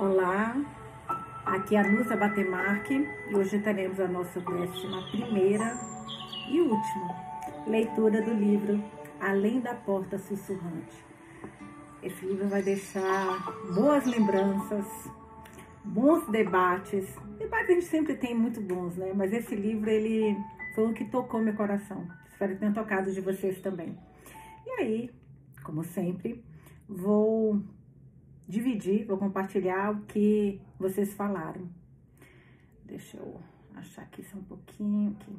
[0.00, 0.54] Olá,
[1.44, 5.76] aqui é a Nusa Batemarque e hoje teremos a nossa décima primeira
[6.48, 7.16] e última
[7.66, 8.80] leitura do livro
[9.20, 11.04] Além da Porta Sussurrante.
[12.00, 13.42] Esse livro vai deixar
[13.74, 14.86] boas lembranças,
[15.82, 17.12] bons debates.
[17.36, 19.12] Debates a gente sempre tem muito bons, né?
[19.12, 20.36] Mas esse livro, ele
[20.76, 22.06] foi um que tocou meu coração.
[22.30, 23.98] Espero que tenha tocado de vocês também.
[24.64, 25.10] E aí,
[25.64, 26.44] como sempre,
[26.88, 27.60] vou
[28.48, 31.68] dividir, vou compartilhar o que vocês falaram.
[32.84, 33.40] Deixa eu
[33.76, 35.36] achar aqui só um pouquinho aqui.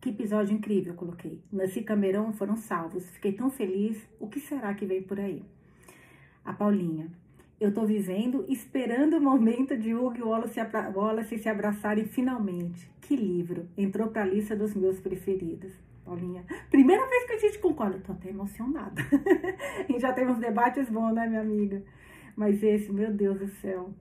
[0.00, 1.42] Que episódio incrível, eu coloquei.
[1.52, 3.10] Nancy Camerão foram salvos.
[3.10, 4.08] Fiquei tão feliz.
[4.18, 5.44] O que será que vem por aí?
[6.44, 7.10] A Paulinha.
[7.60, 10.60] Eu tô vivendo, esperando o momento de Hugo e Wallace,
[10.94, 12.88] Wallace se abraçarem finalmente.
[13.00, 13.68] Que livro!
[13.76, 15.72] Entrou pra lista dos meus preferidos.
[16.08, 16.42] Paulinha.
[16.70, 19.02] Primeira vez que a gente concorda, tô até emocionada.
[19.86, 21.84] gente já teve uns debates bons, né, minha amiga?
[22.34, 23.92] Mas esse, meu Deus do céu.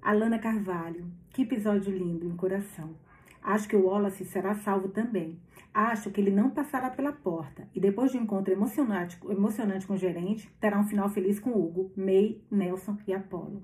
[0.00, 2.96] Alana Carvalho, que episódio lindo, em coração.
[3.42, 5.38] Acho que o Wallace será salvo também.
[5.74, 9.94] Acho que ele não passará pela porta e depois de um encontro emocionante, emocionante com
[9.94, 13.62] o gerente, terá um final feliz com Hugo, May, Nelson e Apolo.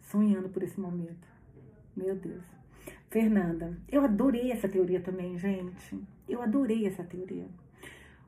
[0.00, 1.26] Sonhando por esse momento.
[1.96, 2.44] Meu Deus.
[3.10, 6.00] Fernanda, eu adorei essa teoria também, gente.
[6.28, 7.46] Eu adorei essa teoria.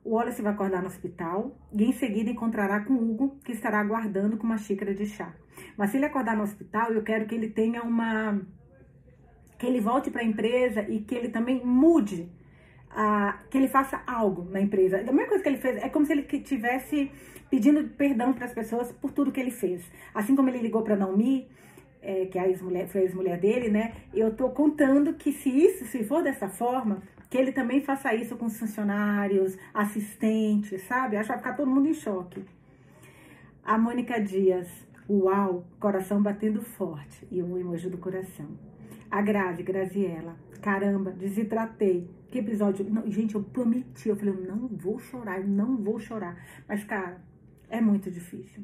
[0.03, 4.37] O Wallace vai acordar no hospital e em seguida encontrará com Hugo, que estará aguardando
[4.37, 5.33] com uma xícara de chá.
[5.77, 8.41] Mas se ele acordar no hospital, eu quero que ele tenha uma.
[9.59, 12.31] que ele volte para a empresa e que ele também mude,
[12.89, 13.39] a...
[13.51, 14.97] que ele faça algo na empresa.
[14.97, 17.11] A mesma coisa que ele fez, é como se ele tivesse
[17.49, 19.83] pedindo perdão para as pessoas por tudo que ele fez.
[20.15, 21.47] Assim como ele ligou para Naomi
[22.01, 23.93] é, que a ex-mulher, foi a ex-mulher dele, né?
[24.13, 28.35] Eu tô contando que se isso, se for dessa forma, que ele também faça isso
[28.35, 31.15] com os funcionários, assistentes, sabe?
[31.15, 32.43] Acho que vai ficar todo mundo em choque.
[33.63, 34.67] A Mônica Dias,
[35.09, 38.47] uau, coração batendo forte e um emoji do coração.
[39.09, 42.05] A Grazi, Graziella, caramba, desidratei.
[42.29, 42.85] Que episódio.
[42.89, 46.35] Não, gente, eu prometi, eu falei, eu não vou chorar, eu não vou chorar.
[46.67, 47.21] Mas, cara,
[47.69, 48.63] é muito difícil.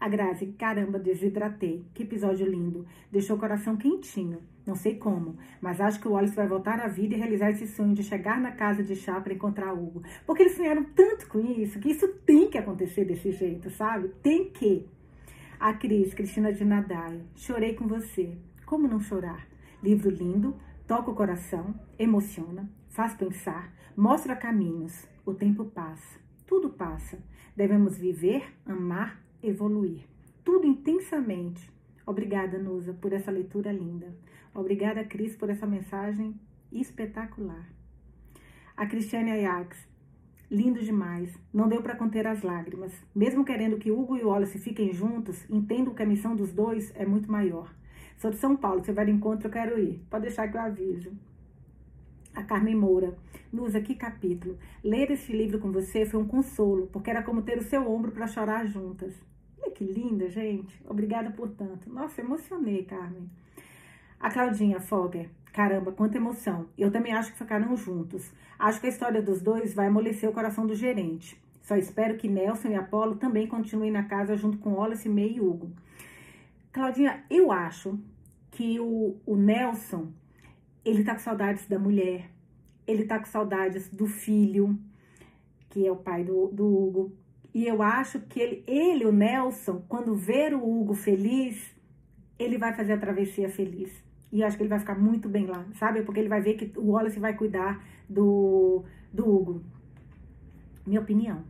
[0.00, 1.84] A Grazi, caramba, desidratei.
[1.92, 2.86] Que episódio lindo.
[3.12, 4.38] Deixou o coração quentinho.
[4.66, 7.68] Não sei como, mas acho que o Wallace vai voltar à vida e realizar esse
[7.68, 10.02] sonho de chegar na casa de chá para encontrar Hugo.
[10.26, 14.08] Porque eles sonharam tanto com isso que isso tem que acontecer desse jeito, sabe?
[14.22, 14.84] Tem que.
[15.60, 17.22] A Cris, Cristina de Nadai.
[17.36, 18.36] Chorei com você.
[18.66, 19.46] Como não chorar?
[19.80, 20.56] Livro lindo,
[20.86, 25.06] toca o coração, emociona, faz pensar, mostra caminhos.
[25.24, 27.18] O tempo passa, tudo passa.
[27.54, 30.00] Devemos viver, amar evoluir.
[30.44, 31.70] Tudo intensamente.
[32.04, 34.14] Obrigada, Nusa, por essa leitura linda.
[34.56, 36.34] Obrigada, Cris, por essa mensagem
[36.72, 37.68] espetacular.
[38.74, 39.86] A Cristiane Ajax,
[40.50, 41.38] lindo demais.
[41.52, 42.92] Não deu para conter as lágrimas.
[43.14, 47.04] Mesmo querendo que Hugo e Wallace fiquem juntos, entendo que a missão dos dois é
[47.04, 47.70] muito maior.
[48.16, 50.02] Sou de São Paulo, se houver encontro, eu quero ir.
[50.08, 51.12] Pode deixar que eu aviso.
[52.34, 53.14] A Carmen Moura.
[53.52, 54.56] Nusa, que capítulo.
[54.82, 58.10] Ler este livro com você foi um consolo, porque era como ter o seu ombro
[58.10, 59.14] para chorar juntas.
[59.60, 60.82] Olha que linda, gente.
[60.88, 61.90] Obrigada por tanto.
[61.92, 63.28] Nossa, emocionei, Carmen.
[64.18, 65.28] A Claudinha Fogger.
[65.52, 66.66] Caramba, quanta emoção.
[66.76, 68.30] Eu também acho que ficaram juntos.
[68.58, 71.40] Acho que a história dos dois vai amolecer o coração do gerente.
[71.62, 75.40] Só espero que Nelson e Apolo também continuem na casa junto com Wallace, May e
[75.40, 75.70] Hugo.
[76.72, 77.98] Claudinha, eu acho
[78.50, 80.12] que o, o Nelson
[80.84, 82.30] ele tá com saudades da mulher,
[82.86, 84.78] ele tá com saudades do filho,
[85.70, 87.12] que é o pai do, do Hugo.
[87.52, 91.74] E eu acho que ele, ele, o Nelson, quando ver o Hugo feliz,
[92.38, 93.90] ele vai fazer a travessia feliz.
[94.36, 96.02] E acho que ele vai ficar muito bem lá, sabe?
[96.02, 99.62] Porque ele vai ver que o Wallace vai cuidar do, do Hugo.
[100.86, 101.42] Minha opinião.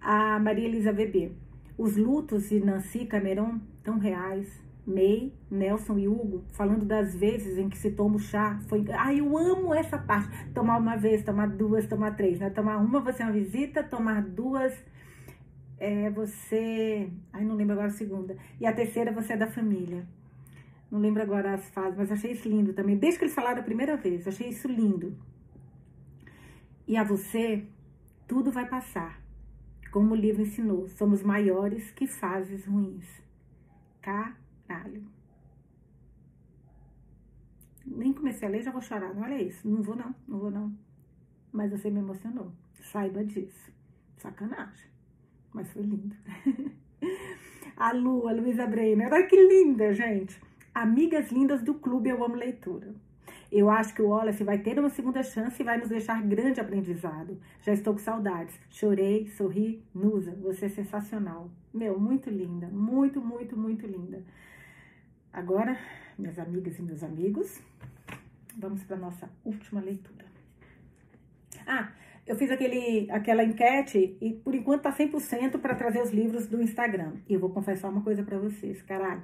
[0.00, 1.32] A Maria Elisa Bebê.
[1.76, 4.48] Os lutos de Nancy Cameron tão reais,
[4.86, 8.58] May, Nelson e Hugo falando das vezes em que se toma o chá.
[8.66, 10.50] Foi, ai, eu amo essa parte.
[10.54, 12.48] Tomar uma vez, tomar duas, tomar três, né?
[12.48, 14.72] Tomar uma você é uma visita, tomar duas
[15.78, 17.10] é você.
[17.34, 18.34] Ai, não lembro agora a segunda.
[18.58, 20.06] E a terceira você é da família.
[20.90, 22.96] Não lembro agora as fases, mas achei isso lindo também.
[22.96, 25.16] Desde que eles falaram a primeira vez, achei isso lindo.
[26.86, 27.64] E a você,
[28.26, 29.20] tudo vai passar.
[29.92, 33.06] Como o livro ensinou, somos maiores que fases ruins.
[34.02, 35.04] Caralho.
[37.86, 39.14] Nem comecei a ler, já vou chorar.
[39.14, 39.68] Não olha isso.
[39.68, 40.76] Não vou não, não vou não.
[41.52, 42.52] Mas você me emocionou.
[42.80, 43.72] Saiba disso.
[44.16, 44.88] Sacanagem.
[45.52, 46.16] Mas foi lindo.
[47.76, 49.12] a Lu, a Luísa Breiner.
[49.12, 50.40] Olha que linda, gente.
[50.74, 52.94] Amigas lindas do clube Eu Amo Leitura.
[53.50, 56.60] Eu acho que o Wallace vai ter uma segunda chance e vai nos deixar grande
[56.60, 57.36] aprendizado.
[57.62, 58.54] Já estou com saudades.
[58.70, 59.82] Chorei, sorri.
[59.92, 61.50] Nusa, você é sensacional.
[61.74, 62.68] Meu, muito linda.
[62.68, 64.22] Muito, muito, muito linda.
[65.32, 65.76] Agora,
[66.16, 67.60] minhas amigas e meus amigos,
[68.56, 70.24] vamos para nossa última leitura.
[71.66, 71.92] Ah,
[72.30, 76.62] eu fiz aquele, aquela enquete e por enquanto tá 100% para trazer os livros do
[76.62, 77.14] Instagram.
[77.28, 79.22] E eu vou confessar uma coisa para vocês, caralho.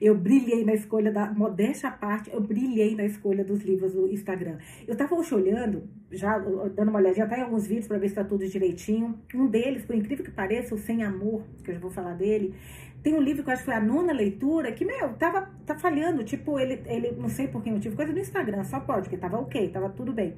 [0.00, 4.08] Eu brilhei na escolha da modéstia à parte, eu brilhei na escolha dos livros do
[4.08, 4.58] Instagram.
[4.88, 8.16] Eu tava hoje olhando, já dando uma olhadinha até em alguns vídeos para ver se
[8.16, 9.16] tá tudo direitinho.
[9.32, 12.56] Um deles, por incrível que pareça, o Sem Amor, que eu já vou falar dele,
[13.04, 15.76] tem um livro que eu acho que foi a nona leitura, que, meu, tava tá
[15.76, 19.16] falhando, tipo, ele, ele não sei por que motivo, coisa do Instagram, só pode, porque
[19.16, 20.34] tava ok, tava tudo bem.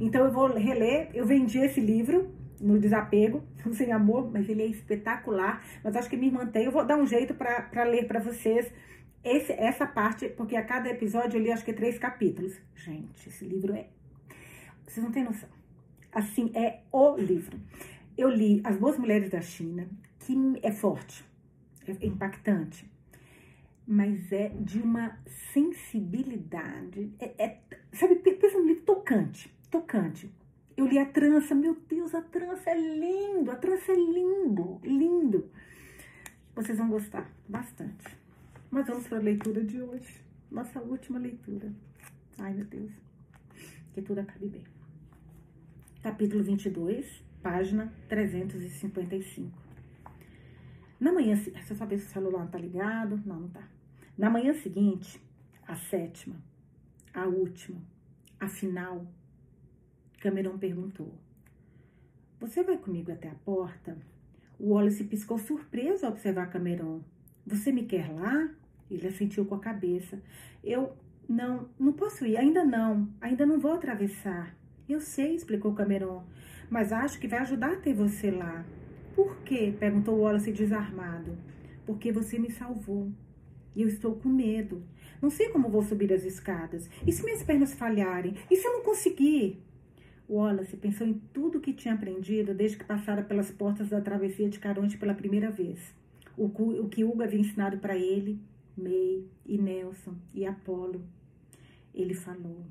[0.00, 1.10] Então eu vou reler.
[1.14, 2.30] Eu vendi esse livro
[2.60, 3.42] no desapego,
[3.72, 5.64] sem amor, mas ele é espetacular.
[5.82, 6.64] Mas acho que me mantém.
[6.64, 8.72] Eu vou dar um jeito para ler para vocês
[9.24, 12.56] esse, essa parte, porque a cada episódio eu li acho que três capítulos.
[12.74, 13.88] Gente, esse livro é.
[14.86, 15.48] Vocês não têm noção.
[16.12, 17.58] Assim, é o livro.
[18.16, 19.88] Eu li As Boas Mulheres da China,
[20.20, 21.24] que é forte,
[21.86, 22.90] é impactante,
[23.86, 25.18] mas é de uma
[25.52, 27.12] sensibilidade.
[27.20, 27.60] É, é,
[27.92, 30.30] sabe, pensa num livro tocante tocante.
[30.76, 35.50] Eu li a trança, meu Deus, a trança é lindo, a trança é lindo, lindo.
[36.54, 38.16] Vocês vão gostar bastante.
[38.70, 41.72] Mas vamos para a leitura de hoje, nossa última leitura.
[42.38, 42.92] Ai, meu Deus,
[43.92, 44.64] que tudo acabe bem.
[46.02, 49.58] Capítulo 22, página 355.
[51.00, 53.20] Na manhã, deixa eu saber se o celular tá ligado.
[53.24, 53.68] Não, não tá.
[54.16, 55.20] Na manhã seguinte,
[55.66, 56.36] a sétima,
[57.14, 57.80] a última,
[58.38, 59.06] a final,
[60.20, 61.12] Cameron perguntou.
[62.40, 63.96] Você vai comigo até a porta?
[64.58, 67.00] O Wallace piscou surpreso ao observar Cameron.
[67.46, 68.50] Você me quer lá?
[68.90, 70.20] Ele assentiu com a cabeça.
[70.62, 70.92] Eu
[71.28, 74.56] não, não posso ir, ainda não, ainda não vou atravessar.
[74.88, 76.24] Eu sei, explicou Cameron,
[76.70, 78.64] mas acho que vai ajudar a ter você lá.
[79.14, 79.74] Por quê?
[79.78, 81.36] perguntou Wallace desarmado.
[81.86, 83.12] Porque você me salvou.
[83.74, 84.82] E eu estou com medo.
[85.20, 86.88] Não sei como vou subir as escadas.
[87.06, 88.34] E se minhas pernas falharem?
[88.50, 89.62] E se eu não conseguir?
[90.28, 94.58] Wallace pensou em tudo que tinha aprendido desde que passara pelas portas da travessia de
[94.58, 95.94] Caronte pela primeira vez.
[96.36, 98.38] O, o que Hugo havia ensinado para ele,
[98.76, 101.02] May e Nelson e Apolo.
[101.94, 102.66] Ele falou: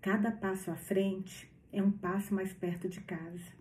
[0.00, 3.52] Cada passo à frente é um passo mais perto de casa.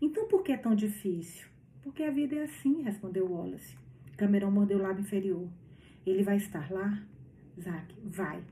[0.00, 1.48] Então por que é tão difícil?
[1.82, 3.76] Porque a vida é assim, respondeu Wallace.
[4.16, 5.48] Cameron mordeu o lábio inferior.
[6.06, 7.02] Ele vai estar lá?
[7.58, 8.42] Zack, vai.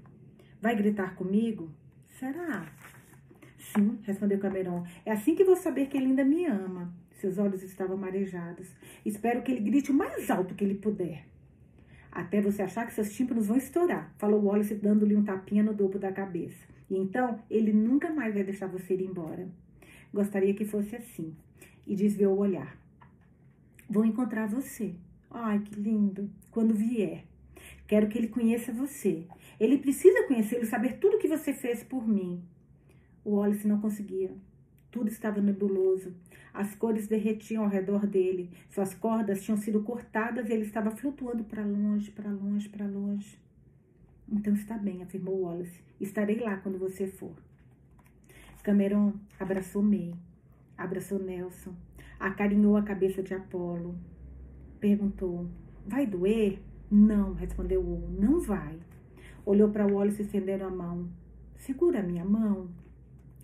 [0.60, 1.70] Vai gritar comigo?
[2.19, 2.72] Será?
[3.58, 4.84] Sim, respondeu Cameron.
[5.05, 6.93] É assim que vou saber que ele ainda me ama.
[7.12, 8.69] Seus olhos estavam marejados.
[9.05, 11.26] Espero que ele grite o mais alto que ele puder.
[12.10, 15.99] Até você achar que seus tímpanos vão estourar, falou Wallace, dando-lhe um tapinha no dobro
[15.99, 16.66] da cabeça.
[16.88, 19.49] E então ele nunca mais vai deixar você ir embora.
[20.12, 21.37] Gostaria que fosse assim.
[21.87, 22.78] E desviou o olhar.
[23.90, 24.94] Vou encontrar você.
[25.31, 26.31] Ai, que lindo.
[26.50, 27.25] Quando vier.
[27.87, 29.26] Quero que ele conheça você.
[29.58, 32.43] Ele precisa conhecê-lo, saber tudo que você fez por mim.
[33.28, 34.34] O Wallace não conseguia.
[34.90, 36.14] Tudo estava nebuloso.
[36.54, 38.50] As cores derretiam ao redor dele.
[38.70, 43.38] Suas cordas tinham sido cortadas e ele estava flutuando para longe, para longe, para longe.
[44.32, 45.78] Então está bem, afirmou Wallace.
[46.00, 47.34] Estarei lá quando você for.
[48.62, 50.14] Cameron abraçou May,
[50.78, 51.74] abraçou Nelson,
[52.19, 53.94] acarinhou a cabeça de Apolo.
[54.81, 55.46] Perguntou:
[55.86, 56.62] Vai doer?
[56.91, 58.10] Não, respondeu Hugo.
[58.19, 58.79] Não vai.
[59.44, 61.10] Olhou para Wallace estendendo a mão.
[61.58, 62.70] Segura a minha mão.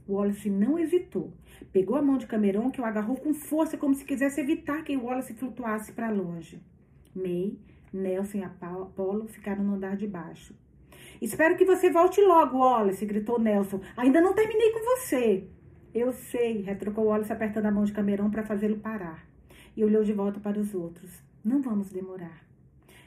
[0.09, 1.33] Wallace não hesitou.
[1.73, 4.97] Pegou a mão de Cameron, que o agarrou com força, como se quisesse evitar que
[4.97, 6.61] Wallace flutuasse para longe.
[7.15, 7.57] May,
[7.93, 10.55] Nelson e Apollo ficaram no andar de baixo.
[11.23, 13.81] Espero que você volte logo, Wallace, gritou Nelson.
[13.97, 15.49] Ainda não terminei com você.
[15.95, 19.27] Eu sei, retrucou Wallace, apertando a mão de Cameron para fazê-lo parar.
[19.77, 21.23] E olhou de volta para os outros.
[21.45, 22.45] Não vamos demorar.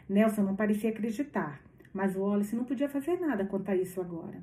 [0.07, 1.61] Nelson não parecia acreditar,
[1.93, 4.41] mas Wallace não podia fazer nada quanto a isso agora.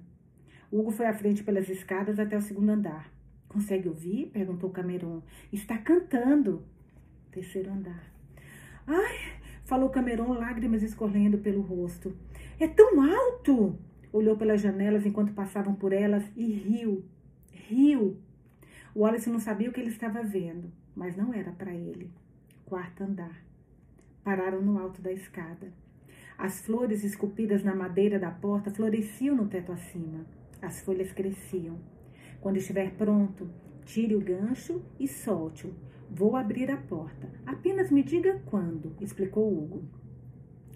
[0.77, 3.09] Hugo foi à frente pelas escadas até o segundo andar.
[3.47, 4.27] Consegue ouvir?
[4.33, 5.23] perguntou Cameron.
[5.53, 6.65] Está cantando.
[7.31, 8.03] Terceiro andar.
[8.85, 12.13] Ai, falou Cameron, lágrimas escorrendo pelo rosto.
[12.59, 13.79] É tão alto!
[14.13, 17.05] Olhou pelas janelas enquanto passavam por elas e riu.
[17.53, 18.17] Riu.
[18.97, 22.11] Wallace não sabia o que ele estava vendo, mas não era para ele.
[22.67, 23.45] Quarto andar.
[24.25, 25.73] Pararam no alto da escada.
[26.37, 30.27] As flores esculpidas na madeira da porta floresciam no teto acima.
[30.65, 31.79] As folhas cresciam.
[32.41, 33.51] Quando estiver pronto,
[33.85, 35.75] tire o gancho e solte-o.
[36.11, 37.31] Vou abrir a porta.
[37.45, 39.83] Apenas me diga quando, explicou Hugo.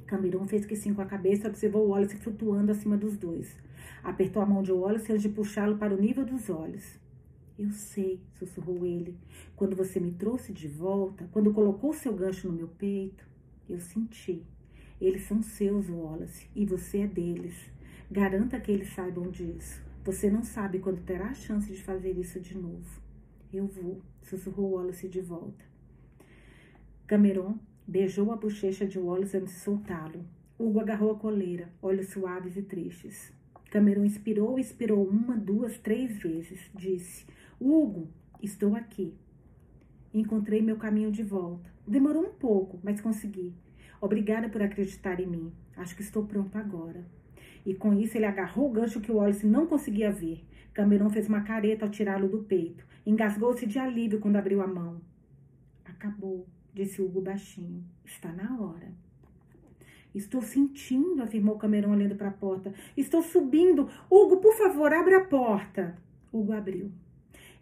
[0.07, 3.57] Cameron fez que sim com a cabeça e observou Wallace flutuando acima dos dois.
[4.04, 7.00] Apertou a mão de Wallace antes de puxá-lo para o nível dos olhos.
[7.59, 9.16] Eu sei, sussurrou ele.
[9.57, 13.26] Quando você me trouxe de volta, quando colocou seu gancho no meu peito,
[13.66, 14.45] eu senti.
[15.00, 17.54] Eles são seus, Wallace, e você é deles.
[18.11, 19.83] Garanta que eles saibam disso.
[20.03, 23.03] Você não sabe quando terá a chance de fazer isso de novo.
[23.53, 25.62] Eu vou, sussurrou Wallace de volta.
[27.07, 30.25] Cameron beijou a bochecha de Wallace antes de soltá-lo.
[30.59, 33.31] Hugo agarrou a coleira, olhos suaves e tristes.
[33.71, 36.71] Cameron inspirou e expirou uma, duas, três vezes.
[36.75, 37.27] Disse:
[37.61, 38.09] Hugo,
[38.43, 39.15] estou aqui.
[40.15, 41.71] Encontrei meu caminho de volta.
[41.87, 43.55] Demorou um pouco, mas consegui.
[44.00, 45.53] Obrigada por acreditar em mim.
[45.77, 47.05] Acho que estou pronto agora.
[47.68, 50.42] E com isso ele agarrou o gancho que o Wallace não conseguia ver.
[50.72, 52.82] Cameron fez uma careta ao tirá-lo do peito.
[53.04, 55.02] Engasgou-se de alívio quando abriu a mão.
[55.84, 57.84] Acabou, disse Hugo baixinho.
[58.06, 58.90] Está na hora.
[60.14, 62.72] Estou sentindo, afirmou Cameron olhando para a porta.
[62.96, 63.87] Estou subindo.
[64.10, 65.94] Hugo, por favor, abre a porta.
[66.32, 66.90] Hugo abriu.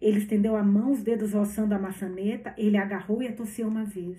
[0.01, 2.55] Ele estendeu a mão, os dedos roçando a maçaneta.
[2.57, 4.19] Ele agarrou e a tossiu uma vez.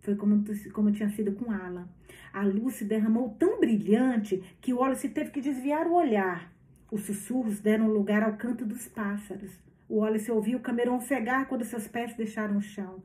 [0.00, 0.42] Foi como,
[0.72, 1.88] como tinha sido com Ala.
[2.32, 6.52] A luz se derramou tão brilhante que o Wallace teve que desviar o olhar.
[6.90, 9.50] Os sussurros deram lugar ao canto dos pássaros.
[9.88, 13.02] O Wallace ouviu Cameron ofegar quando seus pés deixaram o chão.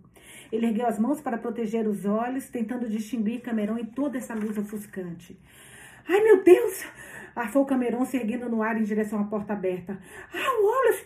[0.52, 4.58] Ele ergueu as mãos para proteger os olhos, tentando distinguir Cameron em toda essa luz
[4.58, 5.38] ofuscante.
[6.08, 6.86] Ai, meu Deus!
[7.36, 10.00] Arfou Cameron, se erguendo no ar em direção à porta aberta.
[10.34, 11.06] Ah, Wallace!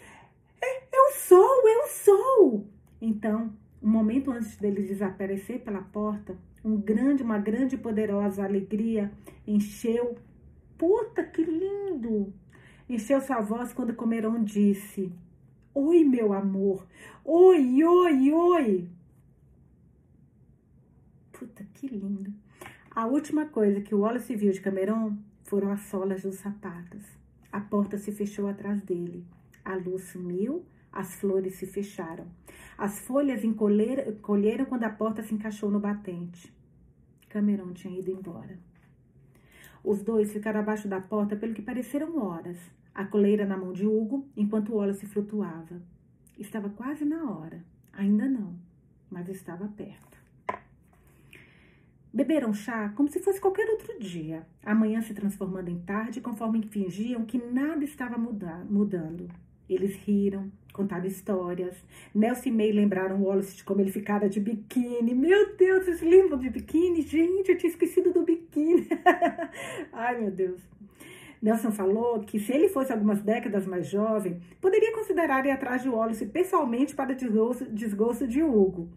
[1.09, 1.67] O sol!
[1.67, 2.67] É o sol!
[3.01, 9.11] Então, um momento antes dele desaparecer pela porta, um grande, uma grande e poderosa alegria
[9.47, 10.17] encheu.
[10.77, 12.33] Puta, que lindo!
[12.89, 15.11] Encheu sua voz quando Comeron disse:
[15.73, 16.85] Oi, meu amor!
[17.23, 18.89] Oi, oi, oi!
[21.31, 22.33] Puta, que lindo!
[22.91, 27.05] A última coisa que o Wallace viu de Cameron foram as solas dos sapatos.
[27.51, 29.25] A porta se fechou atrás dele.
[29.63, 32.25] A luz sumiu, as flores se fecharam.
[32.77, 36.53] As folhas encolheram quando a porta se encaixou no batente.
[37.29, 38.57] Cameron tinha ido embora.
[39.83, 42.57] Os dois ficaram abaixo da porta pelo que pareceram horas,
[42.93, 45.81] a coleira na mão de Hugo, enquanto se flutuava.
[46.37, 47.63] Estava quase na hora.
[47.93, 48.55] Ainda não,
[49.09, 50.17] mas estava perto.
[52.11, 56.63] Beberam chá como se fosse qualquer outro dia, a manhã se transformando em tarde conforme
[56.63, 59.29] fingiam que nada estava mudando.
[59.69, 61.75] Eles riram, contaram histórias.
[62.13, 65.13] Nelson e May lembraram Wallace de como ele ficara de biquíni.
[65.13, 67.01] Meu Deus, vocês lembram de biquíni?
[67.01, 68.87] Gente, eu tinha esquecido do biquíni.
[69.91, 70.61] Ai, meu Deus.
[71.41, 75.89] Nelson falou que se ele fosse algumas décadas mais jovem, poderia considerar ir atrás de
[75.89, 78.89] Wallace pessoalmente para desgosto, desgosto de Hugo.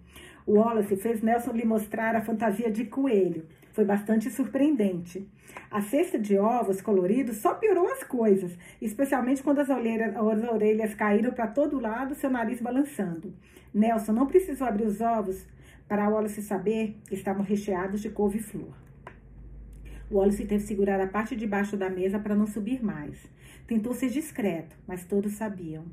[0.46, 3.46] Wallace fez Nelson lhe mostrar a fantasia de coelho.
[3.72, 5.26] Foi bastante surpreendente.
[5.70, 10.94] A cesta de ovos coloridos só piorou as coisas, especialmente quando as, olheiras, as orelhas
[10.94, 13.34] caíram para todo lado, seu nariz balançando.
[13.72, 15.46] Nelson não precisou abrir os ovos
[15.88, 18.74] para Wallace saber que estavam recheados de couve-flor.
[20.10, 23.18] Wallace teve que segurar a parte de baixo da mesa para não subir mais.
[23.66, 25.84] Tentou ser discreto, mas todos sabiam.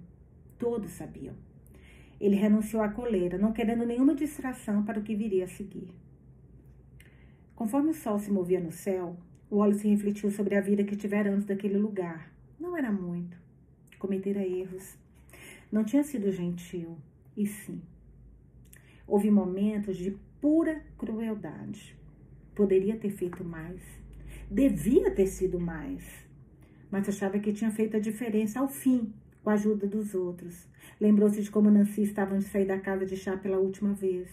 [0.58, 1.36] Todos sabiam.
[2.20, 5.94] Ele renunciou à coleira, não querendo nenhuma distração para o que viria a seguir.
[7.60, 9.18] Conforme o sol se movia no céu,
[9.51, 12.32] Wallace refletiu sobre a vida que tivera antes daquele lugar.
[12.58, 13.36] Não era muito.
[14.00, 14.98] Cometera erros.
[15.70, 16.96] Não tinha sido gentil.
[17.36, 17.82] E sim.
[19.06, 21.98] Houve momentos de pura crueldade.
[22.56, 23.82] Poderia ter feito mais.
[24.50, 26.06] Devia ter sido mais.
[26.89, 29.12] Mas achava que tinha feito a diferença ao fim,
[29.44, 30.66] com a ajuda dos outros.
[30.98, 34.30] Lembrou-se de como Nancy estava de sair da casa de chá pela última vez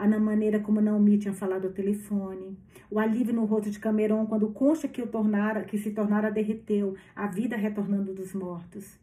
[0.00, 2.56] a maneira como Naomi tinha falado ao telefone,
[2.90, 6.96] o alívio no rosto de Cameron quando concha que, o tornara, que se tornara derreteu,
[7.14, 8.98] a vida retornando dos mortos.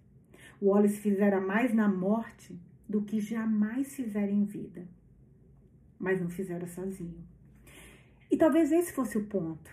[0.59, 4.87] Wallace fizera mais na morte do que jamais fizera em vida.
[5.99, 7.23] Mas não fizera sozinho.
[8.31, 9.69] E talvez esse fosse o ponto.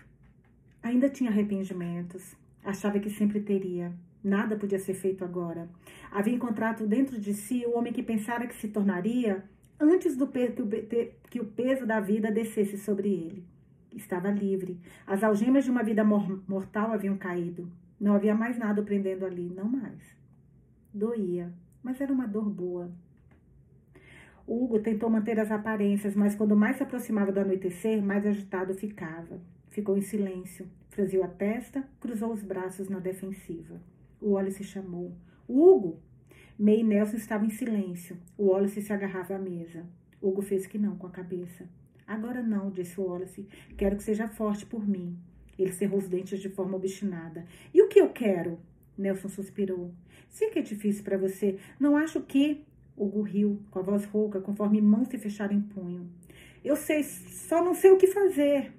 [0.83, 2.35] Ainda tinha arrependimentos.
[2.63, 3.91] Achava que sempre teria.
[4.23, 5.67] Nada podia ser feito agora.
[6.11, 9.43] Havia encontrado dentro de si o homem que pensara que se tornaria
[9.79, 10.27] antes do
[11.29, 13.45] que o peso da vida descesse sobre ele.
[13.93, 14.79] Estava livre.
[15.07, 17.71] As algemas de uma vida mortal haviam caído.
[17.99, 20.01] Não havia mais nada prendendo ali, não mais.
[20.93, 22.91] Doía, mas era uma dor boa.
[24.47, 29.39] Hugo tentou manter as aparências, mas quando mais se aproximava do anoitecer, mais agitado ficava.
[29.69, 33.81] Ficou em silêncio, franziu a testa, cruzou os braços na defensiva.
[34.21, 35.15] O óleo se chamou.
[35.49, 35.99] Hugo!
[36.57, 38.17] May e Nelson estavam em silêncio.
[38.37, 39.85] O Wallace se agarrava à mesa.
[40.21, 41.67] Hugo fez que não com a cabeça.
[42.07, 43.45] Agora não, disse Wallace.
[43.77, 45.17] Quero que seja forte por mim.
[45.59, 47.45] Ele cerrou os dentes de forma obstinada.
[47.73, 48.57] E o que eu quero?
[48.97, 49.93] Nelson suspirou.
[50.29, 51.59] Sei que é difícil para você.
[51.77, 52.63] Não acho que.
[52.97, 56.09] Hugo riu, com a voz rouca, conforme mãos se fecharam em punho.
[56.63, 58.71] Eu sei, só não sei o que fazer.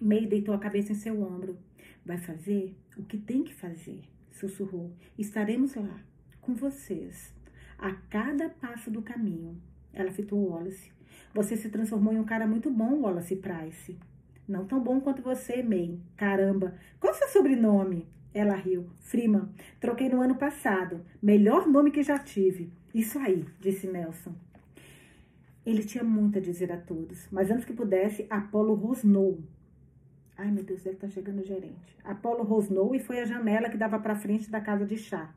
[0.00, 1.58] May deitou a cabeça em seu ombro.
[2.04, 4.00] Vai fazer o que tem que fazer,
[4.30, 4.90] sussurrou.
[5.18, 6.02] Estaremos lá,
[6.42, 7.32] com vocês,
[7.78, 9.56] a cada passo do caminho.
[9.94, 10.92] Ela fitou Wallace.
[11.32, 13.96] Você se transformou em um cara muito bom, Wallace Price.
[14.46, 15.98] Não tão bom quanto você, May.
[16.16, 18.06] Caramba, qual é o seu sobrenome?
[18.34, 18.90] Ela riu.
[19.00, 19.48] Freeman.
[19.80, 21.04] Troquei no ano passado.
[21.22, 22.72] Melhor nome que já tive.
[22.92, 24.34] Isso aí, disse Nelson.
[25.64, 29.38] Ele tinha muito a dizer a todos, mas antes que pudesse, Apolo rosnou.
[30.36, 31.96] Ai, meu Deus, deve estar chegando o gerente.
[32.02, 35.32] Apolo rosnou e foi à janela que dava para frente da casa de chá.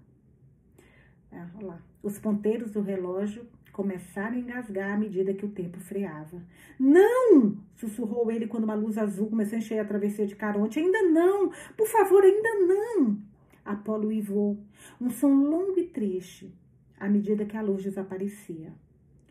[1.36, 1.82] Ah, lá.
[2.02, 6.42] Os ponteiros do relógio começaram a engasgar à medida que o tempo freava.
[6.80, 7.58] Não!
[7.76, 10.80] sussurrou ele quando uma luz azul começou a encher a travessia de Caronte.
[10.80, 11.52] Ainda não!
[11.76, 13.18] Por favor, ainda não!
[13.66, 14.58] Apolo uivou,
[15.02, 16.54] um som longo e triste,
[16.98, 18.72] à medida que a luz desaparecia.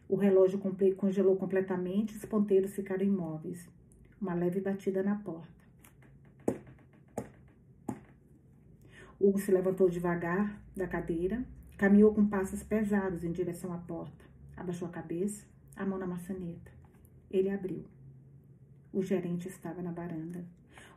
[0.06, 0.60] O relógio
[0.96, 3.66] congelou completamente os ponteiros ficaram imóveis.
[4.20, 5.64] Uma leve batida na porta.
[9.18, 11.42] Hugo se levantou devagar da cadeira,
[11.76, 14.24] caminhou com passos pesados em direção à porta.
[14.56, 16.70] Abaixou a cabeça, a mão na maçaneta.
[17.30, 17.84] Ele abriu.
[18.92, 20.44] O gerente estava na varanda.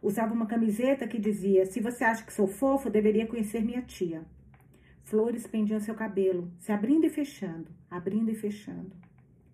[0.02, 4.24] Usava uma camiseta que dizia: Se você acha que sou fofo, deveria conhecer minha tia.
[5.04, 8.92] Flores pendiam seu cabelo, se abrindo e fechando, abrindo e fechando.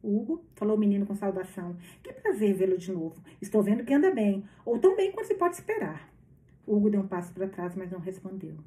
[0.04, 1.78] Hugo, falou o menino com saudação.
[2.02, 3.16] Que prazer vê-lo de novo.
[3.42, 6.10] Estou vendo que anda bem, ou tão bem quanto se pode esperar.
[6.68, 8.58] Hugo deu um passo para trás, mas não respondeu.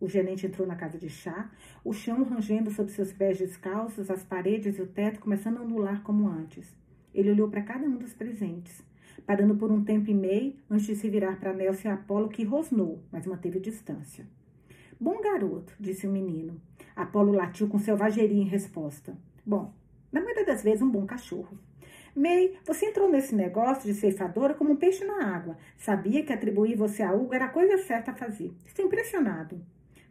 [0.00, 1.50] O gerente entrou na casa de chá,
[1.84, 6.02] o chão rangendo sob seus pés descalços, as paredes e o teto começando a anular
[6.02, 6.76] como antes.
[7.14, 8.82] Ele olhou para cada um dos presentes,
[9.24, 12.44] parando por um tempo e meio antes de se virar para Nelson e Apolo, que
[12.44, 14.26] rosnou, mas manteve distância.
[15.00, 16.60] Bom garoto, disse o menino.
[16.94, 19.16] Apolo latiu com selvageria em resposta.
[19.44, 19.72] Bom,
[20.10, 21.58] na maioria das vezes, um bom cachorro.
[22.14, 25.56] May, você entrou nesse negócio de ceifadora como um peixe na água.
[25.76, 28.52] Sabia que atribuir você a Hugo era a coisa certa a fazer.
[28.64, 29.60] Estou impressionado.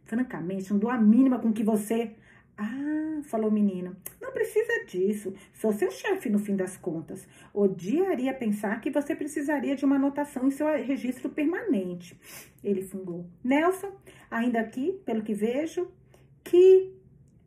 [0.06, 2.16] Francamente, não dou a mínima com que você.
[2.58, 3.96] Ah, falou o menino.
[4.22, 5.34] Não precisa disso.
[5.54, 7.28] Sou seu chefe no fim das contas.
[7.54, 12.20] Odiaria pensar que você precisaria de uma anotação em seu registro permanente.
[12.64, 13.26] Ele fungou.
[13.44, 13.92] Nelson,
[14.30, 15.90] ainda aqui, pelo que vejo,
[16.44, 16.94] que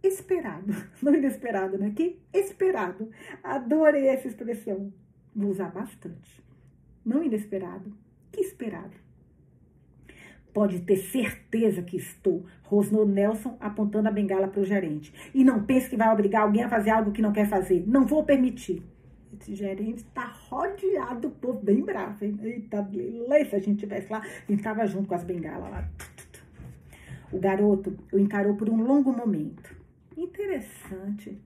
[0.02, 0.74] esperado.
[1.00, 1.92] Não inesperado, né?
[1.94, 3.10] Que esperado.
[3.42, 4.92] Adorei essa expressão.
[5.34, 6.42] Vou usar bastante.
[7.04, 7.92] Não inesperado.
[8.32, 9.05] Que esperado.
[10.56, 15.12] Pode ter certeza que estou, rosnou Nelson, apontando a bengala para o gerente.
[15.34, 17.84] E não pense que vai obrigar alguém a fazer algo que não quer fazer.
[17.86, 18.82] Não vou permitir.
[19.38, 22.38] Esse gerente está rodeado por bem bravo, hein?
[22.42, 22.88] Eita,
[23.50, 25.86] se a gente tivesse lá, gente estava junto com as bengalas lá.
[27.30, 29.76] O garoto o encarou por um longo momento.
[30.16, 31.38] Interessante.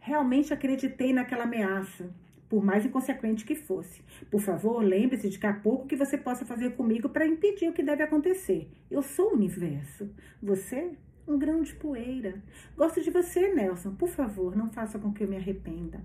[0.00, 2.10] Realmente acreditei naquela ameaça
[2.50, 4.02] por mais inconsequente que fosse.
[4.28, 7.72] Por favor, lembre-se de que há pouco que você possa fazer comigo para impedir o
[7.72, 8.68] que deve acontecer.
[8.90, 10.10] Eu sou o universo.
[10.42, 10.90] Você,
[11.28, 12.42] um grão de poeira.
[12.76, 13.94] Gosto de você, Nelson.
[13.94, 16.00] Por favor, não faça com que eu me arrependa.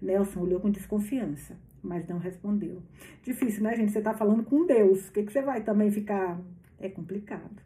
[0.00, 2.80] Nelson olhou com desconfiança, mas não respondeu.
[3.24, 3.90] Difícil, né, gente?
[3.90, 5.08] Você está falando com Deus.
[5.08, 6.40] O que, que você vai também ficar?
[6.78, 7.60] É complicado.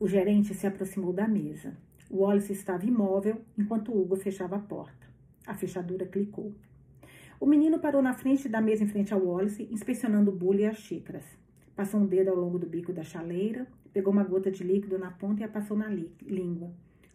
[0.00, 1.76] O gerente se aproximou da mesa.
[2.10, 5.03] O Wallace estava imóvel enquanto Hugo fechava a porta.
[5.46, 6.54] A fechadura clicou.
[7.38, 10.66] O menino parou na frente da mesa em frente ao Wallace, inspecionando o bule e
[10.66, 11.24] as xícaras.
[11.76, 15.10] Passou um dedo ao longo do bico da chaleira, pegou uma gota de líquido na
[15.10, 16.72] ponta e a passou na língua.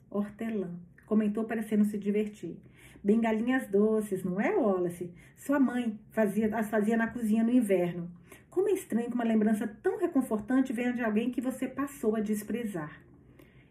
[0.10, 0.70] Hortelã,
[1.06, 2.58] comentou parecendo se divertir.
[3.04, 5.12] Bengalinhas doces, não é, Wallace?
[5.36, 8.12] Sua mãe fazia, as fazia na cozinha no inverno.
[8.50, 12.20] Como é estranho que uma lembrança tão reconfortante venha de alguém que você passou a
[12.20, 13.02] desprezar.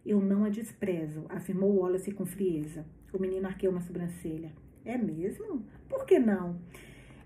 [0.04, 2.86] Eu não a desprezo, afirmou Wallace com frieza.
[3.12, 4.52] O menino arqueou uma sobrancelha.
[4.84, 5.64] É mesmo?
[5.88, 6.58] Por que não?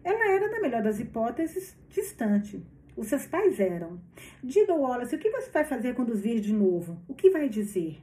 [0.05, 2.63] Ela era, na melhor das hipóteses, distante.
[2.97, 4.01] Os seus pais eram.
[4.43, 7.01] Diga, Wallace, o que você vai fazer quando os vir de novo?
[7.09, 8.03] O que vai dizer?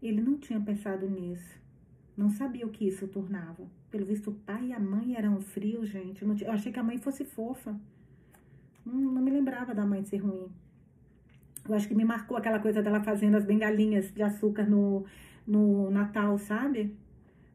[0.00, 1.58] Ele não tinha pensado nisso.
[2.16, 3.68] Não sabia o que isso tornava.
[3.90, 6.22] Pelo visto, o pai e a mãe eram frios, gente.
[6.22, 7.78] Eu, tinha, eu achei que a mãe fosse fofa.
[8.84, 10.50] Não, não me lembrava da mãe ser ruim.
[11.68, 15.04] Eu acho que me marcou aquela coisa dela fazendo as bengalinhas de açúcar no,
[15.46, 16.96] no Natal, sabe?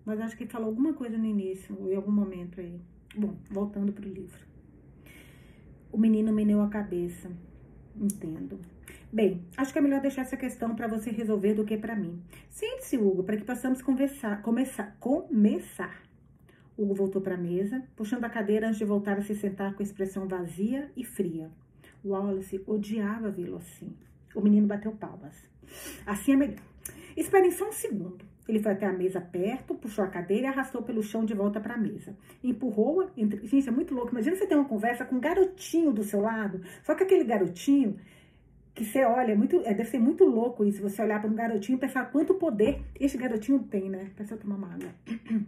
[0.05, 2.79] Mas acho que falou alguma coisa no início, ou em algum momento aí.
[3.15, 4.39] Bom, voltando pro livro.
[5.91, 7.29] O menino meneou a cabeça.
[7.95, 8.59] Entendo.
[9.11, 12.21] Bem, acho que é melhor deixar essa questão para você resolver do que para mim.
[12.49, 16.01] Sente-se, Hugo, para que possamos conversar, começar, começar.
[16.77, 19.83] Hugo voltou para a mesa, puxando a cadeira antes de voltar a se sentar com
[19.83, 21.51] expressão vazia e fria.
[22.03, 23.93] Wallace odiava vê-lo assim.
[24.33, 25.35] O menino bateu palmas.
[26.05, 26.70] Assim é melhor.
[27.21, 28.25] Esperem só um segundo.
[28.47, 31.59] Ele foi até a mesa perto, puxou a cadeira e arrastou pelo chão de volta
[31.61, 32.17] para a mesa.
[32.43, 33.09] Empurrou-a.
[33.15, 33.45] Entre...
[33.45, 34.11] Gente, é muito louco.
[34.11, 36.61] Imagina você ter uma conversa com um garotinho do seu lado.
[36.83, 37.97] Só que aquele garotinho
[38.73, 41.35] que você olha, é muito, é, deve ser muito louco isso, você olhar para um
[41.35, 44.09] garotinho e pensar quanto poder esse garotinho tem, né?
[44.17, 44.89] Deixa eu tomar uma água.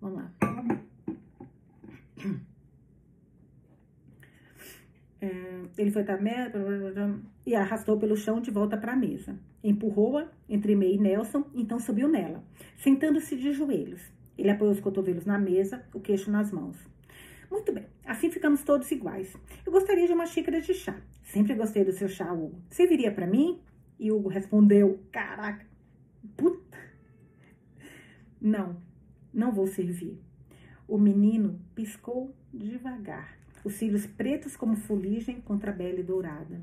[0.00, 0.30] Vamos lá.
[5.24, 6.18] É, ele foi até
[7.46, 9.38] e arrastou pelo chão de volta para a mesa.
[9.62, 12.44] Empurrou-a entre May e Nelson, então subiu nela,
[12.76, 14.02] sentando-se de joelhos.
[14.36, 16.76] Ele apoiou os cotovelos na mesa, o queixo nas mãos.
[17.50, 19.34] Muito bem, assim ficamos todos iguais.
[19.64, 21.00] Eu gostaria de uma xícara de chá.
[21.22, 22.60] Sempre gostei do seu chá, Hugo.
[22.68, 23.60] Você viria para mim?
[23.98, 25.64] E Hugo respondeu: Caraca,
[26.36, 26.76] puta.
[28.38, 28.76] Não,
[29.32, 30.20] não vou servir.
[30.86, 36.60] O menino piscou devagar, os cílios pretos como fuligem contra a pele dourada.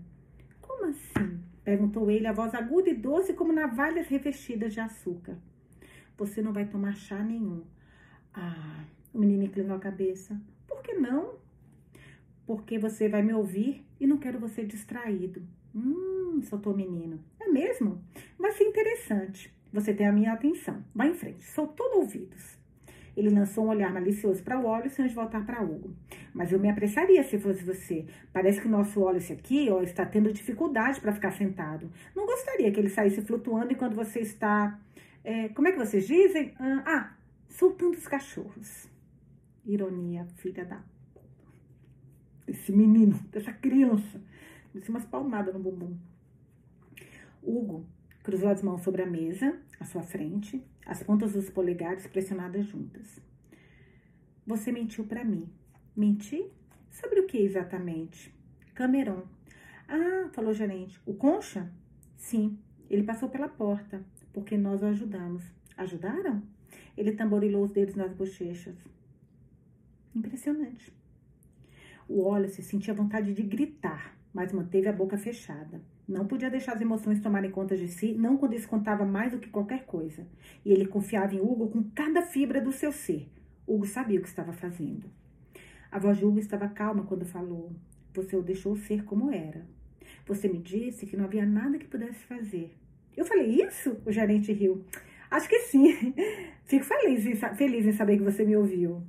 [0.62, 1.42] Como assim?
[1.64, 5.38] perguntou ele, a voz aguda e doce como navalhas revestidas de açúcar.
[6.18, 7.64] Você não vai tomar chá nenhum.
[8.34, 10.40] Ah, o menino inclinou a cabeça.
[10.68, 11.36] Por que não?
[12.46, 15.42] Porque você vai me ouvir e não quero você distraído.
[15.74, 17.24] Hum, soltou o menino.
[17.40, 18.04] É mesmo?
[18.38, 19.54] Vai ser interessante.
[19.74, 20.84] Você tem a minha atenção.
[20.94, 22.61] Vá em frente, sou todo ouvidos.
[23.16, 25.94] Ele lançou um olhar malicioso para o Wallace antes de voltar para Hugo.
[26.34, 28.06] Mas eu me apressaria se fosse você.
[28.32, 31.92] Parece que o nosso Wallace aqui ó, está tendo dificuldade para ficar sentado.
[32.16, 34.80] Não gostaria que ele saísse flutuando enquanto você está.
[35.24, 36.54] É, como é que vocês dizem?
[36.58, 37.18] Ah, ah,
[37.50, 38.90] soltando os cachorros.
[39.66, 40.82] Ironia, filha da.
[42.46, 44.22] Desse menino, dessa criança.
[44.74, 45.98] Disse umas palmadas no bumbum.
[47.44, 47.86] Hugo
[48.24, 53.22] cruzou as mãos sobre a mesa, à sua frente, as pontas dos polegares pressionadas juntas.
[54.46, 55.50] Você mentiu para mim.
[55.96, 56.52] Menti?
[56.90, 58.34] Sobre o que exatamente?
[58.74, 59.24] Cameron.
[59.88, 61.00] Ah, falou o gerente.
[61.06, 61.72] O Concha?
[62.18, 62.58] Sim,
[62.90, 65.44] ele passou pela porta, porque nós o ajudamos.
[65.78, 66.44] Ajudaram?
[66.98, 68.78] Ele tamborilou os dedos nas bochechas.
[70.14, 70.94] Impressionante.
[72.08, 75.82] O Wallace sentia vontade de gritar, mas manteve a boca fechada.
[76.12, 79.40] Não podia deixar as emoções tomarem conta de si, não quando isso contava mais do
[79.40, 80.28] que qualquer coisa.
[80.66, 83.30] E ele confiava em Hugo com cada fibra do seu ser.
[83.66, 85.10] Hugo sabia o que estava fazendo.
[85.90, 87.72] A voz de Hugo estava calma quando falou.
[88.14, 89.66] Você o deixou ser como era.
[90.26, 92.76] Você me disse que não havia nada que pudesse fazer.
[93.16, 93.96] Eu falei isso?
[94.06, 94.84] O gerente riu.
[95.30, 96.14] Acho que sim.
[96.66, 99.02] Fico feliz em, feliz em saber que você me ouviu.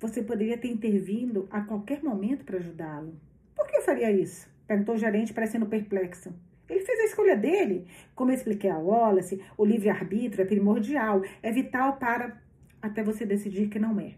[0.00, 3.14] Você poderia ter intervindo a qualquer momento para ajudá-lo.
[3.54, 4.51] Por que eu faria isso?
[4.66, 6.32] Perguntou o gerente, parecendo perplexo.
[6.68, 7.86] Ele fez a escolha dele.
[8.14, 12.40] Como eu expliquei a Wallace, o livre-arbítrio é primordial, é vital para.
[12.80, 14.14] até você decidir que não é.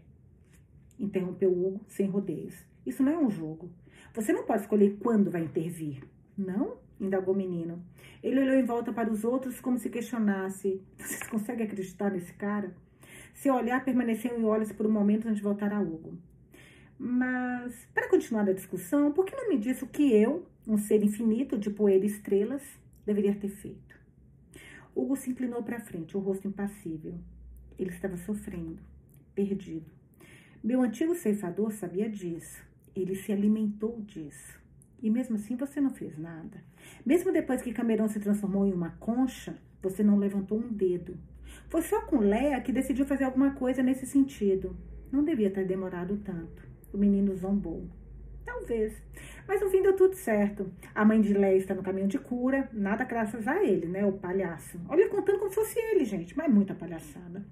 [0.99, 2.55] Interrompeu Hugo sem rodeios.
[2.85, 3.69] Isso não é um jogo.
[4.13, 6.03] Você não pode escolher quando vai intervir.
[6.37, 6.77] Não?
[6.99, 7.83] indagou o menino.
[8.23, 12.73] Ele olhou em volta para os outros como se questionasse: Vocês conseguem acreditar nesse cara?
[13.33, 16.17] Seu olhar permaneceu em Wallace por um momento antes de voltar a Hugo.
[16.97, 21.03] Mas, para continuar a discussão, por que não me disse o que eu, um ser
[21.03, 22.63] infinito de poeira e estrelas,
[23.05, 23.95] deveria ter feito?
[24.95, 27.15] Hugo se inclinou para frente, o rosto impassível.
[27.77, 28.79] Ele estava sofrendo,
[29.33, 29.91] perdido.
[30.63, 32.63] Meu antigo ceifador sabia disso.
[32.95, 34.57] Ele se alimentou disso.
[35.03, 36.63] E mesmo assim você não fez nada.
[37.05, 41.17] Mesmo depois que Camerão se transformou em uma concha, você não levantou um dedo.
[41.67, 44.75] Foi só com Léa que decidiu fazer alguma coisa nesse sentido.
[45.11, 46.64] Não devia ter demorado tanto.
[46.95, 47.85] O menino zombou.
[48.45, 48.93] Talvez.
[49.45, 50.71] Mas no fim deu tudo certo.
[50.93, 54.05] A mãe de Léa está no caminho de cura, nada graças a ele, né?
[54.05, 54.79] O palhaço.
[54.87, 56.37] Olha, contando como se fosse ele, gente.
[56.37, 57.45] Mas muita palhaçada.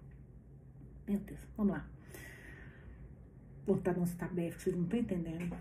[1.06, 1.86] Meu Deus, vamos lá.
[3.66, 5.58] Vou botar um stabef, vocês não estão entendendo.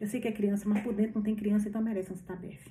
[0.00, 2.64] Eu sei que é criança, mas por dentro não tem criança, então merece um stabef.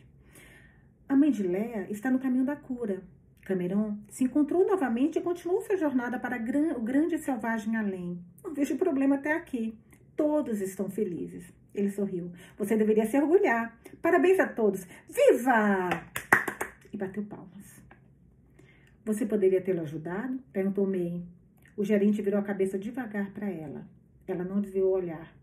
[1.10, 3.04] A mãe de Léa está no caminho da cura.
[3.42, 6.38] Cameron se encontrou novamente e continuou sua jornada para
[6.78, 8.24] o grande selvagem além.
[8.42, 9.78] Não vejo problema até aqui.
[10.16, 11.44] Todos estão felizes.
[11.74, 12.32] Ele sorriu.
[12.58, 13.78] Você deveria se orgulhar.
[14.02, 14.86] Parabéns a todos.
[15.10, 15.90] Viva!
[16.92, 17.84] E bateu palmas.
[19.04, 20.40] Você poderia tê-lo ajudado?
[20.54, 21.22] Perguntou May.
[21.78, 23.86] O gerente virou a cabeça devagar para ela.
[24.26, 25.36] Ela não desviou o olhar.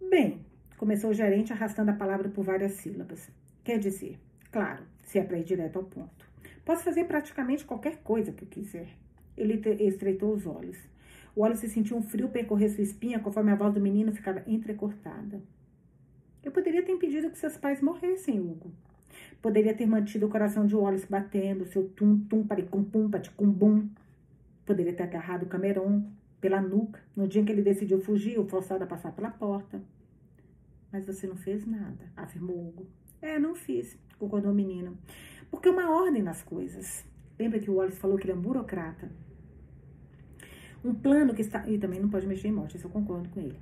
[0.00, 3.28] Bem, começou o gerente arrastando a palavra por várias sílabas.
[3.64, 4.18] Quer dizer,
[4.52, 6.24] claro, se é para ir direto ao ponto.
[6.64, 8.88] Posso fazer praticamente qualquer coisa que eu quiser.
[9.36, 10.78] Ele estreitou os olhos.
[11.36, 15.42] O Wallace sentiu um frio percorrer sua espinha conforme a voz do menino ficava entrecortada.
[16.42, 18.72] Eu poderia ter impedido que seus pais morressem, Hugo.
[19.42, 23.86] Poderia ter mantido o coração de Wallace batendo, seu tum-tum, paricum-pum, paticum-bum.
[24.64, 26.04] Poderia ter agarrado o Cameron
[26.40, 29.82] pela nuca no dia em que ele decidiu fugir ou forçado a passar pela porta.
[30.90, 32.86] Mas você não fez nada, afirmou Hugo.
[33.20, 34.96] É, não fiz, concordou o menino.
[35.50, 37.04] Porque é uma ordem nas coisas.
[37.38, 39.10] Lembra que o Wallace falou que ele é um burocrata?
[40.86, 41.68] Um plano que está.
[41.68, 43.58] E também não pode mexer em morte, isso eu concordo com ele.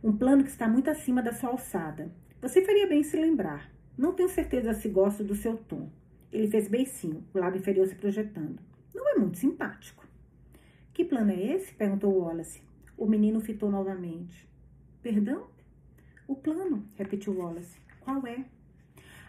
[0.00, 2.08] Um plano que está muito acima da sua alçada.
[2.40, 3.68] Você faria bem se lembrar.
[3.96, 5.90] Não tenho certeza se gosto do seu tom.
[6.30, 8.60] Ele fez beicinho, o lábio inferior se projetando.
[8.94, 10.06] Não é muito simpático.
[10.94, 11.74] Que plano é esse?
[11.74, 12.62] perguntou Wallace.
[12.96, 14.48] O menino fitou novamente.
[15.02, 15.48] Perdão?
[16.28, 17.76] O plano, repetiu Wallace.
[17.98, 18.44] Qual é?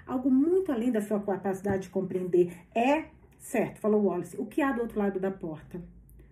[0.05, 2.55] Algo muito além da sua capacidade de compreender.
[2.75, 3.05] É,
[3.39, 4.39] certo, falou Wallace.
[4.39, 5.81] O que há do outro lado da porta?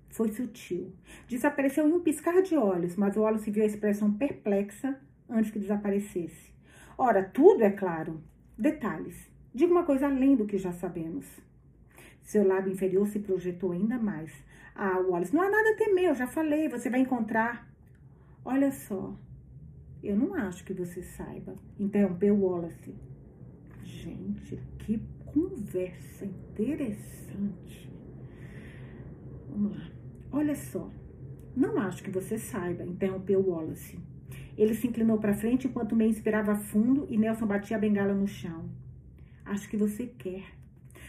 [0.10, 0.94] Foi sutil.
[1.28, 5.60] Desapareceu em um piscar de olhos, mas o Wallace viu a expressão perplexa antes que
[5.60, 6.54] desaparecesse.
[6.98, 8.22] Ora, tudo é claro.
[8.58, 9.30] Detalhes.
[9.54, 11.26] Diga uma coisa além do que já sabemos.
[12.22, 14.32] Seu lábio inferior se projetou ainda mais.
[14.76, 17.68] Ah, Wallace, não há nada a temer, eu já falei, você vai encontrar.
[18.44, 19.16] Olha só,
[20.04, 22.96] eu não acho que você saiba, interrompeu Wallace.
[23.84, 27.92] Gente, que conversa interessante.
[29.50, 29.97] Vamos lá.
[30.38, 30.88] Olha só,
[31.56, 33.98] não acho que você saiba, interrompeu Wallace.
[34.56, 38.28] Ele se inclinou para frente enquanto May inspirava fundo e Nelson batia a bengala no
[38.28, 38.70] chão.
[39.44, 40.44] Acho que você quer.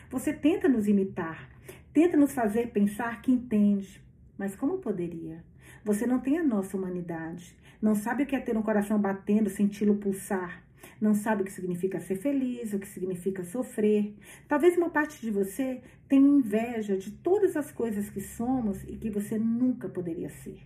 [0.08, 1.46] Você tenta nos imitar,
[1.92, 4.02] tenta nos fazer pensar que entende.
[4.38, 5.44] Mas como poderia?
[5.84, 7.54] Você não tem a nossa humanidade.
[7.82, 10.64] Não sabe o que é ter um coração batendo, senti-lo pulsar.
[11.00, 14.14] Não sabe o que significa ser feliz, o que significa sofrer.
[14.48, 19.10] Talvez uma parte de você tenha inveja de todas as coisas que somos e que
[19.10, 20.60] você nunca poderia ser.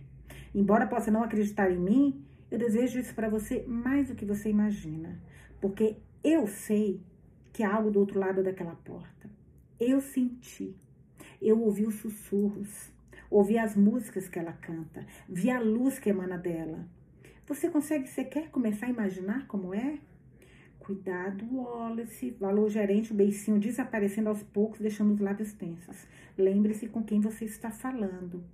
[0.55, 4.49] Embora possa não acreditar em mim, eu desejo isso para você mais do que você
[4.49, 5.19] imagina,
[5.59, 7.01] porque eu sei
[7.51, 9.29] que há algo do outro lado daquela porta.
[9.79, 10.75] Eu senti,
[11.41, 12.91] eu ouvi os sussurros,
[13.29, 16.87] ouvi as músicas que ela canta, vi a luz que emana dela.
[17.45, 19.99] Você consegue sequer começar a imaginar como é?
[20.79, 26.07] Cuidado, Wallace, falou o gerente, o beicinho desaparecendo aos poucos, deixando os lábios tensos.
[26.37, 28.45] Lembre-se com quem você está falando.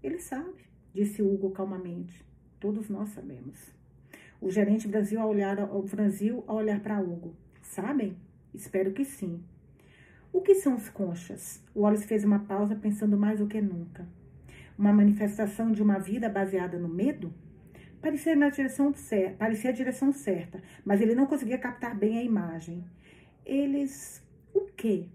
[0.00, 0.62] Ele sabe,
[0.94, 2.24] disse Hugo calmamente.
[2.60, 3.58] Todos nós sabemos.
[4.40, 5.56] O gerente Brasil a olhar,
[5.88, 7.34] franziu a olhar para Hugo.
[7.62, 8.16] Sabem?
[8.54, 9.42] Espero que sim.
[10.32, 11.60] O que são os conchas?
[11.74, 14.06] Wallace fez uma pausa pensando mais do que nunca.
[14.78, 17.34] Uma manifestação de uma vida baseada no medo?
[18.00, 22.22] Parecia na direção certa, parecia a direção certa, mas ele não conseguia captar bem a
[22.22, 22.84] imagem.
[23.44, 24.22] Eles,
[24.54, 25.08] o quê?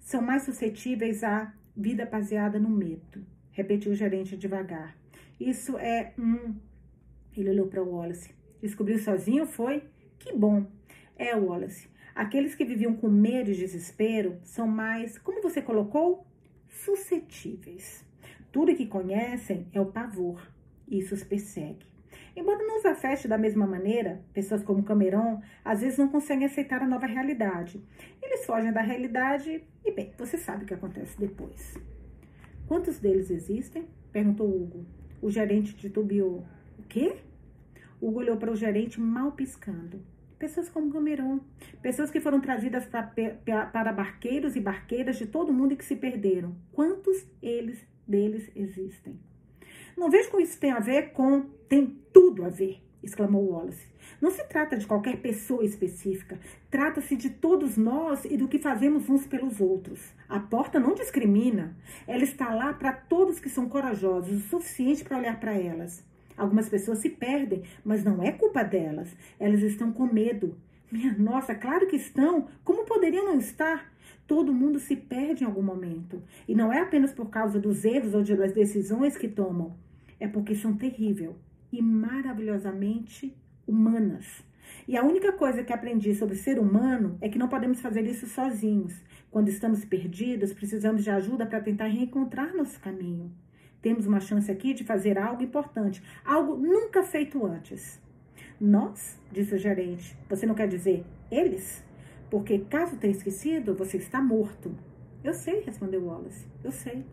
[0.00, 4.96] São mais suscetíveis à vida baseada no medo, repetiu o gerente devagar.
[5.38, 6.54] Isso é um
[7.40, 8.34] ele olhou para Wallace.
[8.60, 9.84] Descobriu sozinho, foi?
[10.18, 10.66] Que bom.
[11.16, 11.88] É, Wallace.
[12.14, 16.26] Aqueles que viviam com medo e desespero são mais, como você colocou,
[16.68, 18.04] suscetíveis.
[18.50, 20.40] Tudo que conhecem é o pavor.
[20.88, 21.86] Isso os persegue.
[22.38, 26.80] Embora não os afete da mesma maneira, pessoas como Cameron às vezes não conseguem aceitar
[26.80, 27.82] a nova realidade.
[28.22, 31.76] Eles fogem da realidade e, bem, você sabe o que acontece depois.
[32.68, 33.88] Quantos deles existem?
[34.12, 34.86] perguntou Hugo.
[35.20, 36.46] O gerente titubeou.
[36.78, 37.16] O quê?
[38.00, 40.00] Hugo olhou para o gerente mal piscando.
[40.38, 41.40] Pessoas como Cameron,
[41.82, 43.02] pessoas que foram trazidas pra,
[43.66, 46.54] para barqueiros e barqueiras de todo mundo e que se perderam.
[46.70, 49.18] Quantos eles deles existem?
[49.96, 51.57] Não vejo com isso tem a ver com.
[51.68, 53.86] Tem tudo a ver, exclamou Wallace.
[54.22, 59.06] Não se trata de qualquer pessoa específica, trata-se de todos nós e do que fazemos
[59.10, 60.00] uns pelos outros.
[60.26, 61.76] A porta não discrimina,
[62.06, 66.02] ela está lá para todos que são corajosos o suficiente para olhar para elas.
[66.38, 69.14] Algumas pessoas se perdem, mas não é culpa delas.
[69.38, 70.56] Elas estão com medo.
[70.90, 72.48] Minha nossa, claro que estão.
[72.64, 73.92] Como poderiam não estar?
[74.26, 76.22] Todo mundo se perde em algum momento.
[76.46, 79.76] E não é apenas por causa dos erros ou das decisões que tomam.
[80.18, 81.36] É porque são terrível
[81.72, 84.44] e maravilhosamente humanas.
[84.86, 88.26] E a única coisa que aprendi sobre ser humano é que não podemos fazer isso
[88.26, 88.94] sozinhos.
[89.30, 93.30] Quando estamos perdidos, precisamos de ajuda para tentar reencontrar nosso caminho.
[93.80, 98.00] Temos uma chance aqui de fazer algo importante, algo nunca feito antes.
[98.60, 101.84] Nós, disse o gerente, você não quer dizer eles?
[102.30, 104.74] Porque caso tenha esquecido, você está morto.
[105.22, 106.46] Eu sei, respondeu Wallace.
[106.64, 107.04] Eu sei.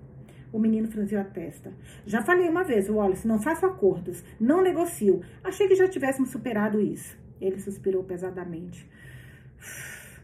[0.52, 1.74] O menino franziu a testa.
[2.06, 5.22] Já falei uma vez, Wallace, não faço acordos, não negocio.
[5.44, 7.18] Achei que já tivéssemos superado isso.
[7.42, 8.90] Ele suspirou pesadamente.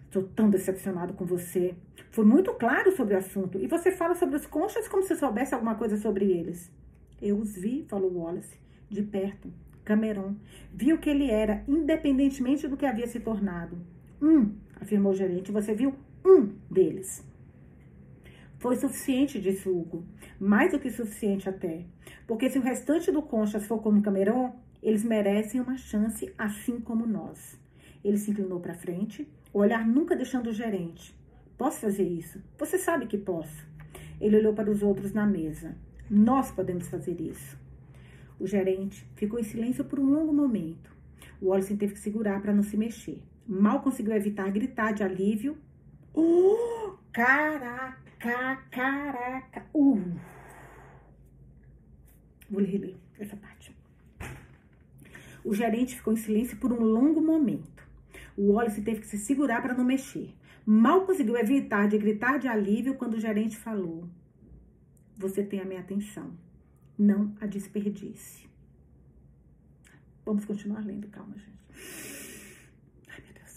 [0.06, 1.76] Estou tão decepcionado com você.
[2.12, 3.58] Foi muito claro sobre o assunto.
[3.58, 6.72] E você fala sobre os conchas como se soubesse alguma coisa sobre eles.
[7.22, 8.58] Eu os vi, falou Wallace,
[8.90, 9.52] de perto.
[9.84, 10.36] Cameron.
[10.74, 13.78] Vi o que ele era, independentemente do que havia se tornado.
[14.22, 15.52] Um, afirmou o gerente.
[15.52, 17.26] Você viu um deles.
[18.62, 20.06] Foi suficiente, disse Hugo.
[20.40, 21.84] Mais do que suficiente até.
[22.28, 27.08] Porque se o restante do Conchas for como Cameron, eles merecem uma chance assim como
[27.08, 27.60] nós.
[28.04, 31.12] Ele se inclinou para frente, o olhar nunca deixando o gerente.
[31.58, 32.40] Posso fazer isso?
[32.60, 33.66] Você sabe que posso.
[34.20, 35.76] Ele olhou para os outros na mesa.
[36.08, 37.58] Nós podemos fazer isso.
[38.40, 40.96] O gerente ficou em silêncio por um longo momento.
[41.42, 43.24] O Wallace teve que segurar para não se mexer.
[43.48, 45.58] Mal conseguiu evitar gritar de alívio.
[46.14, 49.66] Oh, caraca, caraca.
[49.74, 50.20] Uh.
[52.50, 53.76] Vou reler essa parte.
[55.44, 57.88] O gerente ficou em silêncio por um longo momento.
[58.38, 60.36] O Wallace teve que se segurar para não mexer.
[60.66, 64.08] Mal conseguiu evitar de gritar de alívio quando o gerente falou:
[65.18, 66.32] Você tem a minha atenção.
[66.98, 68.48] Não a desperdice.
[70.24, 71.60] Vamos continuar lendo, calma, gente.
[73.10, 73.56] Ai, meu Deus.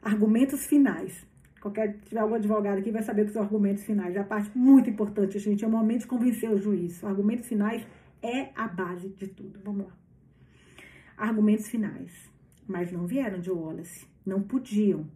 [0.00, 1.26] Argumentos finais.
[1.60, 4.16] Qualquer tiver algum advogado aqui vai saber que são argumentos finais.
[4.16, 5.62] É a parte muito importante, gente.
[5.62, 7.04] É o momento de convencer o juiz.
[7.04, 7.86] Argumentos finais
[8.22, 9.60] é a base de tudo.
[9.62, 9.92] Vamos lá.
[11.16, 12.30] Argumentos finais.
[12.66, 14.06] Mas não vieram de Wallace.
[14.24, 15.06] Não podiam.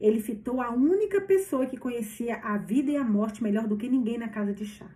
[0.00, 3.88] Ele fitou a única pessoa que conhecia a vida e a morte melhor do que
[3.88, 4.90] ninguém na casa de chá.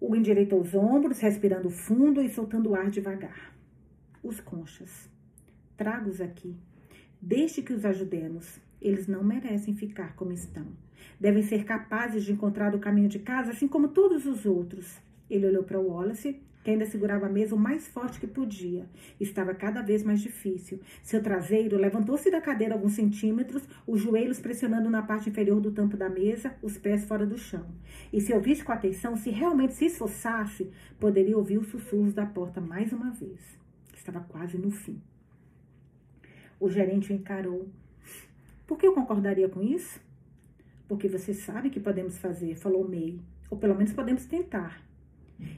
[0.00, 3.52] O endireitou os ombros, respirando fundo e soltando o ar devagar.
[4.22, 5.08] Os conchas.
[5.76, 6.56] Traga-os aqui.
[7.20, 8.60] Deixe que os ajudemos.
[8.80, 10.66] Eles não merecem ficar como estão.
[11.18, 14.98] Devem ser capazes de encontrar o caminho de casa, assim como todos os outros.
[15.28, 18.86] Ele olhou para Wallace que ainda segurava a mesa o mais forte que podia.
[19.18, 20.80] Estava cada vez mais difícil.
[21.02, 25.96] Seu traseiro levantou-se da cadeira alguns centímetros, os joelhos pressionando na parte inferior do tampo
[25.96, 27.66] da mesa, os pés fora do chão.
[28.12, 32.60] E se ouvisse com atenção, se realmente se esforçasse, poderia ouvir os sussurros da porta
[32.60, 33.40] mais uma vez.
[33.94, 35.00] Estava quase no fim.
[36.60, 37.66] O gerente o encarou.
[38.68, 40.00] Por que eu concordaria com isso?
[40.86, 43.18] Porque você sabe que podemos fazer, falou May.
[43.50, 44.86] Ou pelo menos podemos tentar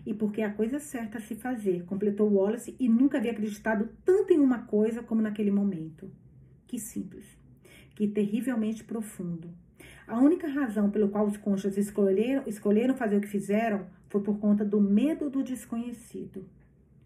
[0.05, 3.89] e porque é a coisa certa a se fazer, completou Wallace e nunca havia acreditado
[4.05, 6.11] tanto em uma coisa como naquele momento.
[6.67, 7.25] Que simples,
[7.95, 9.51] que terrivelmente profundo.
[10.07, 14.39] A única razão pelo qual os conchas escolheram, escolheram fazer o que fizeram foi por
[14.39, 16.45] conta do medo do desconhecido.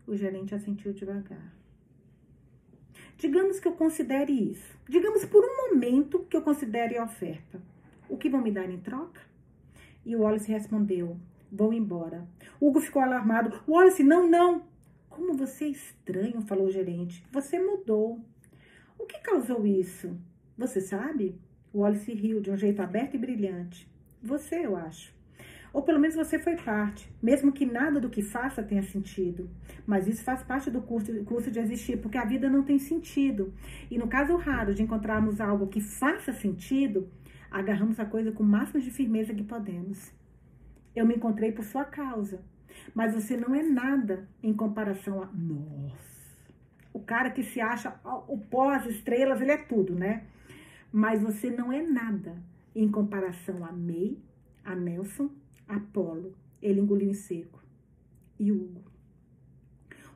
[0.07, 1.53] O gerente assentiu devagar.
[3.17, 4.79] Digamos que eu considere isso.
[4.89, 7.61] Digamos por um momento que eu considere a oferta.
[8.09, 9.21] O que vão me dar em troca?
[10.05, 11.17] E o Wallace respondeu:
[11.51, 12.27] Vão embora.
[12.61, 13.63] Hugo ficou alarmado.
[13.67, 14.63] Wallace, não, não.
[15.09, 17.25] Como você é estranho, falou o gerente.
[17.31, 18.21] Você mudou.
[18.99, 20.19] O que causou isso?
[20.59, 21.41] Você sabe?
[21.75, 23.89] Wallace riu de um jeito aberto e brilhante.
[24.23, 25.15] Você, eu acho.
[25.75, 29.51] Ou pelo menos você foi parte, mesmo que nada do que faça tenha sentido.
[29.85, 33.53] Mas isso faz parte do curso, curso de existir, porque a vida não tem sentido.
[33.91, 37.09] E no caso raro de encontrarmos algo que faça sentido,
[37.51, 40.13] agarramos a coisa com o máximo de firmeza que podemos.
[40.95, 42.41] Eu me encontrei por sua causa.
[42.95, 45.27] Mas você não é nada em comparação a.
[45.27, 46.15] Nossa!
[46.93, 50.23] O cara que se acha o pó, as estrelas, ele é tudo, né?
[50.93, 52.37] Mas você não é nada
[52.77, 54.17] em comparação a May,
[54.65, 55.29] a Nelson,
[55.69, 56.35] Apolo.
[56.63, 57.63] Ele engoliu em seco.
[58.39, 58.83] E Hugo.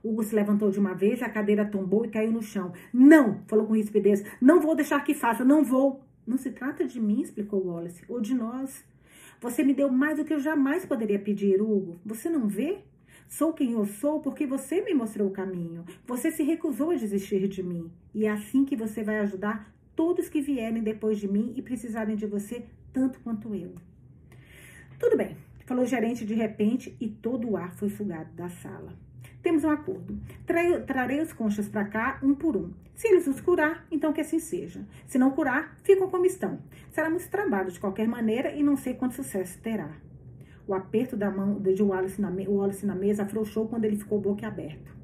[0.02, 2.72] Hugo se levantou de uma vez, a cadeira tombou e caiu no chão.
[2.92, 4.24] Não, falou com rispidez.
[4.40, 6.02] Não vou deixar que faça, não vou.
[6.26, 8.84] Não se trata de mim, explicou Wallace, ou de nós.
[9.40, 12.00] Você me deu mais do que eu jamais poderia pedir, Hugo.
[12.04, 12.78] Você não vê?
[13.28, 15.84] Sou quem eu sou porque você me mostrou o caminho.
[16.06, 17.90] Você se recusou a desistir de mim.
[18.14, 22.16] E é assim que você vai ajudar todos que vierem depois de mim e precisarem
[22.16, 23.74] de você tanto quanto eu.
[24.98, 28.92] Tudo bem, falou o gerente de repente e todo o ar foi sugado da sala.
[29.42, 30.18] Temos um acordo.
[30.44, 32.72] Trarei, trarei os conchas para cá um por um.
[32.94, 34.84] Se eles os curar, então que assim seja.
[35.06, 36.58] Se não curar, ficam como estão.
[36.90, 39.96] Será muito trabalho de qualquer maneira e não sei quanto sucesso terá.
[40.66, 44.94] O aperto da mão de Wallace na, Wallace na mesa afrouxou quando ele ficou boquiaberto.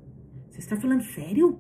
[0.51, 1.59] Você está falando sério?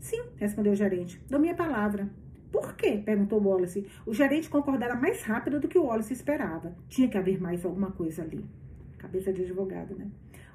[0.00, 1.20] Sim, respondeu o gerente.
[1.28, 2.08] Dou minha palavra.
[2.52, 3.02] Por quê?
[3.02, 3.86] perguntou Wallace.
[4.04, 6.76] O gerente concordara mais rápido do que o Wallace esperava.
[6.86, 8.44] Tinha que haver mais alguma coisa ali.
[8.98, 10.08] Cabeça de advogado, né?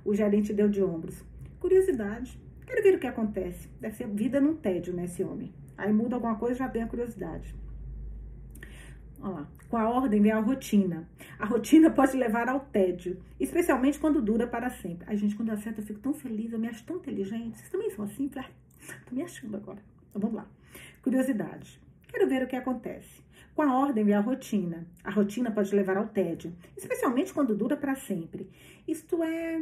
[0.06, 1.26] O gerente deu de ombros.
[1.60, 2.40] Curiosidade.
[2.66, 3.68] Quero ver o que acontece.
[3.82, 5.52] Deve ser vida num tédio, né, esse homem.
[5.76, 7.56] Aí muda alguma coisa, já tem a curiosidade.
[9.20, 9.48] Olha lá.
[9.68, 11.10] Com a ordem vem a rotina.
[11.40, 15.06] A rotina pode levar ao tédio, especialmente quando dura para sempre.
[15.10, 17.58] A gente, quando acerta, eu fico tão feliz, eu me acho tão inteligente.
[17.58, 18.30] Vocês também são assim?
[18.36, 18.50] Ai,
[19.10, 19.80] tô me achando agora.
[20.10, 20.48] Então vamos lá.
[21.02, 21.82] Curiosidade.
[22.08, 23.22] Quero ver o que acontece.
[23.54, 24.88] Com a ordem vem a rotina.
[25.04, 28.50] A rotina pode levar ao tédio, especialmente quando dura para sempre.
[28.88, 29.62] Isto é,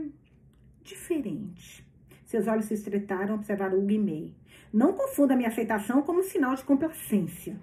[0.84, 1.86] diferente.
[2.26, 4.34] Seus olhos se estreitaram, observaram Hugo e May.
[4.74, 7.58] Não confunda minha aceitação como sinal de complacência.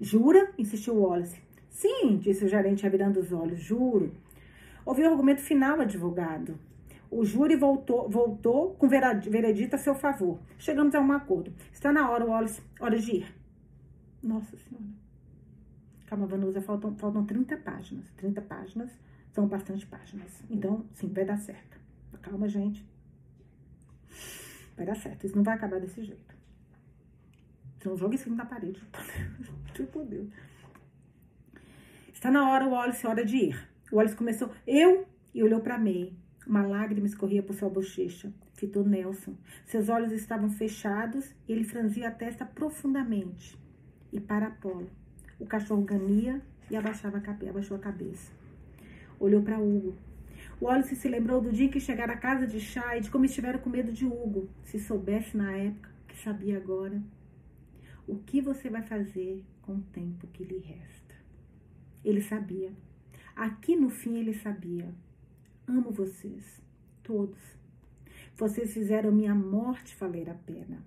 [0.00, 0.52] Jura?
[0.56, 1.40] insistiu Wallace.
[1.70, 3.58] Sim, disse o gerente, revirando os olhos.
[3.58, 4.12] Juro.
[4.86, 6.58] Ouviu o argumento final, advogado.
[7.10, 10.38] O júri voltou, voltou com veredito a seu favor.
[10.58, 11.52] Chegamos a um acordo.
[11.72, 12.62] Está na hora, Wallace.
[12.78, 13.34] Hora de ir.
[14.22, 15.08] Nossa Senhora.
[16.06, 18.10] Calma, Vanusa, faltam, faltam 30 páginas.
[18.16, 18.90] 30 páginas
[19.32, 20.42] são bastante páginas.
[20.48, 21.78] Então, sim, vai dar certo.
[22.22, 22.84] Calma, gente.
[24.76, 25.26] Vai dar certo.
[25.26, 26.34] Isso não vai acabar desse jeito.
[27.76, 28.82] Então, joga em cima da parede.
[29.74, 30.28] tipo Deus.
[32.12, 33.68] Está na hora, Wallace, hora de ir.
[33.92, 36.12] O Wallace começou, eu, e olhou para May.
[36.46, 38.32] Uma lágrima escorria por sua bochecha.
[38.54, 39.36] Fitou Nelson.
[39.66, 43.56] Seus olhos estavam fechados e ele franzia a testa profundamente.
[44.12, 44.88] E para Apolo.
[45.38, 46.40] O cachorro ganhia
[46.70, 48.32] e abaixava a, abaixou a cabeça.
[49.20, 49.94] Olhou para Hugo.
[50.60, 53.58] Wallace se lembrou do dia que chegara à casa de chá e de como estiveram
[53.60, 54.48] com medo de Hugo.
[54.64, 57.00] Se soubesse na época, que sabia agora.
[58.06, 61.14] O que você vai fazer com o tempo que lhe resta?
[62.04, 62.72] Ele sabia.
[63.36, 64.92] Aqui no fim ele sabia.
[65.66, 66.60] Amo vocês,
[67.02, 67.38] todos.
[68.36, 70.82] Vocês fizeram minha morte valer a pena.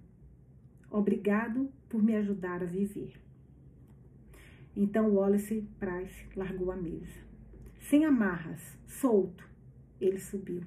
[0.89, 3.19] Obrigado por me ajudar a viver.
[4.75, 7.19] Então Wallace Price largou a mesa.
[7.81, 9.45] Sem amarras, solto,
[9.99, 10.63] ele subiu.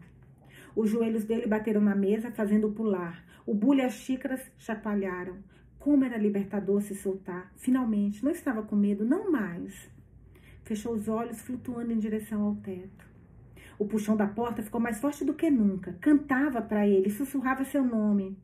[0.77, 3.25] Os joelhos dele bateram na mesa, fazendo pular.
[3.47, 5.39] O bule e as xícaras chacoalharam.
[5.79, 7.51] Como era libertador se soltar.
[7.57, 9.91] Finalmente, não estava com medo, não mais.
[10.65, 13.07] Fechou os olhos, flutuando em direção ao teto.
[13.79, 15.95] O puxão da porta ficou mais forte do que nunca.
[16.01, 18.37] Cantava para ele, sussurrava seu nome.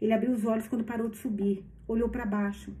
[0.00, 1.64] Ele abriu os olhos quando parou de subir.
[1.86, 2.72] Olhou para baixo.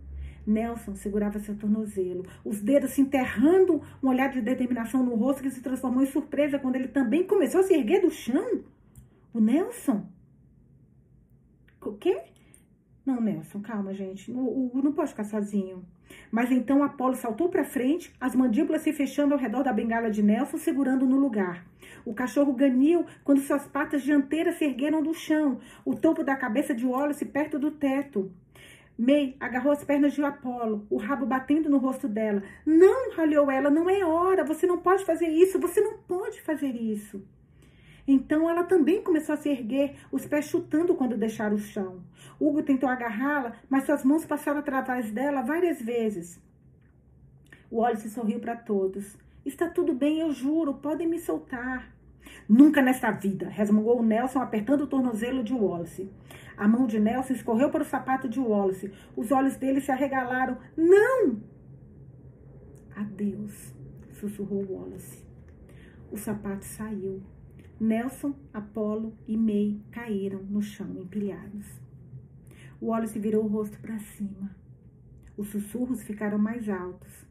[0.46, 5.50] Nelson segurava seu tornozelo, os dedos se enterrando, um olhar de determinação no rosto que
[5.50, 8.62] se transformou em surpresa quando ele também começou a se erguer do chão.
[9.34, 10.06] O Nelson?
[11.82, 12.22] O quê?
[13.04, 14.30] Não, Nelson, calma, gente.
[14.32, 15.84] O Hugo não pode ficar sozinho.
[16.30, 20.22] Mas então Apolo saltou para frente, as mandíbulas se fechando ao redor da bengala de
[20.22, 21.64] Nelson, segurando no lugar.
[22.04, 26.74] O cachorro ganiu quando suas patas dianteiras se ergueram do chão, o topo da cabeça
[26.74, 28.32] de Wallace perto do teto.
[28.98, 32.42] May agarrou as pernas de Apolo, o rabo batendo no rosto dela.
[32.64, 36.74] Não, ralhou ela, não é hora, você não pode fazer isso, você não pode fazer
[36.74, 37.22] isso.
[38.08, 42.02] Então ela também começou a se erguer, os pés chutando quando deixaram o chão.
[42.40, 46.40] Hugo tentou agarrá-la, mas suas mãos passaram através dela várias vezes.
[47.70, 49.18] O Wallace sorriu para todos.
[49.44, 51.92] Está tudo bem, eu juro, podem me soltar.
[52.48, 56.08] Nunca nesta vida, resmungou Nelson, apertando o tornozelo de Wallace.
[56.56, 58.92] A mão de Nelson escorreu para o sapato de Wallace.
[59.14, 60.56] Os olhos dele se arregalaram.
[60.76, 61.40] Não!
[62.94, 63.74] Adeus,
[64.12, 65.22] sussurrou Wallace.
[66.10, 67.22] O sapato saiu.
[67.78, 71.66] Nelson, Apolo e May caíram no chão, empilhados.
[72.80, 74.56] Wallace virou o rosto para cima.
[75.36, 77.26] Os sussurros ficaram mais altos.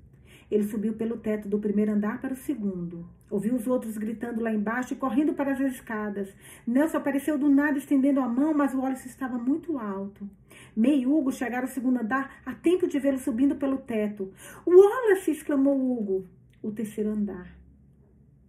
[0.51, 3.09] Ele subiu pelo teto do primeiro andar para o segundo.
[3.29, 6.33] Ouviu os outros gritando lá embaixo e correndo para as escadas.
[6.65, 10.29] Nelson apareceu do nada estendendo a mão, mas o Wallace estava muito alto.
[10.75, 14.31] May e Hugo chegaram ao segundo andar a tempo de vê-lo subindo pelo teto.
[14.65, 15.31] Wallace!
[15.31, 16.25] exclamou Hugo.
[16.61, 17.55] O terceiro andar.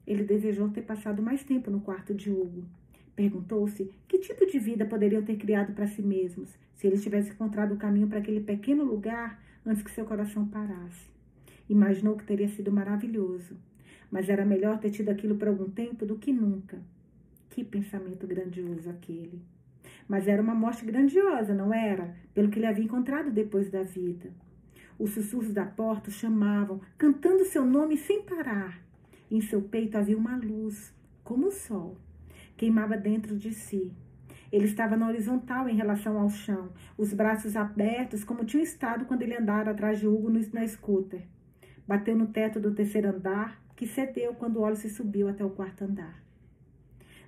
[0.06, 2.64] Ele desejou ter passado mais tempo no quarto de Hugo.
[3.14, 7.72] Perguntou-se que tipo de vida poderiam ter criado para si mesmos se eles tivessem encontrado
[7.72, 11.08] o caminho para aquele pequeno lugar antes que seu coração parasse.
[11.68, 13.56] Imaginou que teria sido maravilhoso,
[14.10, 16.78] mas era melhor ter tido aquilo por algum tempo do que nunca.
[17.50, 19.40] Que pensamento grandioso aquele!
[20.08, 22.14] Mas era uma morte grandiosa, não era?
[22.34, 24.30] Pelo que ele havia encontrado depois da vida.
[24.98, 28.80] Os sussurros da porta o chamavam, cantando seu nome sem parar.
[29.30, 30.94] Em seu peito havia uma luz,
[31.24, 31.96] como o sol,
[32.56, 33.92] queimava dentro de si.
[34.52, 39.22] Ele estava na horizontal em relação ao chão, os braços abertos, como tinham estado quando
[39.22, 41.22] ele andara atrás de Hugo na scooter.
[41.86, 46.24] Bateu no teto do terceiro andar, que cedeu quando se subiu até o quarto andar.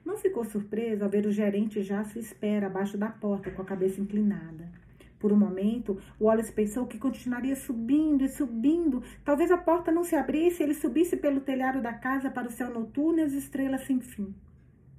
[0.04, 3.60] Não ficou surpreso ao ver o gerente já à sua espera, abaixo da porta, com
[3.60, 4.72] a cabeça inclinada.
[5.18, 9.02] Por um momento, Wallace pensou que continuaria subindo e subindo.
[9.24, 12.50] Talvez a porta não se abrisse e ele subisse pelo telhado da casa para o
[12.50, 14.34] céu noturno e as estrelas sem fim.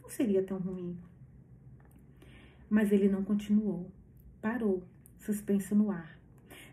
[0.02, 0.98] Não seria tão ruim.
[2.70, 3.90] Mas ele não continuou.
[4.42, 4.84] Parou,
[5.20, 6.20] suspenso no ar.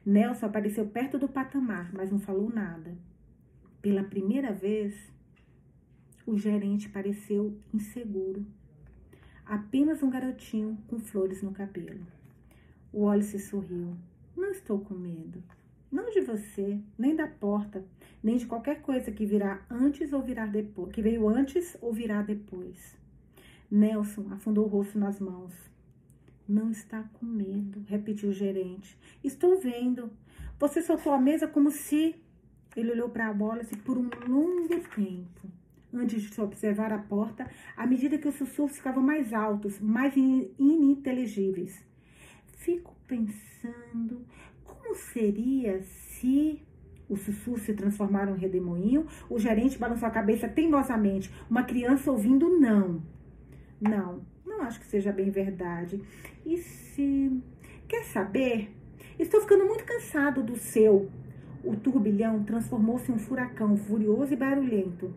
[0.05, 2.97] Nelson apareceu perto do patamar, mas não falou nada.
[3.87, 4.97] Pela primeira vez,
[6.26, 8.45] o gerente pareceu inseguro.
[9.45, 12.05] Apenas um garotinho com flores no cabelo.
[12.93, 13.97] O Wallace sorriu.
[14.37, 15.41] Não estou com medo.
[15.89, 17.84] Não de você, nem da porta,
[18.20, 22.22] nem de qualquer coisa que virá antes ou virá depois, que veio antes ou virá
[22.22, 22.99] depois.
[23.70, 25.55] Nelson afundou o rosto nas mãos.
[26.49, 28.99] Não está com medo, repetiu o gerente.
[29.22, 30.11] Estou vendo.
[30.59, 32.16] Você soltou a mesa como se.
[32.77, 35.49] Ele olhou para a Wallace por um longo tempo,
[35.93, 41.83] antes de observar a porta, à medida que os sussurros ficavam mais altos, mais ininteligíveis.
[42.59, 44.27] Fico pensando
[44.62, 46.62] como seria se.
[47.09, 49.07] Os sussurros se transformaram em redemoinho.
[49.31, 51.33] O gerente balançou a cabeça teimosamente.
[51.49, 53.01] Uma criança ouvindo não.
[53.81, 56.03] Não, não acho que seja bem verdade.
[56.45, 57.41] E se.
[57.89, 58.74] Quer saber?
[59.18, 61.09] Estou ficando muito cansado do seu.
[61.67, 65.12] O turbilhão transformou-se em um furacão furioso e barulhento.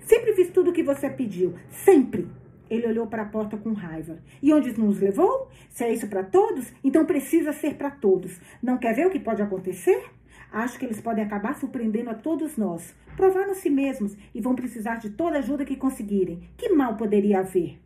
[0.00, 1.54] Sempre fiz tudo o que você pediu.
[1.68, 2.26] Sempre.
[2.70, 4.18] Ele olhou para a porta com raiva.
[4.42, 5.50] E onde nos levou?
[5.68, 8.40] Se é isso para todos, então precisa ser para todos.
[8.62, 10.02] Não quer ver o que pode acontecer?
[10.50, 12.94] Acho que eles podem acabar surpreendendo a todos nós.
[13.14, 16.48] Provaram si mesmos e vão precisar de toda a ajuda que conseguirem.
[16.56, 17.78] Que mal poderia haver?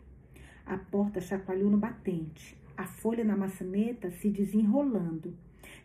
[0.64, 2.56] A porta chacoalhou no batente.
[2.76, 5.34] A folha na maçaneta se desenrolando.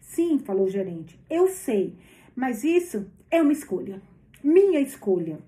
[0.01, 1.95] Sim, falou o gerente, eu sei,
[2.39, 4.01] mas isso é uma escolha.
[4.41, 5.39] Minha escolha.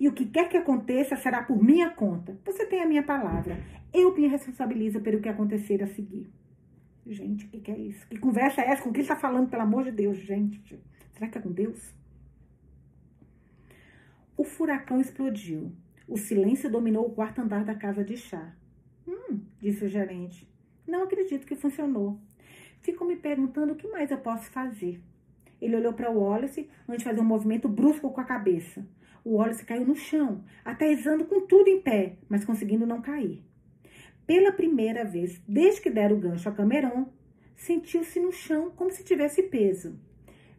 [0.00, 2.36] E o que quer que aconteça será por minha conta.
[2.44, 3.62] Você tem a minha palavra.
[3.94, 6.28] Eu me responsabilizo pelo que acontecer a seguir.
[7.06, 8.04] Gente, o que, que, é isso?
[8.08, 8.82] Que conversa é essa?
[8.82, 10.76] Com quem está falando, pelo amor de Deus, gente?
[11.12, 11.94] Será que é com Deus?
[14.36, 15.70] O furacão explodiu.
[16.08, 18.56] O silêncio dominou o quarto andar da casa de chá.
[19.06, 20.50] Hum, disse o gerente.
[20.84, 22.18] Não acredito que funcionou.
[22.82, 25.00] Fico me perguntando o que mais eu posso fazer.
[25.60, 28.86] Ele olhou para o Wallace antes de fazer um movimento brusco com a cabeça.
[29.24, 33.42] O Wallace caiu no chão, até exando com tudo em pé, mas conseguindo não cair.
[34.26, 37.06] Pela primeira vez, desde que deram o gancho a Cameron,
[37.56, 39.98] sentiu-se no chão como se tivesse peso.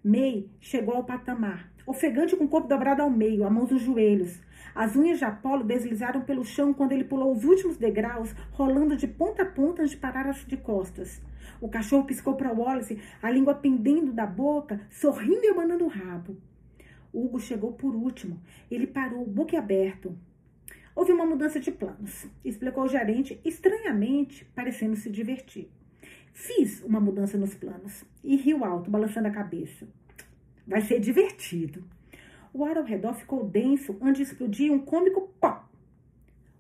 [0.04, 4.40] May chegou ao patamar, ofegante com o corpo dobrado ao meio, a mãos nos joelhos,
[4.74, 9.08] as unhas de Apolo deslizaram pelo chão quando ele pulou os últimos degraus, rolando de
[9.08, 11.22] ponta a ponta antes de parar de costas.
[11.60, 16.38] O cachorro piscou para Wallace, a língua pendendo da boca, sorrindo e abanando o rabo.
[17.14, 18.40] Hugo chegou por último.
[18.70, 20.18] Ele parou, boquiaberto.
[20.96, 25.70] Houve uma mudança de planos, explicou o gerente, estranhamente, parecendo se divertir.
[26.34, 29.88] Fiz uma mudança nos planos e riu alto, balançando a cabeça.
[30.72, 31.84] Vai ser divertido.
[32.54, 35.70] O ar ao redor ficou denso, onde explodia um cômico pó.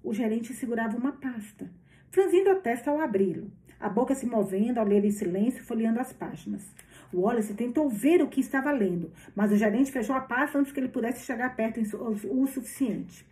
[0.03, 1.71] O gerente segurava uma pasta,
[2.09, 3.49] franzindo a testa ao abri-lo,
[3.79, 6.69] a boca se movendo ao ler em silêncio, folheando as páginas.
[7.13, 10.79] Wallace tentou ver o que estava lendo, mas o gerente fechou a pasta antes que
[10.81, 13.25] ele pudesse chegar perto o suficiente.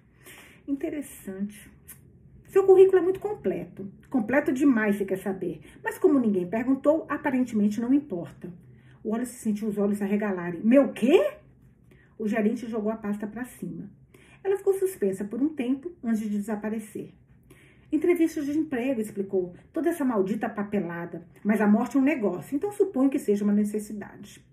[0.65, 1.69] Interessante.
[2.47, 3.91] Seu currículo é muito completo.
[4.09, 5.59] Completo demais, se quer saber.
[5.83, 8.49] Mas como ninguém perguntou, aparentemente não importa.
[9.03, 10.61] Wallace sentiu os olhos arregalarem.
[10.63, 11.33] Meu quê?
[12.17, 13.89] O gerente jogou a pasta para cima.
[14.43, 17.13] Ela ficou suspensa por um tempo antes de desaparecer.
[17.91, 19.55] Entrevistas de emprego, explicou.
[19.73, 21.25] Toda essa maldita papelada.
[21.43, 24.43] Mas a morte é um negócio, então suponho que seja uma necessidade.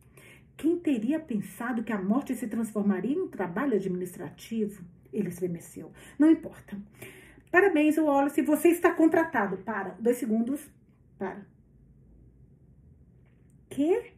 [0.56, 4.82] Quem teria pensado que a morte se transformaria em um trabalho administrativo?
[5.12, 5.92] Ele estremeceu.
[6.18, 6.78] Não importa.
[7.50, 8.40] Parabéns, Wallace.
[8.42, 9.58] Você está contratado.
[9.58, 9.96] Para.
[10.00, 10.60] Dois segundos.
[11.18, 11.46] Para.
[13.68, 14.15] Que?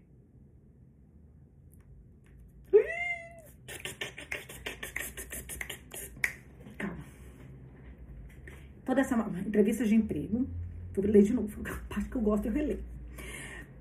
[8.89, 9.14] Toda essa
[9.47, 10.49] entrevista de emprego,
[10.95, 12.82] vou ler de novo, a parte que eu gosto eu releio.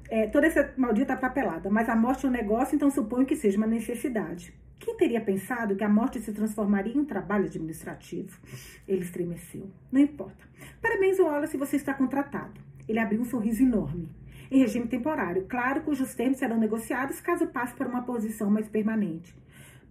[0.10, 3.58] É, toda essa maldita papelada, mas a morte é um negócio, então suponho que seja
[3.58, 4.54] uma necessidade.
[4.78, 8.38] Quem teria pensado que a morte se transformaria em um trabalho administrativo?
[8.86, 9.70] Ele estremeceu.
[9.90, 10.46] Não importa.
[10.82, 12.60] Parabéns, Wallace, você está contratado.
[12.88, 14.10] Ele abriu um sorriso enorme.
[14.52, 19.34] Em regime temporário, claro, cujos termos serão negociados caso passe para uma posição mais permanente.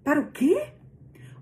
[0.05, 0.73] Para o quê?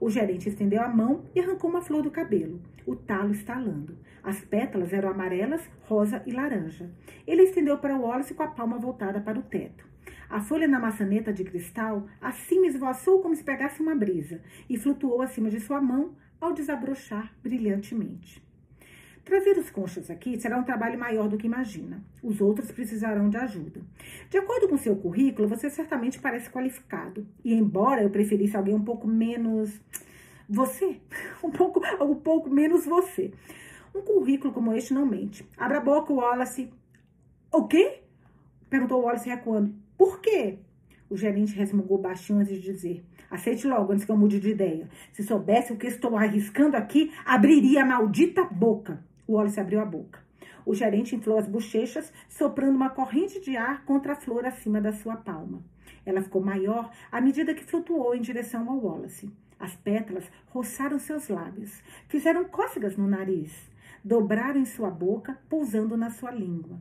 [0.00, 3.96] O gerente estendeu a mão e arrancou uma flor do cabelo, o talo estalando.
[4.22, 6.90] As pétalas eram amarelas, rosa e laranja.
[7.26, 9.86] Ele estendeu para Wallace com a palma voltada para o teto.
[10.28, 15.22] A folha na maçaneta de cristal assim esvoaçou como se pegasse uma brisa e flutuou
[15.22, 18.42] acima de sua mão ao desabrochar brilhantemente.
[19.24, 22.04] Trazer os conchas aqui será um trabalho maior do que imagina.
[22.22, 23.80] Os outros precisarão de ajuda.
[24.28, 27.26] De acordo com seu currículo, você certamente parece qualificado.
[27.42, 29.80] E embora eu preferisse alguém um pouco menos
[30.46, 31.00] você,
[31.42, 33.32] um pouco, um pouco menos você.
[33.94, 35.48] Um currículo como este não mente.
[35.56, 36.70] Abra a boca, Wallace.
[37.50, 38.00] O quê?
[38.68, 39.74] Perguntou Wallace recuando.
[39.96, 40.58] Por quê?
[41.08, 43.02] O gerente resmungou baixinho antes de dizer.
[43.30, 44.88] Aceite logo antes que eu mude de ideia.
[45.12, 49.02] Se soubesse o que estou arriscando aqui, abriria a maldita boca.
[49.28, 50.22] Wallace abriu a boca.
[50.66, 54.92] O gerente inflou as bochechas, soprando uma corrente de ar contra a flor acima da
[54.92, 55.62] sua palma.
[56.06, 59.30] Ela ficou maior à medida que flutuou em direção ao Wallace.
[59.58, 63.52] As pétalas roçaram seus lábios, fizeram cócegas no nariz.
[64.04, 66.78] dobraram em sua boca, pousando na sua língua.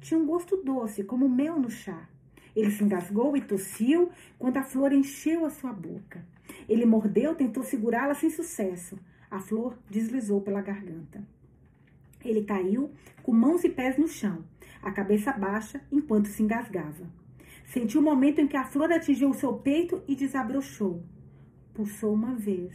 [0.00, 2.08] Tinha um gosto doce, como mel no chá.
[2.56, 6.24] Ele se engasgou e tossiu quando a flor encheu a sua boca.
[6.66, 8.98] Ele mordeu, tentou segurá-la sem sucesso.
[9.30, 11.22] A flor deslizou pela garganta.
[12.24, 12.90] Ele caiu
[13.22, 14.44] com mãos e pés no chão,
[14.82, 17.06] a cabeça baixa, enquanto se engasgava.
[17.64, 21.02] Sentiu o momento em que a flor atingiu o seu peito e desabrochou.
[21.72, 22.74] Pulsou uma vez,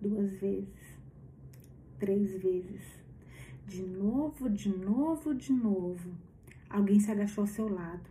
[0.00, 0.98] duas vezes,
[1.98, 2.82] três vezes.
[3.66, 6.10] De novo, de novo, de novo.
[6.68, 8.08] Alguém se agachou ao seu lado.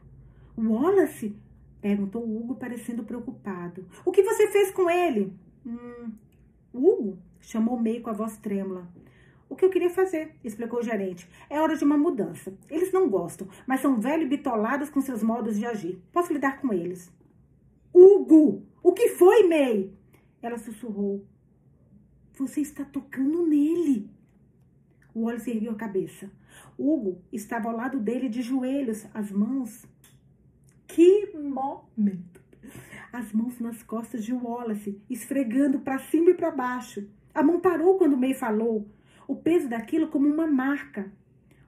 [0.57, 1.35] Wallace?
[1.79, 3.85] perguntou Hugo, parecendo preocupado.
[4.05, 5.33] O que você fez com ele?
[5.65, 6.11] Hum,
[6.73, 7.17] Hugo?
[7.39, 8.87] chamou May com a voz trêmula.
[9.51, 11.29] O que eu queria fazer, explicou o gerente.
[11.49, 12.57] É hora de uma mudança.
[12.69, 16.01] Eles não gostam, mas são velhos e bitolados com seus modos de agir.
[16.13, 17.11] Posso lidar com eles.
[17.93, 18.65] Hugo!
[18.81, 19.91] O que foi, May?
[20.41, 21.25] Ela sussurrou.
[22.35, 24.09] Você está tocando nele.
[25.13, 26.31] O Wallace ergueu a cabeça.
[26.79, 29.85] Hugo estava ao lado dele de joelhos, as mãos
[30.87, 32.41] que momento!
[33.11, 37.05] As mãos nas costas de Wallace, esfregando para cima e para baixo.
[37.33, 38.87] A mão parou quando May falou.
[39.31, 41.09] O peso daquilo como uma marca.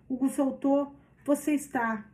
[0.09, 0.93] Hugo soltou.
[1.23, 2.05] Você está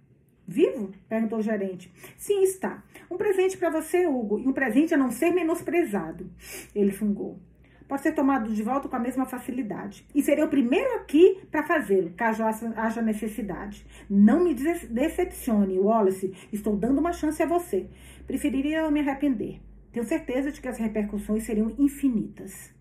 [0.47, 0.91] vivo?
[1.07, 1.91] Perguntou o gerente.
[2.15, 2.83] Sim, está.
[3.09, 6.29] Um presente para você, Hugo, e um presente a não ser menosprezado.
[6.75, 7.39] Ele fungou
[7.87, 10.05] pode ser tomado de volta com a mesma facilidade.
[10.13, 12.43] E serei o primeiro aqui para fazê-lo, caso
[12.75, 13.83] haja necessidade.
[14.07, 16.31] Não me decepcione, Wallace.
[16.53, 17.89] Estou dando uma chance a você.
[18.27, 19.59] Preferiria não me arrepender.
[19.91, 22.71] Tenho certeza de que as repercussões seriam infinitas.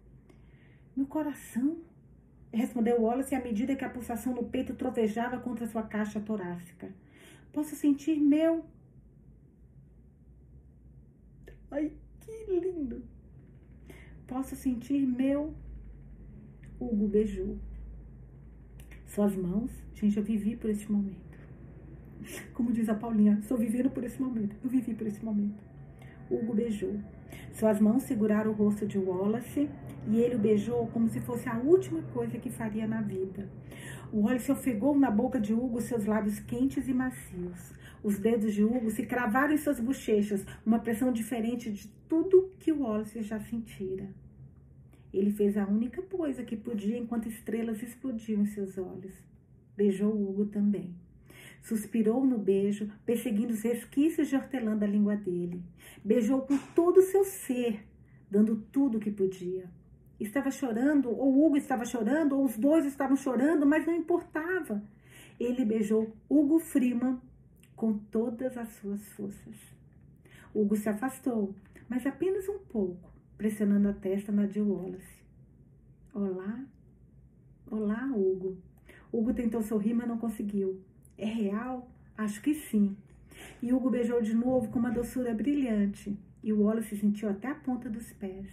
[0.95, 1.79] Meu coração,
[2.53, 6.89] respondeu Wallace à medida que a pulsação no peito trovejava contra sua caixa torácica.
[7.53, 8.65] Posso sentir meu.
[11.71, 13.03] Ai, que lindo!
[14.27, 15.55] Posso sentir meu.
[16.81, 17.59] Hugo beijou.
[19.07, 19.71] Suas mãos.
[19.95, 21.39] Gente, eu vivi por esse momento.
[22.53, 24.57] Como diz a Paulinha, estou vivendo por esse momento.
[24.63, 25.63] Eu vivi por esse momento.
[26.31, 27.01] Hugo beijou.
[27.53, 29.69] Suas mãos seguraram o rosto de Wallace
[30.07, 33.49] e ele o beijou como se fosse a última coisa que faria na vida.
[34.13, 37.73] O Wallace ofegou na boca de Hugo seus lábios quentes e macios.
[38.03, 42.73] Os dedos de Hugo se cravaram em suas bochechas, uma pressão diferente de tudo que
[42.73, 44.09] Wallace já sentira.
[45.13, 49.15] Ele fez a única coisa que podia enquanto estrelas explodiam em seus olhos.
[49.77, 50.95] Beijou Hugo também.
[51.63, 55.63] Suspirou no beijo, perseguindo os resquícios de hortelã da língua dele.
[56.05, 57.85] Beijou com todo o seu ser,
[58.31, 59.71] dando tudo o que podia.
[60.19, 64.83] Estava chorando, ou Hugo estava chorando, ou os dois estavam chorando, mas não importava.
[65.39, 67.21] Ele beijou Hugo Freeman
[67.77, 69.57] com todas as suas forças.
[70.53, 71.55] Hugo se afastou,
[71.89, 75.23] mas apenas um pouco, pressionando a testa na de Wallace.
[76.13, 76.65] Olá?
[77.71, 78.59] Olá, Hugo.
[79.13, 80.81] Hugo tentou sorrir, mas não conseguiu.
[81.19, 81.91] É real?
[82.17, 82.97] Acho que sim.
[83.61, 86.17] E Hugo beijou de novo com uma doçura brilhante.
[86.43, 88.47] E o Wallace sentiu até a ponta dos pés.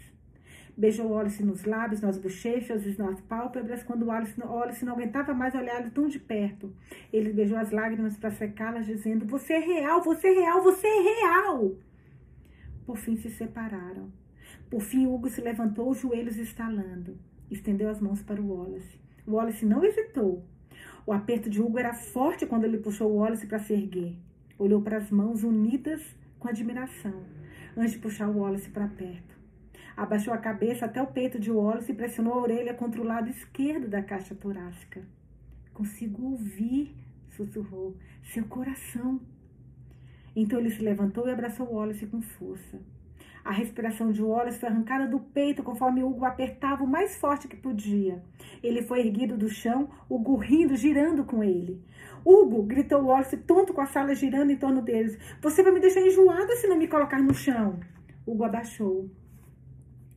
[0.76, 5.54] Beijou Wallace nos lábios, nas bochechas e nas pálpebras, quando Wallace, Wallace não aguentava mais
[5.56, 6.76] olhá-lo tão de perto.
[7.14, 11.02] Ele beijou as lágrimas para secá-las, dizendo: Você é real, você é real, você é
[11.02, 11.78] real.
[12.86, 14.12] Por fim se separaram.
[14.70, 17.18] Por fim, Hugo se levantou, os joelhos estalando.
[17.50, 19.00] Estendeu as mãos para o Wallace.
[19.28, 20.44] Wallace não hesitou.
[21.08, 24.16] O aperto de Hugo era forte quando ele puxou o Wallace para se erguer.
[24.58, 26.02] Olhou para as mãos unidas
[26.40, 27.24] com admiração,
[27.78, 29.36] antes de puxar o Wallace para perto.
[29.96, 33.30] Abaixou a cabeça até o peito de Wallace e pressionou a orelha contra o lado
[33.30, 35.04] esquerdo da caixa torácica.
[35.74, 36.96] Consigo ouvir,
[37.30, 39.22] sussurrou, seu coração.
[40.36, 42.82] Então ele se levantou e abraçou Wallace com força.
[43.46, 47.56] A respiração de Wallace foi arrancada do peito conforme Hugo apertava o mais forte que
[47.56, 48.24] podia.
[48.64, 51.80] Ele foi erguido do chão, Hugo rindo, girando com ele.
[52.26, 55.16] Hugo, gritou Wallace, tonto com a sala girando em torno deles.
[55.44, 57.80] Você vai me deixar enjoada se não me colocar no chão.
[58.26, 59.12] Hugo abaixou.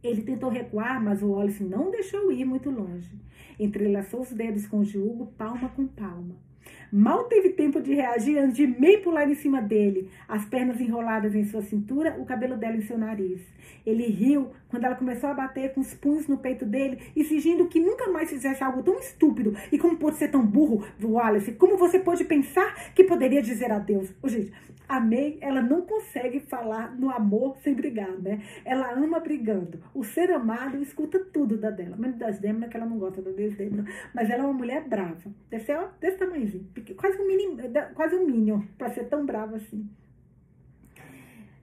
[0.03, 3.15] Ele tentou recuar, mas o Wallace não deixou ir muito longe.
[3.61, 6.48] Entrelaçou os dedos com o de Hugo, palma com palma.
[6.91, 11.35] Mal teve tempo de reagir antes de meio pular em cima dele, as pernas enroladas
[11.35, 13.41] em sua cintura, o cabelo dela em seu nariz.
[13.85, 17.81] Ele riu quando ela começou a bater com os punhos no peito dele, exigindo que
[17.81, 19.55] nunca mais fizesse algo tão estúpido.
[19.71, 21.53] E como pôde ser tão burro, Wallace?
[21.53, 24.13] Como você pôde pensar que poderia dizer adeus?
[24.23, 24.53] Oh, gente,
[24.89, 28.41] a May, ela não consegue falar no amor sem brigar, né?
[28.65, 29.79] Ela ama brigando.
[29.95, 31.97] O ser amado escuta tudo da dela.
[31.97, 33.85] Menos das Débora, que ela não gosta da Desdemona.
[34.15, 35.31] Mas ela é uma mulher brava.
[35.51, 36.67] Deve ó, desse tamanhozinho.
[36.97, 37.57] Quase um, mini,
[37.95, 39.89] quase um minion, pra ser tão brava assim.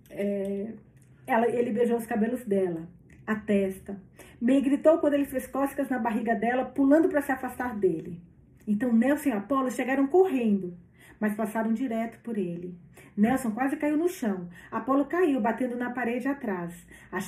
[0.09, 0.73] É,
[1.27, 2.87] ela, ele beijou os cabelos dela,
[3.25, 3.99] a testa.
[4.39, 8.21] May gritou quando ele fez cócegas na barriga dela, pulando para se afastar dele.
[8.67, 10.77] Então Nelson e Apolo chegaram correndo,
[11.19, 12.77] mas passaram direto por ele.
[13.15, 14.49] Nelson quase caiu no chão.
[14.69, 16.73] Apolo caiu, batendo na parede atrás.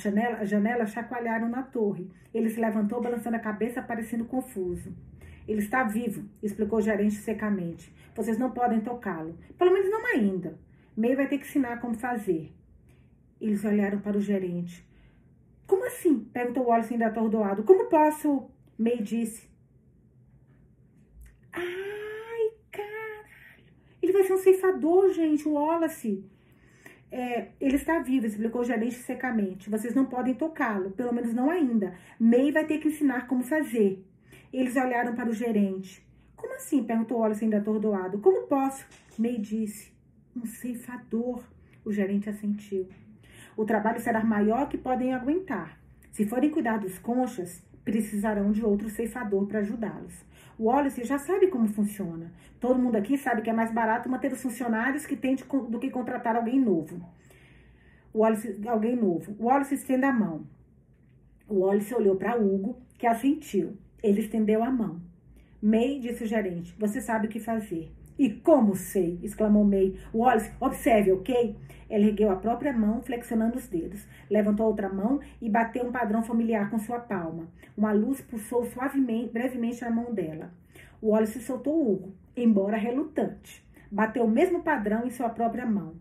[0.02, 2.10] Janela, janelas chacoalharam na torre.
[2.34, 4.94] Ele se levantou, balançando a cabeça, parecendo confuso.
[5.48, 7.90] Ele está vivo, explicou o gerente secamente.
[8.14, 9.38] Vocês não podem tocá-lo.
[9.56, 10.58] Pelo menos não ainda.
[10.94, 12.52] May vai ter que ensinar como fazer.
[13.40, 14.86] Eles olharam para o gerente.
[15.66, 16.20] Como assim?
[16.32, 17.62] perguntou Wallace ainda atordoado.
[17.62, 18.50] Como posso?
[18.76, 19.48] May disse.
[21.50, 23.72] Ai, caralho.
[24.02, 26.26] Ele vai ser um ceifador, gente, o Wallace.
[27.10, 29.70] É, ele está vivo, explicou o gerente secamente.
[29.70, 31.94] Vocês não podem tocá-lo, pelo menos não ainda.
[32.20, 34.04] May vai ter que ensinar como fazer.
[34.52, 36.06] Eles olharam para o gerente.
[36.34, 36.82] Como assim?
[36.84, 38.18] perguntou Wallace ainda atordoado.
[38.18, 38.86] Como posso?
[39.18, 39.92] May disse.
[40.36, 41.42] Um ceifador.
[41.84, 42.88] O gerente assentiu.
[43.56, 45.78] O trabalho será maior que podem aguentar.
[46.12, 50.14] Se forem cuidar dos conchas, precisarão de outro ceifador para ajudá-los.
[50.58, 52.32] O Wallace já sabe como funciona.
[52.60, 55.78] Todo mundo aqui sabe que é mais barato manter os funcionários que tem de, do
[55.78, 57.00] que contratar alguém novo.
[58.12, 59.36] O Wallace, alguém novo.
[59.38, 60.46] O Wallace estende a mão.
[61.48, 63.76] O Wallace olhou para Hugo, que assentiu.
[64.02, 65.00] Ele estendeu a mão.
[65.60, 67.90] May, disse o gerente, você sabe o que fazer.
[68.18, 69.18] E como sei?
[69.22, 69.96] exclamou May.
[70.12, 71.56] Wallace, observe, ok?
[71.88, 74.06] Ela ergueu a própria mão, flexionando os dedos.
[74.28, 77.48] Levantou a outra mão e bateu um padrão familiar com sua palma.
[77.76, 80.50] Uma luz pulsou suavemente, brevemente na mão dela.
[81.00, 83.64] Wallace soltou Hugo, embora relutante.
[83.90, 85.94] Bateu o mesmo padrão em sua própria mão.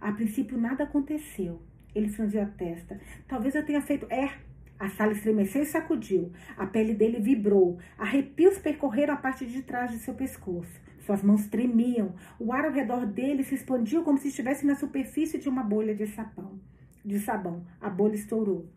[0.00, 1.60] A princípio, nada aconteceu.
[1.94, 3.00] Ele franziu a testa.
[3.26, 4.06] Talvez eu tenha feito.
[4.10, 4.30] É,
[4.78, 6.32] a sala estremeceu e sacudiu.
[6.56, 7.78] A pele dele vibrou.
[7.96, 10.80] Arrepios percorreram a parte de trás de seu pescoço.
[11.00, 12.14] Suas mãos tremiam.
[12.38, 15.94] O ar ao redor dele se expandiu como se estivesse na superfície de uma bolha
[15.94, 16.60] de sabão.
[17.04, 17.64] De sabão.
[17.80, 18.68] A bolha estourou.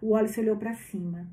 [0.00, 1.26] O Wallace olhou para cima.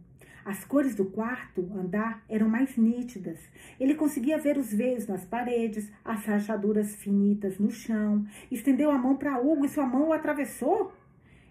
[0.44, 3.40] As cores do quarto andar eram mais nítidas.
[3.80, 8.26] Ele conseguia ver os veios nas paredes, as rachaduras finitas no chão.
[8.52, 10.94] Estendeu a mão para Hugo e sua mão o atravessou.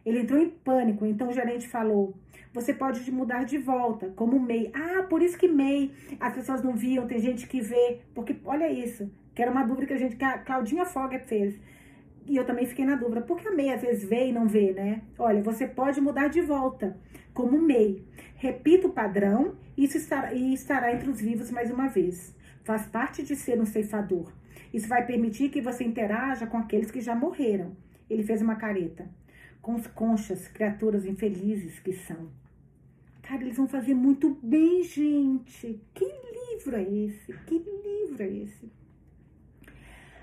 [0.07, 2.15] Ele entrou em pânico, então o gerente falou:
[2.55, 4.71] Você pode mudar de volta, como MEI.
[4.73, 7.99] Ah, por isso que MEI as pessoas não viam, tem gente que vê.
[8.15, 11.61] Porque, olha isso, que era uma dúvida que a gente, que a Claudinha Fogger fez.
[12.27, 14.47] E eu também fiquei na dúvida, por que a MEI às vezes vê e não
[14.47, 15.03] vê, né?
[15.19, 16.97] Olha, você pode mudar de volta,
[17.35, 18.05] como MEI.
[18.37, 22.33] Repita o padrão isso estará, e estará entre os vivos mais uma vez.
[22.63, 24.33] Faz parte de ser um ceifador.
[24.73, 27.77] Isso vai permitir que você interaja com aqueles que já morreram.
[28.09, 29.11] Ele fez uma careta
[29.61, 32.44] com os conchas, criaturas infelizes que são.
[33.27, 35.81] Cara, eles vão fazer muito bem, gente.
[35.95, 37.33] Que livro é esse?
[37.47, 38.71] Que livro é esse?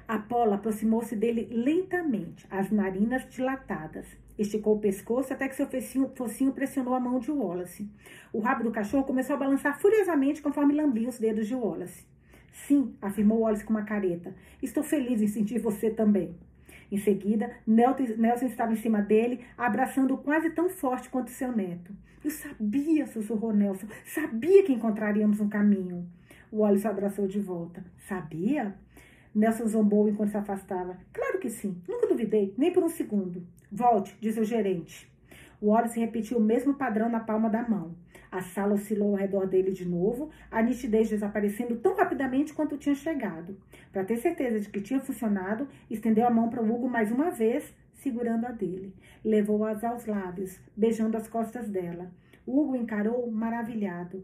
[0.07, 4.05] Apolo aproximou-se dele lentamente, as narinas dilatadas.
[4.37, 7.89] Esticou o pescoço até que seu focinho, focinho pressionou a mão de Wallace.
[8.31, 12.05] O rabo do cachorro começou a balançar furiosamente conforme lambia os dedos de Wallace.
[12.53, 14.35] Sim, afirmou Wallace com uma careta.
[14.61, 16.35] Estou feliz em sentir você também.
[16.91, 21.95] Em seguida, Nelson estava em cima dele, abraçando-o quase tão forte quanto seu neto.
[22.23, 26.07] Eu sabia, sussurrou Nelson, sabia que encontraríamos um caminho.
[26.53, 27.83] Wallace abraçou de volta.
[28.07, 28.75] Sabia?
[29.33, 30.97] Nelson zombou enquanto se afastava.
[31.11, 33.43] Claro que sim, nunca duvidei, nem por um segundo.
[33.71, 35.11] Volte, disse o gerente.
[35.61, 37.95] Wallace repetiu o mesmo padrão na palma da mão.
[38.31, 42.95] A sala oscilou ao redor dele de novo, a nitidez desaparecendo tão rapidamente quanto tinha
[42.95, 43.57] chegado.
[43.91, 47.29] Para ter certeza de que tinha funcionado, estendeu a mão para o Hugo mais uma
[47.29, 48.93] vez, segurando a dele.
[49.23, 52.11] Levou-as aos lábios, beijando as costas dela.
[52.45, 54.23] Hugo encarou maravilhado.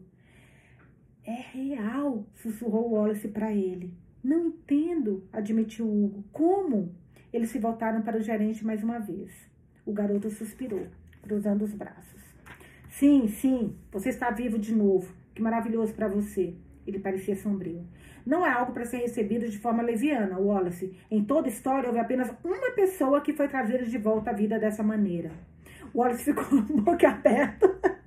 [1.23, 3.93] É real, sussurrou Wallace para ele.
[4.23, 6.23] Não entendo, admitiu Hugo.
[6.31, 6.95] Como?
[7.31, 9.31] Eles se voltaram para o gerente mais uma vez.
[9.85, 10.87] O garoto suspirou,
[11.21, 12.21] cruzando os braços.
[12.89, 15.13] Sim, sim, você está vivo de novo.
[15.35, 16.55] Que maravilhoso para você.
[16.87, 17.85] Ele parecia sombrio.
[18.27, 20.93] Não é algo para ser recebido de forma leviana, Wallace.
[21.09, 24.59] Em toda a história, houve apenas uma pessoa que foi trazida de volta à vida
[24.59, 25.31] dessa maneira.
[25.95, 26.43] Wallace ficou
[26.83, 27.97] boca aberta.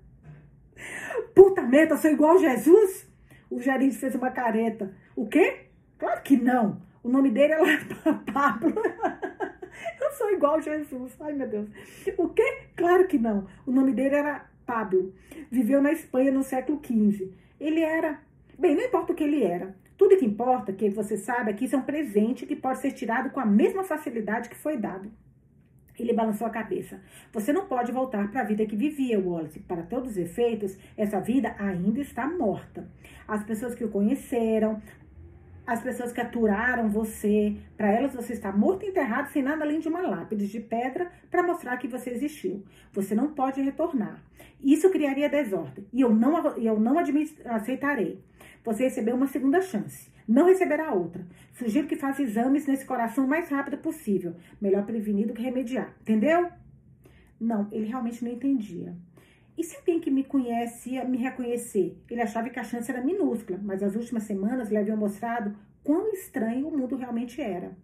[1.35, 3.11] Puta merda, sou igual Jesus?
[3.49, 4.95] O gerente fez uma careta.
[5.17, 5.69] O quê?
[5.99, 6.83] Claro que não.
[7.03, 7.59] O nome dele é
[8.31, 8.75] Pablo.
[9.99, 11.17] Eu sou igual Jesus.
[11.19, 11.67] Ai, meu Deus.
[12.19, 12.67] O quê?
[12.77, 13.47] Claro que não.
[13.65, 15.15] O nome dele era Pablo.
[15.51, 17.33] Viveu na Espanha no século XV.
[17.59, 18.21] Ele era.
[18.59, 19.80] Bem, não importa o que ele era.
[20.01, 22.93] Tudo que importa, que você sabe, é que isso é um presente que pode ser
[22.93, 25.13] tirado com a mesma facilidade que foi dado.
[25.99, 26.99] Ele balançou a cabeça.
[27.31, 29.61] Você não pode voltar para a vida que vivia, Wallace.
[29.61, 32.89] Para todos os efeitos, essa vida ainda está morta.
[33.29, 34.81] As pessoas que o conheceram,
[35.67, 39.81] as pessoas que aturaram você, para elas você está morto e enterrado sem nada além
[39.81, 42.65] de uma lápide de pedra para mostrar que você existiu.
[42.93, 44.23] Você não pode retornar.
[44.63, 48.23] Isso criaria desordem e eu não, eu não admit, aceitarei.
[48.65, 50.11] Você recebeu uma segunda chance.
[50.29, 51.27] Não receberá outra.
[51.53, 54.37] Sugiro que faça exames nesse coração o mais rápido possível.
[54.61, 55.95] Melhor prevenir do que remediar.
[56.03, 56.49] Entendeu?
[57.41, 58.95] Não, ele realmente não entendia.
[59.57, 61.97] E se alguém que me conhece me reconhecer?
[62.11, 66.13] Ele achava que a chance era minúscula, mas as últimas semanas lhe haviam mostrado quão
[66.13, 67.77] estranho o mundo realmente era.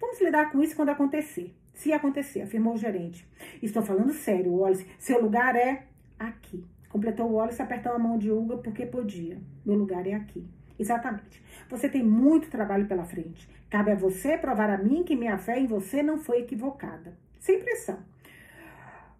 [0.00, 1.54] Vamos lidar com isso quando acontecer.
[1.72, 3.28] Se acontecer, afirmou o gerente.
[3.62, 4.86] Estou falando sério, Wallace.
[4.98, 5.86] Seu lugar é
[6.18, 6.64] aqui.
[6.88, 9.38] Completou Wallace apertando a mão de Hugo porque podia.
[9.64, 10.46] Meu lugar é aqui.
[10.78, 11.42] Exatamente.
[11.68, 13.48] Você tem muito trabalho pela frente.
[13.68, 17.16] Cabe a você provar a mim que minha fé em você não foi equivocada.
[17.38, 17.98] Sem pressão.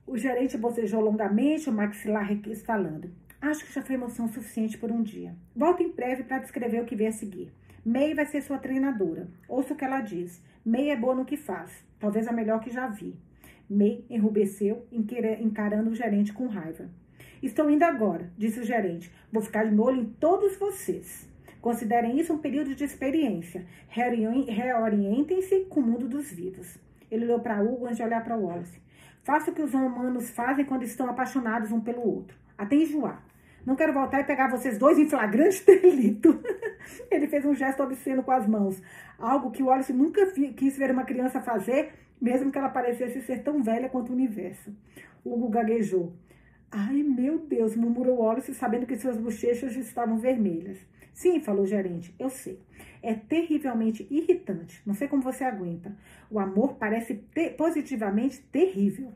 [0.07, 3.11] O gerente bocejou longamente, o maxilar estalando.
[3.41, 5.35] Acho que já foi emoção suficiente por um dia.
[5.55, 7.53] Volto em breve para descrever o que vem a seguir.
[7.85, 9.29] May vai ser sua treinadora.
[9.49, 10.41] Ouça o que ela diz.
[10.65, 11.73] May é boa no que faz.
[11.99, 13.17] Talvez a melhor que já vi.
[13.69, 16.89] May enrubesceu, encarando o gerente com raiva.
[17.43, 19.13] Estou indo agora, disse o gerente.
[19.33, 21.29] Vou ficar de olho em todos vocês.
[21.61, 23.67] Considerem isso um período de experiência.
[23.89, 26.79] Reorientem-se com o mundo dos vivos.
[27.11, 28.86] Ele olhou para Hugo antes de olhar para Wallace.
[29.27, 32.39] Faça o que os humanos fazem quando estão apaixonados um pelo outro.
[32.57, 33.20] Até enjoar.
[33.66, 36.41] Não quero voltar e pegar vocês dois em flagrante delito.
[37.11, 38.81] Ele fez um gesto obsceno com as mãos.
[39.18, 43.43] Algo que o Wallace nunca quis ver uma criança fazer, mesmo que ela parecesse ser
[43.43, 44.72] tão velha quanto o universo.
[45.24, 46.12] Hugo gaguejou.
[46.70, 50.79] Ai, meu Deus, murmurou Wallace, sabendo que suas bochechas estavam vermelhas.
[51.12, 52.61] Sim, falou o gerente, eu sei.
[53.07, 54.83] É terrivelmente irritante.
[54.85, 55.97] Não sei como você aguenta.
[56.29, 57.15] O amor parece
[57.57, 59.13] positivamente terrível.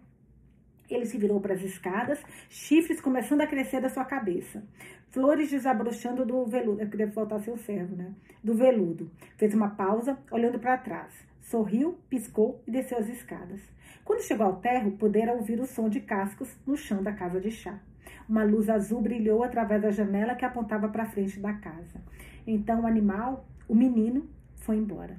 [0.88, 4.62] Ele se virou para as escadas, chifres começando a crescer da sua cabeça.
[5.08, 6.80] Flores desabrochando do veludo.
[6.80, 8.14] Eu queria voltar a ser servo, né?
[8.44, 9.10] Do veludo.
[9.36, 11.12] Fez uma pausa, olhando para trás.
[11.40, 13.60] Sorriu, piscou e desceu as escadas.
[14.04, 17.50] Quando chegou ao terro, pudera ouvir o som de cascos no chão da casa de
[17.50, 17.80] chá.
[18.28, 22.00] Uma luz azul brilhou através da janela que apontava para a frente da casa.
[22.46, 25.16] Então o animal, o menino, foi embora.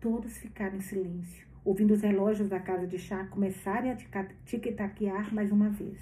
[0.00, 3.96] Todos ficaram em silêncio, ouvindo os relógios da casa de chá começarem a
[4.44, 5.96] tic-taquear mais uma vez.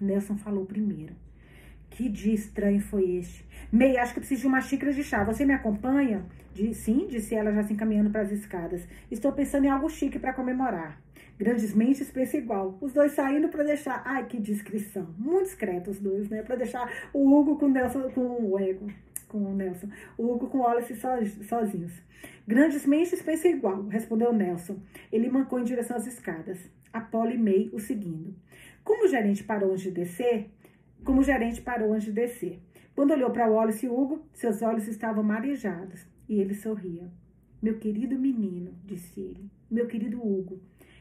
[0.00, 1.14] Nelson falou primeiro.
[1.90, 3.46] Que dia estranho foi este.
[3.70, 5.22] Mei, acho que preciso de uma xícara de chá.
[5.22, 6.26] Você me acompanha?
[6.74, 8.82] Sim, disse ela já se encaminhando para as escadas.
[9.08, 11.00] Estou pensando em algo chique para comemorar.
[11.38, 12.76] Grandes mentes pensam igual.
[12.80, 14.02] Os dois saindo para deixar.
[14.04, 15.14] Ai, que descrição.
[15.16, 16.42] Muito discreto os dois, né?
[16.42, 18.88] Para deixar o Hugo com Nelson, com o Ego,
[19.28, 19.88] com o Nelson.
[20.16, 20.94] O Hugo com Wallace
[21.44, 22.02] sozinhos.
[22.46, 24.78] Grandes mentes pensam igual, respondeu Nelson.
[25.12, 26.58] Ele mancou em direção às escadas.
[26.92, 28.34] Apolo e May o seguindo.
[28.82, 30.50] Como o gerente parou antes de descer,
[31.04, 32.60] como o gerente parou antes de descer.
[32.94, 37.10] Quando olhou para Wallace e Hugo, seus olhos estavam marejados e ele sorria.
[37.60, 40.60] Meu querido menino, disse ele, meu querido Hugo,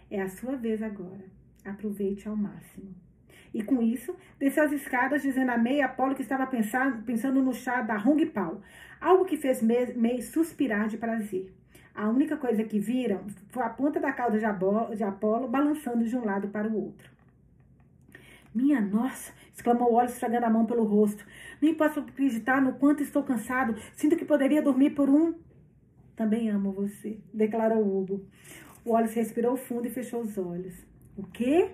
[0.09, 1.25] é a sua vez agora.
[1.63, 3.04] Aproveite ao máximo.
[3.55, 7.41] E com isso, desceu as escadas dizendo a May e Apolo que estava pensando, pensando
[7.41, 8.59] no chá da Hong Pao,
[8.99, 11.53] algo que fez May suspirar de prazer.
[11.95, 16.25] A única coisa que viram foi a ponta da cauda de Apolo balançando de um
[16.25, 17.09] lado para o outro.
[18.53, 19.31] Minha nossa!
[19.53, 21.25] exclamou Wallace, esfregando a mão pelo rosto.
[21.61, 23.73] Nem posso acreditar no quanto estou cansado.
[23.93, 25.33] Sinto que poderia dormir por um.
[26.13, 28.25] Também amo você, declarou Hugo.
[28.85, 30.75] Wallace respirou fundo e fechou os olhos.
[31.15, 31.71] O quê?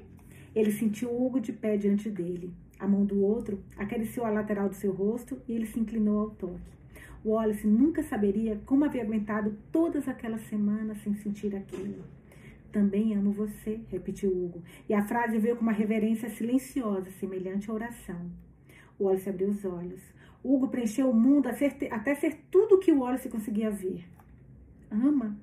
[0.56, 2.54] Ele sentiu Hugo de pé diante dele.
[2.80, 6.30] A mão do outro acariciou a lateral do seu rosto e ele se inclinou ao
[6.32, 6.72] toque.
[7.24, 12.04] Wallace nunca saberia como havia aguentado todas aquelas semanas sem sentir aquilo.
[12.72, 17.74] Também amo você, repetiu Hugo, e a frase veio com uma reverência silenciosa, semelhante à
[17.74, 18.32] oração.
[19.00, 20.02] Wallace abriu os olhos.
[20.44, 24.04] Hugo preencheu o mundo até ser tudo o que Wallace conseguia ver.
[24.90, 25.38] Ama?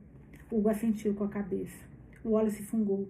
[0.51, 1.87] Hugo assentiu com a cabeça.
[2.25, 3.09] Wallace fungou.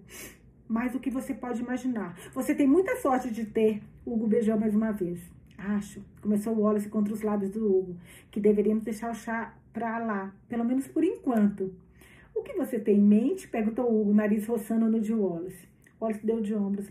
[0.69, 2.15] Mais do que você pode imaginar.
[2.33, 3.81] Você tem muita sorte de ter.
[4.05, 5.19] Hugo beijou mais uma vez.
[5.57, 7.97] Acho, começou Wallace contra os lábios do Hugo,
[8.31, 11.73] que deveríamos deixar o chá pra lá, pelo menos por enquanto.
[12.33, 13.47] O que você tem em mente?
[13.47, 15.67] Perguntou Hugo, nariz roçando no de Wallace.
[15.99, 16.87] Wallace deu de ombros.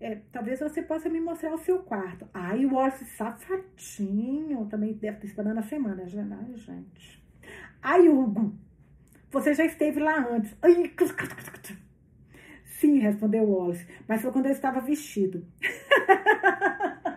[0.00, 2.28] É, talvez você possa me mostrar o seu quarto.
[2.32, 4.66] Ai, o Wallace, safadinho.
[4.66, 7.24] Também deve estar esperando a semana, Ai, gente.
[7.82, 8.54] Ai, Hugo,
[9.30, 10.54] você já esteve lá antes.
[12.80, 15.46] Sim, respondeu Wallace, mas foi quando eu estava vestido.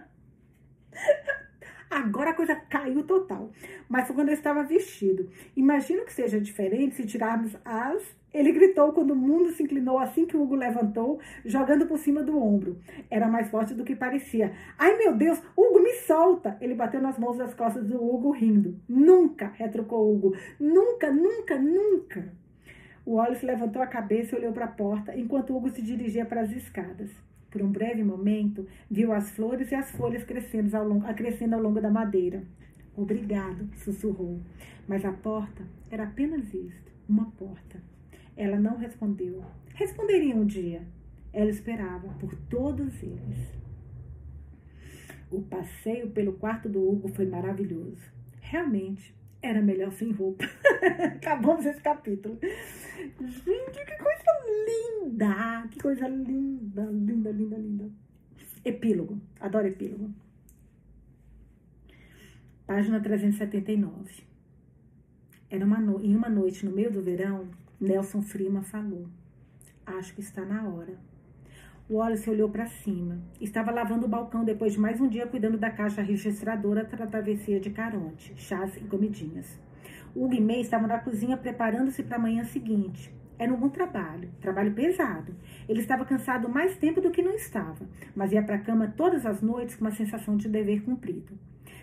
[1.89, 3.51] Agora a coisa caiu total.
[3.89, 5.31] Mas foi quando eu estava vestido.
[5.55, 8.03] Imagino que seja diferente se tirarmos as.
[8.31, 12.21] Ele gritou quando o mundo se inclinou assim que o Hugo levantou, jogando por cima
[12.21, 12.79] do ombro.
[13.09, 14.53] Era mais forte do que parecia.
[14.77, 16.55] Ai meu Deus, Hugo, me solta!
[16.61, 18.79] Ele bateu nas mãos das costas do Hugo, rindo.
[18.87, 20.37] Nunca, retrucou Hugo.
[20.59, 22.31] Nunca, nunca, nunca.
[23.07, 26.41] O Wallace levantou a cabeça e olhou para a porta, enquanto Hugo se dirigia para
[26.41, 27.09] as escadas.
[27.49, 31.61] Por um breve momento, viu as flores e as folhas crescendo ao longo, crescendo ao
[31.61, 32.43] longo da madeira.
[32.97, 34.41] Obrigado, sussurrou.
[34.85, 37.81] Mas a porta era apenas isto, uma porta.
[38.35, 39.41] Ela não respondeu.
[39.73, 40.81] Responderia um dia.
[41.31, 43.57] Ela esperava por todos eles.
[45.31, 48.03] O passeio pelo quarto do Hugo foi maravilhoso.
[48.41, 50.45] Realmente, era melhor sem roupa.
[51.15, 52.37] Acabamos esse capítulo.
[52.41, 54.31] Gente, que coisa
[54.65, 55.67] linda!
[55.71, 57.89] Que coisa linda, linda, linda, linda.
[58.63, 59.21] Epílogo.
[59.39, 60.13] Adoro epílogo.
[62.65, 64.23] Página 379.
[65.49, 66.03] Era uma no...
[66.03, 69.07] Em uma noite no meio do verão, Nelson Frima falou:
[69.85, 70.99] Acho que está na hora.
[71.89, 73.17] Wallace olhou para cima.
[73.39, 77.07] Estava lavando o balcão depois de mais um dia cuidando da caixa registradora para a
[77.07, 79.57] travessia de Caronte, chás e comidinhas.
[80.13, 83.09] Hugo e May estavam na cozinha preparando-se para a manhã seguinte.
[83.39, 85.33] Era um bom trabalho, trabalho pesado.
[85.69, 89.25] Ele estava cansado mais tempo do que não estava, mas ia para a cama todas
[89.25, 91.39] as noites com uma sensação de dever cumprido.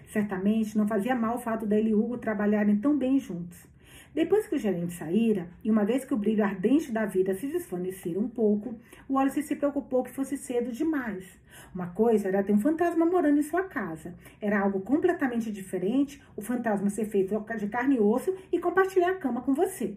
[0.08, 3.66] Certamente não fazia mal o fato dele e Hugo trabalharem tão bem juntos.
[4.14, 7.48] Depois que o gerente saíra, e uma vez que o brilho ardente da vida se
[7.48, 8.76] desvanecera um pouco,
[9.08, 11.36] o Wallace se preocupou que fosse cedo demais.
[11.74, 14.14] Uma coisa era ter um fantasma morando em sua casa.
[14.40, 19.16] Era algo completamente diferente o fantasma ser feito de carne e osso e compartilhar a
[19.16, 19.96] cama com você.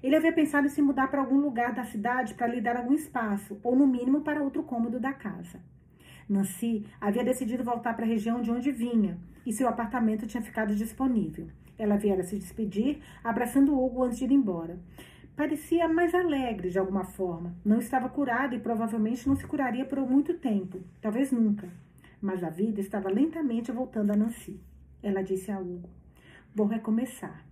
[0.00, 2.94] Ele havia pensado em se mudar para algum lugar da cidade para lhe dar algum
[2.94, 5.60] espaço, ou no mínimo para outro cômodo da casa.
[6.28, 10.72] Nancy havia decidido voltar para a região de onde vinha, e seu apartamento tinha ficado
[10.72, 11.48] disponível.
[11.78, 14.78] Ela viera se despedir, abraçando Hugo antes de ir embora.
[15.36, 17.54] Parecia mais alegre de alguma forma.
[17.64, 21.68] Não estava curada e provavelmente não se curaria por muito tempo, talvez nunca.
[22.20, 24.58] Mas a vida estava lentamente voltando a Nancy.
[25.02, 25.90] Ela disse a Hugo:
[26.54, 27.44] Vou recomeçar.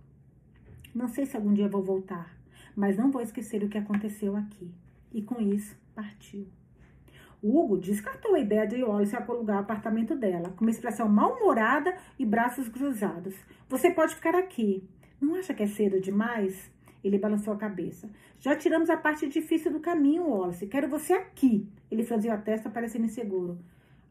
[0.95, 2.35] Não sei se algum dia vou voltar,
[2.75, 4.73] mas não vou esquecer o que aconteceu aqui.
[5.13, 6.47] E com isso, partiu.
[7.47, 12.25] Hugo descartou a ideia de Wallace alugar o apartamento dela, com uma expressão mal-humorada e
[12.25, 13.35] braços cruzados.
[13.69, 14.83] Você pode ficar aqui.
[15.21, 16.71] Não acha que é cedo demais?
[17.03, 18.09] Ele balançou a cabeça.
[18.39, 20.65] Já tiramos a parte difícil do caminho, Wallace.
[20.65, 21.69] Quero você aqui.
[21.91, 23.59] Ele franziu a testa, parecendo inseguro.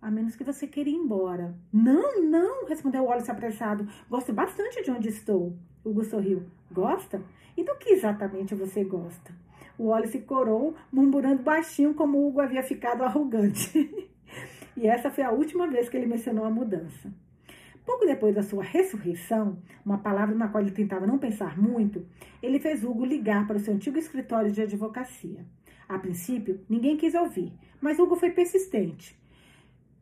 [0.01, 1.57] A menos que você queira ir embora.
[1.73, 3.89] Não, não, respondeu Wallace apressado.
[4.09, 5.57] Gosto bastante de onde estou.
[5.85, 6.45] Hugo sorriu.
[6.71, 7.21] Gosta?
[7.57, 9.35] E do que exatamente você gosta?
[9.77, 14.09] O Wallace corou, murmurando baixinho como Hugo havia ficado arrogante.
[14.77, 17.13] e essa foi a última vez que ele mencionou a mudança.
[17.85, 22.07] Pouco depois da sua ressurreição, uma palavra na qual ele tentava não pensar muito,
[22.43, 25.45] ele fez Hugo ligar para o seu antigo escritório de advocacia.
[25.89, 29.19] A princípio, ninguém quis ouvir, mas Hugo foi persistente.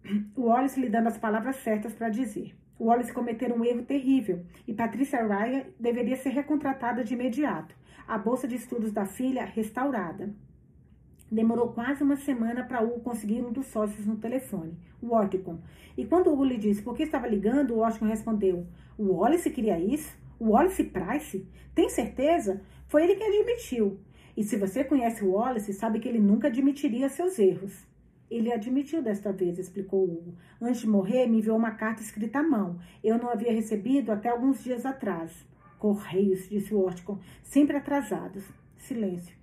[0.36, 2.54] O Wallace lhe dando as palavras certas para dizer.
[2.78, 7.74] O Wallace cometeu um erro terrível e Patrícia Ryan deveria ser recontratada de imediato
[8.06, 10.34] a bolsa de estudos da filha restaurada.
[11.30, 15.58] Demorou quase uma semana para Hugo conseguir um dos sócios no telefone, o Orticon.
[15.96, 18.66] E quando Hugo lhe disse por que estava ligando, o Orticon respondeu:
[18.98, 20.14] O Wallace queria isso?
[20.38, 21.46] O Wallace Price?
[21.74, 22.60] Tem certeza?
[22.86, 23.98] Foi ele que admitiu.
[24.36, 27.86] E se você conhece o Wallace, sabe que ele nunca admitiria seus erros.
[28.30, 30.34] Ele admitiu desta vez, explicou Hugo.
[30.60, 32.78] Antes de morrer, me enviou uma carta escrita à mão.
[33.04, 35.32] Eu não havia recebido até alguns dias atrás.
[35.82, 38.44] Correios, disse Orticon, sempre atrasados.
[38.76, 39.34] Silêncio.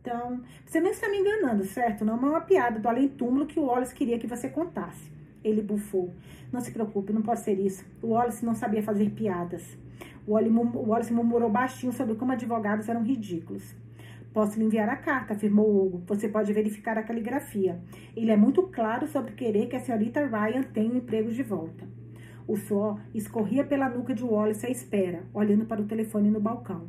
[0.00, 2.04] Então, você não está me enganando, certo?
[2.04, 5.10] Não é uma piada do além-túmulo que o Wallace queria que você contasse.
[5.42, 6.14] Ele bufou.
[6.52, 7.84] Não se preocupe, não pode ser isso.
[8.00, 9.76] O Wallace não sabia fazer piadas.
[10.24, 13.74] O Wallace murmurou baixinho sobre como advogados eram ridículos.
[14.32, 16.04] Posso lhe enviar a carta, afirmou Hugo.
[16.06, 17.82] Você pode verificar a caligrafia.
[18.14, 21.42] Ele é muito claro sobre querer que a senhorita Ryan tenha o um emprego de
[21.42, 21.97] volta.
[22.48, 26.88] O suor escorria pela nuca de Wallace à espera, olhando para o telefone no balcão.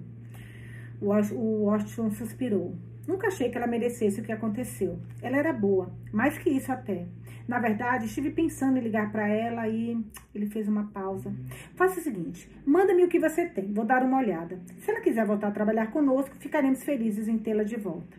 [1.01, 2.76] O Washington suspirou.
[3.05, 4.99] Nunca achei que ela merecesse o que aconteceu.
[5.22, 7.07] Ela era boa, mais que isso até.
[7.45, 10.01] Na verdade, estive pensando em ligar para ela e
[10.34, 11.34] ele fez uma pausa.
[11.76, 14.60] Faça o seguinte: manda-me o que você tem, vou dar uma olhada.
[14.78, 18.18] Se ela quiser voltar a trabalhar conosco, ficaremos felizes em tê-la de volta.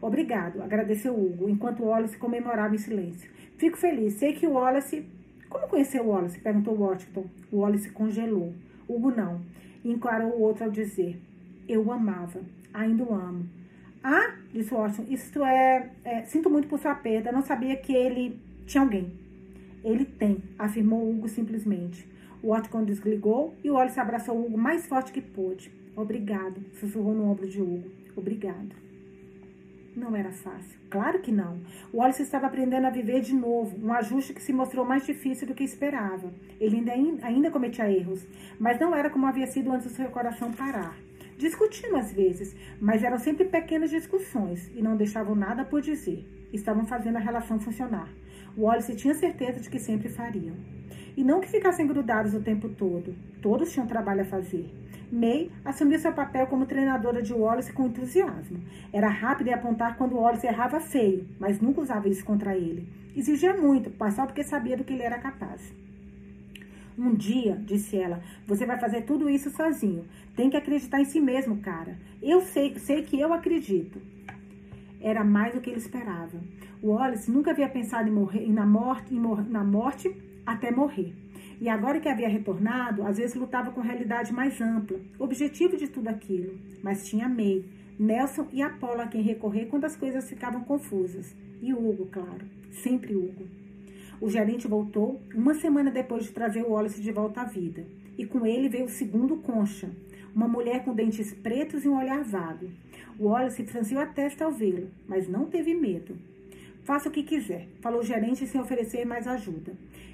[0.00, 3.28] Obrigado, agradeceu Hugo, enquanto Wallace comemorava em silêncio.
[3.58, 5.04] Fico feliz, sei que o Wallace
[5.48, 6.38] como conheceu o Wallace?
[6.38, 7.24] Perguntou Washington.
[7.50, 8.54] O Wallace congelou.
[8.88, 9.40] Hugo não.
[9.84, 11.20] E encarou o outro ao dizer:
[11.68, 12.40] Eu o amava.
[12.72, 13.46] Ainda o amo.
[14.02, 16.22] Ah, disse Washington, isto é, é.
[16.24, 17.32] Sinto muito por sua perda.
[17.32, 19.12] Não sabia que ele tinha alguém.
[19.84, 22.06] Ele tem, afirmou Hugo simplesmente.
[22.42, 25.70] O desligou e o Wallace abraçou Hugo mais forte que pôde.
[25.96, 27.90] Obrigado, sussurrou no ombro de Hugo.
[28.16, 28.87] Obrigado.
[29.98, 30.78] Não era fácil.
[30.88, 31.60] Claro que não.
[31.92, 35.44] O Wallace estava aprendendo a viver de novo, um ajuste que se mostrou mais difícil
[35.44, 36.32] do que esperava.
[36.60, 38.24] Ele ainda, ainda cometia erros,
[38.60, 40.96] mas não era como havia sido antes do seu coração parar.
[41.36, 46.24] Discutiam às vezes, mas eram sempre pequenas discussões e não deixavam nada por dizer.
[46.52, 48.08] Estavam fazendo a relação funcionar.
[48.56, 50.54] O Wallace tinha certeza de que sempre fariam.
[51.16, 53.16] E não que ficassem grudados o tempo todo.
[53.42, 54.72] Todos tinham trabalho a fazer.
[55.10, 58.60] May assumiu seu papel como treinadora de Wallace com entusiasmo.
[58.92, 62.88] Era rápida em apontar quando Wallace errava feio, mas nunca usava isso contra ele.
[63.16, 65.72] Exigia muito, mas só porque sabia do que ele era capaz.
[66.98, 70.04] Um dia, disse ela, você vai fazer tudo isso sozinho.
[70.34, 71.96] Tem que acreditar em si mesmo, cara.
[72.20, 74.00] Eu sei, sei que eu acredito.
[75.00, 76.40] Era mais do que ele esperava.
[76.82, 81.14] Wallace nunca havia pensado em morrer, na morte, na morte até morrer.
[81.60, 86.08] E agora que havia retornado, às vezes lutava com realidade mais ampla, objetivo de tudo
[86.08, 86.58] aquilo.
[86.82, 87.64] Mas tinha May,
[87.98, 91.34] Nelson e Apolo a quem recorrer quando as coisas ficavam confusas.
[91.60, 93.46] E Hugo, claro, sempre Hugo.
[94.20, 97.84] O gerente voltou uma semana depois de trazer o Wallace de volta à vida.
[98.16, 99.90] E com ele veio o segundo concha,
[100.34, 102.68] uma mulher com dentes pretos e um olhar vago.
[103.18, 106.16] O Wallace franziu a testa ao vê-lo, mas não teve medo.
[106.82, 109.72] Faça o que quiser, falou o gerente sem oferecer mais ajuda.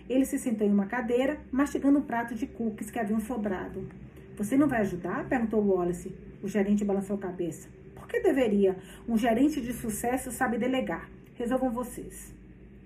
[0.09, 3.89] Ele se sentou em uma cadeira, mastigando um prato de cookies que haviam sobrado.
[4.37, 5.27] Você não vai ajudar?
[5.29, 6.15] perguntou Wallace.
[6.43, 7.69] O gerente balançou a cabeça.
[7.95, 8.77] Por que deveria?
[9.09, 11.09] Um gerente de sucesso sabe delegar.
[11.37, 12.35] Resolvam vocês.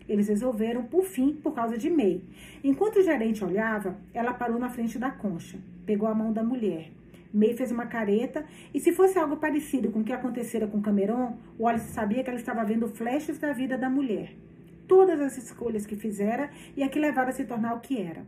[0.09, 2.23] Eles resolveram, por fim, por causa de May.
[2.63, 6.91] Enquanto o gerente olhava, ela parou na frente da concha, pegou a mão da mulher.
[7.35, 11.37] May fez uma careta, e se fosse algo parecido com o que acontecera com Cameron,
[11.61, 14.33] Wallace sabia que ela estava vendo flashes da vida da mulher.
[14.89, 18.27] Todas as escolhas que fizera e a que levaram a se tornar o que era.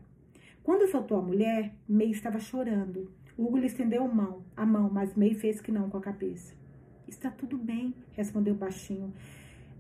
[0.63, 3.11] Quando soltou a mulher, May estava chorando.
[3.37, 6.55] Hugo lhe estendeu a mão, a mão, mas May fez que não com a cabeça.
[7.09, 9.13] Está tudo bem, respondeu baixinho.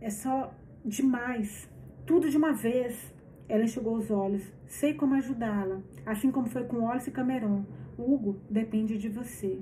[0.00, 1.68] É só demais.
[2.06, 3.14] Tudo de uma vez.
[3.46, 4.42] Ela enxugou os olhos.
[4.66, 7.64] Sei como ajudá-la, assim como foi com Wallace e Cameron.
[7.98, 9.60] Hugo depende de você.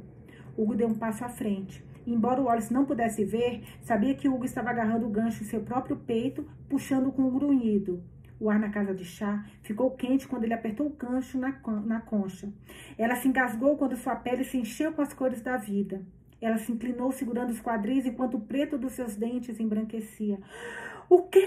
[0.57, 1.85] Hugo deu um passo à frente.
[2.11, 5.95] Embora Wallace não pudesse ver, sabia que Hugo estava agarrando o gancho em seu próprio
[5.95, 8.03] peito, puxando com um grunhido.
[8.41, 12.01] O ar na casa de chá ficou quente quando ele apertou o gancho na, na
[12.01, 12.51] concha.
[12.97, 16.01] Ela se engasgou quando sua pele se encheu com as cores da vida.
[16.41, 20.39] Ela se inclinou segurando os quadris enquanto o preto dos seus dentes embranquecia.
[21.11, 21.47] O quê?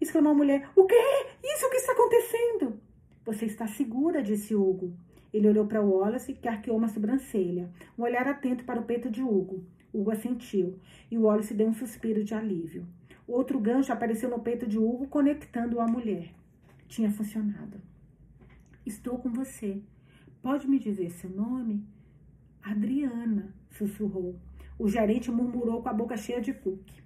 [0.00, 0.70] exclamou a mulher.
[0.76, 0.94] O quê?
[1.42, 2.78] Isso que está acontecendo?
[3.24, 4.94] Você está segura, disse Hugo.
[5.32, 9.22] Ele olhou para Wallace, que arqueou uma sobrancelha, um olhar atento para o peito de
[9.22, 9.64] Hugo.
[9.92, 10.78] Hugo assentiu,
[11.10, 12.86] e Wallace deu um suspiro de alívio.
[13.26, 16.34] Outro gancho apareceu no peito de Hugo, conectando-o à mulher.
[16.88, 17.80] Tinha funcionado.
[18.84, 19.80] Estou com você.
[20.42, 21.84] Pode me dizer seu nome?
[22.62, 24.36] Adriana, sussurrou.
[24.78, 27.02] O gerente murmurou com a boca cheia de cookie.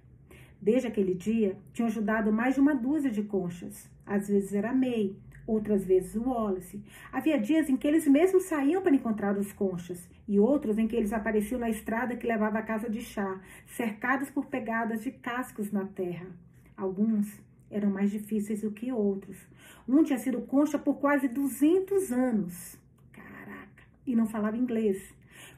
[0.61, 3.89] Desde aquele dia, tinham ajudado mais de uma dúzia de conchas.
[4.05, 5.15] Às vezes era May,
[5.47, 6.83] outras vezes o Wallace.
[7.11, 10.95] Havia dias em que eles mesmos saíam para encontrar os conchas, e outros em que
[10.95, 15.71] eles apareciam na estrada que levava à casa de chá, cercados por pegadas de cascos
[15.71, 16.27] na terra.
[16.75, 17.39] Alguns
[17.71, 19.37] eram mais difíceis do que outros.
[19.87, 22.77] Um tinha sido concha por quase 200 anos.
[23.13, 23.83] Caraca!
[24.05, 25.15] E não falava inglês.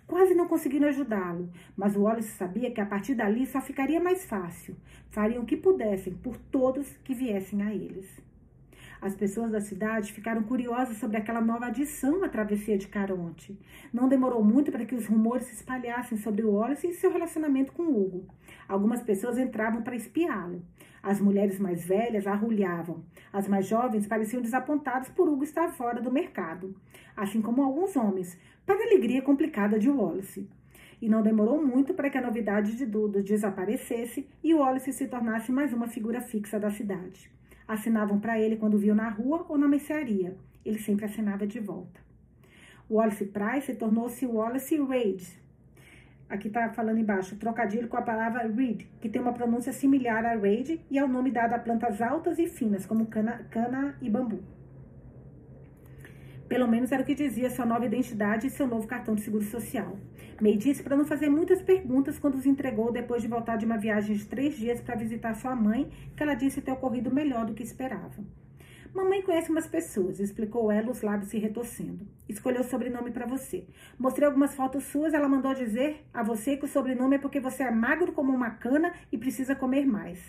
[0.07, 4.25] Quase não conseguiram ajudá-lo, mas o Wallace sabia que a partir dali só ficaria mais
[4.25, 4.75] fácil.
[5.11, 8.28] Fariam o que pudessem por todos que viessem a eles.
[9.01, 13.57] As pessoas da cidade ficaram curiosas sobre aquela nova adição à travessia de Caronte.
[13.93, 17.71] Não demorou muito para que os rumores se espalhassem sobre o Wallace e seu relacionamento
[17.71, 18.27] com Hugo.
[18.67, 20.61] Algumas pessoas entravam para espiá-lo.
[21.01, 23.01] As mulheres mais velhas arrulhavam.
[23.31, 26.75] As mais jovens pareciam desapontadas por Hugo estar fora do mercado,
[27.15, 30.49] assim como alguns homens, para a alegria complicada de Wallace.
[31.01, 35.53] E não demorou muito para que a novidade de Dudo desaparecesse e Wallace se tornasse
[35.53, 37.38] mais uma figura fixa da cidade.
[37.69, 40.35] Assinavam para ele quando viam na rua ou na mercearia.
[40.65, 42.01] Ele sempre assinava de volta.
[42.89, 45.39] Wallace Price tornou-se Wallace Reid.
[46.27, 50.35] Aqui está falando embaixo, trocadilho com a palavra reed, que tem uma pronúncia similar a
[50.35, 54.09] reid e é o nome dado a plantas altas e finas, como cana, cana e
[54.09, 54.39] bambu.
[56.49, 59.43] Pelo menos era o que dizia sua nova identidade e seu novo cartão de seguro
[59.43, 59.95] social.
[60.41, 63.77] May disse para não fazer muitas perguntas quando os entregou depois de voltar de uma
[63.77, 67.53] viagem de três dias para visitar sua mãe, que ela disse ter ocorrido melhor do
[67.53, 68.23] que esperava.
[68.95, 72.07] Mamãe conhece umas pessoas, explicou ela, os lábios se retorcendo.
[72.27, 73.67] Escolheu o sobrenome para você.
[73.99, 77.61] Mostrei algumas fotos suas, ela mandou dizer a você que o sobrenome é porque você
[77.61, 80.19] é magro como uma cana e precisa comer mais.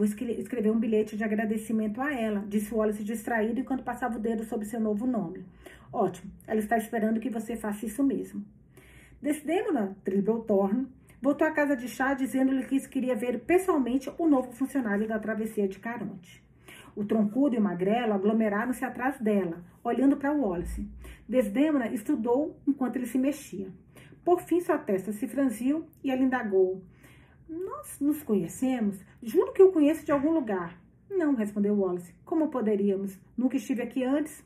[0.00, 4.44] Vou escrever um bilhete de agradecimento a ela, disse Wallace distraído enquanto passava o dedo
[4.44, 5.44] sobre seu novo nome.
[5.92, 8.42] Ótimo, ela está esperando que você faça isso mesmo.
[9.20, 9.94] Desdemona
[10.46, 10.86] Thorn
[11.20, 15.68] voltou à casa de chá dizendo-lhe que queria ver pessoalmente o novo funcionário da travessia
[15.68, 16.42] de Caronte.
[16.96, 20.88] O troncudo e o magrelo aglomeraram-se atrás dela, olhando para Wallace.
[21.28, 23.68] Desdemona estudou enquanto ele se mexia.
[24.24, 26.82] Por fim, sua testa se franziu e ela indagou.
[27.50, 28.96] Nós nos conhecemos?
[29.20, 30.80] Juro que eu conheço de algum lugar.
[31.10, 32.14] Não, respondeu Wallace.
[32.24, 33.18] Como poderíamos?
[33.36, 34.44] Nunca estive aqui antes.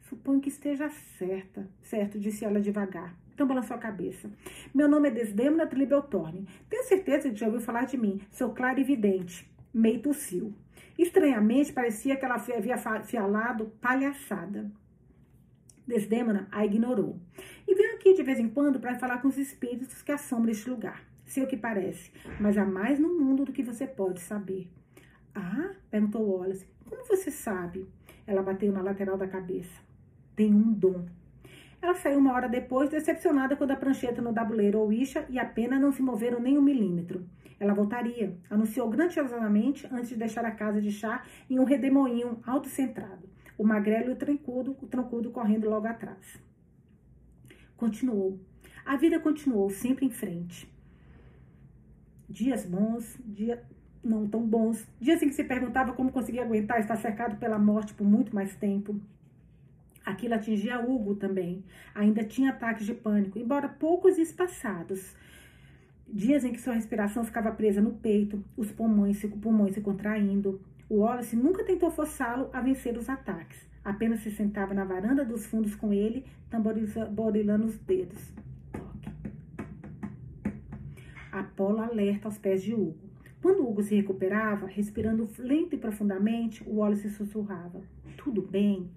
[0.00, 3.16] Suponho que esteja certa, certo, disse ela devagar.
[3.32, 4.28] Então balançou a cabeça.
[4.74, 6.48] Meu nome é Desdemona Tribeltorne.
[6.68, 8.20] Tenho certeza que já ouviu falar de mim.
[8.32, 9.48] Sou clara e vidente.
[9.72, 10.52] Meio tossiu.
[10.98, 14.72] Estranhamente, parecia que ela havia falado palhaçada.
[15.86, 17.16] Desdemona a ignorou.
[17.68, 20.68] E veio aqui de vez em quando para falar com os espíritos que assombram este
[20.68, 21.13] lugar.
[21.24, 24.68] Sei o que parece, mas há mais no mundo do que você pode saber.
[25.34, 25.72] Ah?
[25.90, 26.66] perguntou Wallace.
[26.88, 27.86] Como você sabe?
[28.26, 29.82] Ela bateu na lateral da cabeça.
[30.36, 31.06] Tem um dom.
[31.80, 35.44] Ela saiu uma hora depois, decepcionada quando a prancheta no tabuleiro ou isha e a
[35.44, 37.26] pena não se moveram nem um milímetro.
[37.60, 43.28] Ela voltaria, anunciou grandiosamente antes de deixar a casa de chá em um redemoinho autocentrado.
[43.56, 46.42] O magrelo e o trancudo, o trancudo correndo logo atrás.
[47.76, 48.40] Continuou.
[48.84, 50.73] A vida continuou sempre em frente.
[52.28, 53.58] Dias bons, dias
[54.02, 57.94] não tão bons, dias em que se perguntava como conseguia aguentar estar cercado pela morte
[57.94, 59.00] por muito mais tempo.
[60.04, 61.64] Aquilo atingia Hugo também.
[61.94, 65.16] Ainda tinha ataques de pânico, embora poucos e espaçados.
[66.06, 70.60] Dias em que sua respiração ficava presa no peito, os pulmões se, pulmões se contraindo.
[70.88, 73.58] O Wallace nunca tentou forçá-lo a vencer os ataques.
[73.82, 78.32] Apenas se sentava na varanda dos fundos com ele, tamborilando os dedos.
[81.34, 83.10] Apolo alerta aos pés de Hugo.
[83.42, 87.82] Quando Hugo se recuperava, respirando lento e profundamente, o Wallace sussurrava:
[88.16, 88.88] Tudo bem?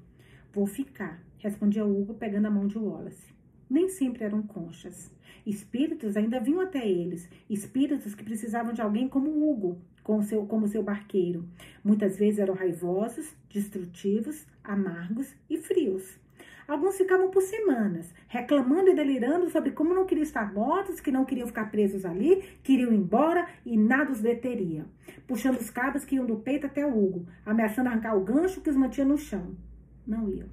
[0.54, 3.34] Vou ficar, respondia Hugo, pegando a mão de Wallace.
[3.68, 5.12] Nem sempre eram conchas.
[5.48, 9.82] Espíritos ainda vinham até eles, espíritos que precisavam de alguém como Hugo,
[10.22, 11.44] seu, como seu barqueiro.
[11.84, 16.20] Muitas vezes eram raivosos, destrutivos, amargos e frios.
[16.68, 21.24] Alguns ficavam por semanas, reclamando e delirando sobre como não queriam estar mortos, que não
[21.24, 24.86] queriam ficar presos ali, queriam ir embora e nada os deteria.
[25.26, 28.70] Puxando os cabos que iam do peito até o Hugo, ameaçando arrancar o gancho que
[28.70, 29.56] os mantinha no chão.
[30.06, 30.50] Não iam.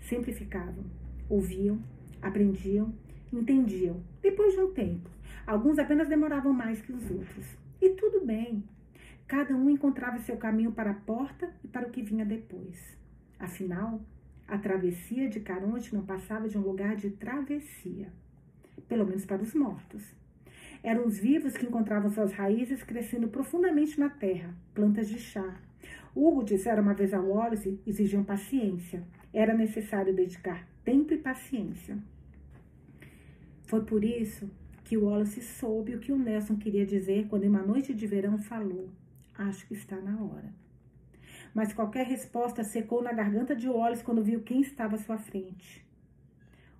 [0.00, 0.84] Sempre ficavam.
[1.28, 1.80] Ouviam,
[2.20, 2.92] aprendiam,
[3.32, 4.02] entendiam.
[4.20, 5.08] Depois de um tempo.
[5.46, 7.46] Alguns apenas demoravam mais que os outros.
[7.80, 8.64] E tudo bem.
[9.28, 12.96] Cada um encontrava seu caminho para a porta e para o que vinha depois.
[13.38, 14.00] Afinal,
[14.52, 18.12] a travessia de Caronte não passava de um lugar de travessia,
[18.86, 20.14] pelo menos para os mortos.
[20.82, 25.58] Eram os vivos que encontravam suas raízes crescendo profundamente na terra, plantas de chá.
[26.14, 29.02] Hugo dissera uma vez a Wallace, exigiam paciência.
[29.32, 31.96] Era necessário dedicar tempo e paciência.
[33.64, 34.50] Foi por isso
[34.84, 38.36] que Wallace soube o que o Nelson queria dizer quando, em uma noite de verão,
[38.36, 38.90] falou:
[39.34, 40.61] Acho que está na hora
[41.54, 45.84] mas qualquer resposta secou na garganta de Wallace quando viu quem estava à sua frente.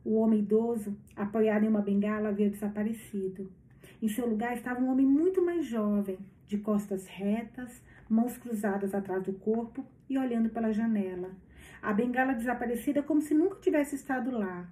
[0.05, 3.51] O homem idoso, apoiado em uma bengala, havia desaparecido.
[4.01, 9.23] Em seu lugar estava um homem muito mais jovem, de costas retas, mãos cruzadas atrás
[9.23, 11.31] do corpo e olhando pela janela.
[11.81, 14.69] A bengala desaparecida como se nunca tivesse estado lá.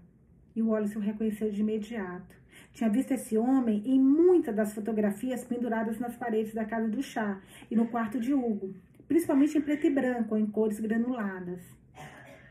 [0.56, 2.40] E Wallace o reconheceu de imediato.
[2.72, 7.40] Tinha visto esse homem em muitas das fotografias penduradas nas paredes da casa do chá
[7.70, 8.74] e no quarto de Hugo
[9.10, 11.60] principalmente em preto e branco, em cores granuladas.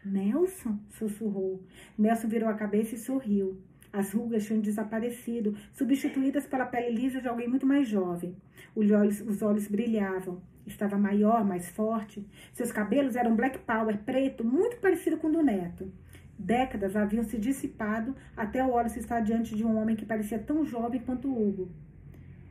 [0.03, 0.77] Nelson?
[0.90, 1.64] sussurrou.
[1.98, 3.61] Nelson virou a cabeça e sorriu.
[3.94, 8.36] As rugas tinham desaparecido, substituídas pela pele lisa de alguém muito mais jovem.
[8.76, 10.41] Os olhos, os olhos brilhavam.
[10.68, 12.27] Estava maior, mais forte.
[12.52, 15.90] Seus cabelos eram black power, preto, muito parecido com o do neto.
[16.38, 20.65] Décadas haviam se dissipado até o Wallace estar diante de um homem que parecia tão
[20.65, 21.72] jovem quanto Hugo.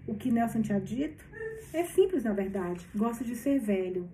[0.09, 1.23] O que Nelson tinha dito?
[1.71, 2.89] É simples, na verdade.
[2.97, 4.09] Gosto de ser velho.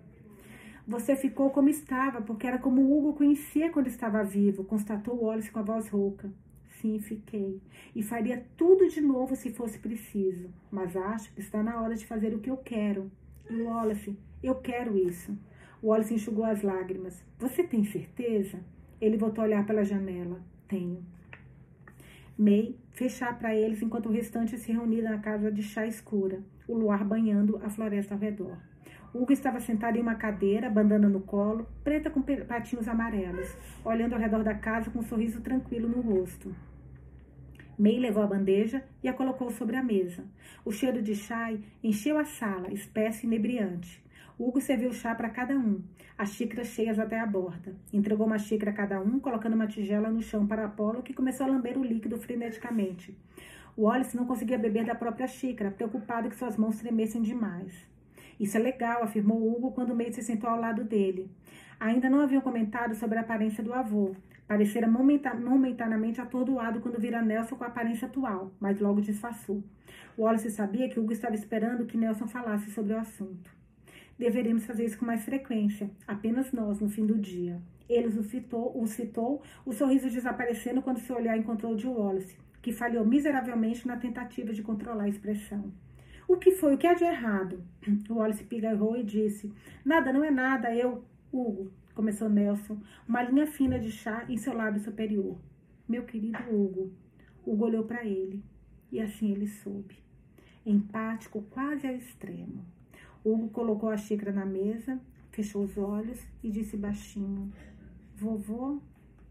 [0.89, 5.61] Você ficou como estava, porque era como Hugo conhecia quando estava vivo, constatou Wallace com
[5.61, 6.29] a voz rouca.
[6.81, 7.63] Sim, fiquei.
[7.95, 10.51] E faria tudo de novo se fosse preciso.
[10.69, 13.09] Mas acho que está na hora de fazer o que eu quero.
[13.49, 15.39] E Wallace, eu quero isso.
[15.81, 17.23] Wallace enxugou as lágrimas.
[17.39, 18.59] Você tem certeza?
[19.01, 20.43] Ele voltou a olhar pela janela.
[20.67, 21.05] Tenho.
[22.37, 26.75] May fechar para eles enquanto o restante se reunia na casa de chá escura, o
[26.75, 28.57] luar banhando a floresta ao redor.
[29.13, 34.21] Hugo estava sentado em uma cadeira, bandana no colo, preta com patinhos amarelos, olhando ao
[34.21, 36.55] redor da casa com um sorriso tranquilo no rosto.
[37.77, 40.25] May levou a bandeja e a colocou sobre a mesa.
[40.65, 41.53] O cheiro de chá
[41.83, 44.04] encheu a sala, espécie e inebriante.
[44.37, 45.81] Hugo serviu chá para cada um,
[46.19, 47.73] as xícaras cheias até a borda.
[47.93, 51.47] Entregou uma xícara a cada um, colocando uma tigela no chão para Apolo, que começou
[51.47, 53.17] a lamber o líquido freneticamente.
[53.79, 57.73] Wallace não conseguia beber da própria xícara, preocupado que suas mãos tremessem demais.
[58.41, 61.31] Isso é legal, afirmou Hugo quando May se sentou ao lado dele.
[61.79, 64.17] Ainda não haviam comentado sobre a aparência do avô.
[64.49, 69.63] Parecera momentaneamente atordoado quando vira Nelson com a aparência atual, mas logo disfarçou.
[70.19, 73.63] Wallace sabia que Hugo estava esperando que Nelson falasse sobre o assunto.
[74.19, 77.61] Deveríamos fazer isso com mais frequência, apenas nós, no fim do dia.
[77.89, 82.37] Ele o citou, o citou, o sorriso desaparecendo quando seu olhar encontrou o de Wallace,
[82.63, 85.73] que falhou miseravelmente na tentativa de controlar a expressão.
[86.27, 86.75] O que foi?
[86.75, 87.63] O que é de errado?
[88.09, 89.53] O Wallace pigarrou e disse:
[89.85, 94.55] Nada, não é nada, eu, Hugo, começou Nelson, uma linha fina de chá em seu
[94.55, 95.39] lábio superior.
[95.89, 96.93] Meu querido Hugo.
[97.47, 98.43] Hugo olhou para ele
[98.91, 99.97] e assim ele soube.
[100.65, 102.65] Empático quase ao extremo.
[103.25, 107.51] Hugo colocou a xícara na mesa, fechou os olhos e disse baixinho:
[108.17, 108.81] Vovô,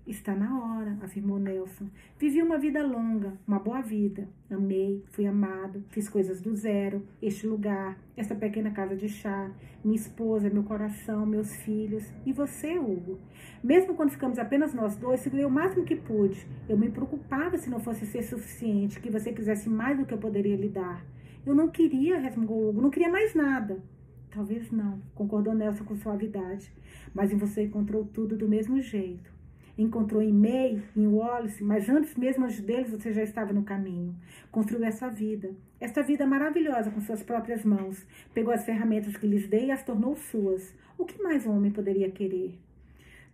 [0.06, 1.88] Está na hora, afirmou Nelson.
[2.20, 4.28] Vivi uma vida longa, uma boa vida.
[4.52, 9.50] Amei, fui amado, fiz coisas do zero, este lugar, essa pequena casa de chá,
[9.82, 13.18] minha esposa, meu coração, meus filhos e você, Hugo.
[13.64, 16.46] Mesmo quando ficamos apenas nós dois, segurei o máximo que pude.
[16.68, 20.18] Eu me preocupava se não fosse ser suficiente, que você quisesse mais do que eu
[20.18, 21.02] poderia lhe dar.
[21.46, 23.84] Eu não queria, resmungou Hugo, não queria mais nada.
[24.32, 26.72] Talvez não, concordou Nelson com suavidade.
[27.14, 29.34] Mas em você encontrou tudo do mesmo jeito
[29.78, 34.16] encontrou em May, em Wallace, mas antes mesmo deles você já estava no caminho.
[34.52, 38.06] Construiu essa vida, esta vida maravilhosa com suas próprias mãos.
[38.34, 40.74] Pegou as ferramentas que lhes dei e as tornou suas.
[40.98, 42.60] O que mais um homem poderia querer?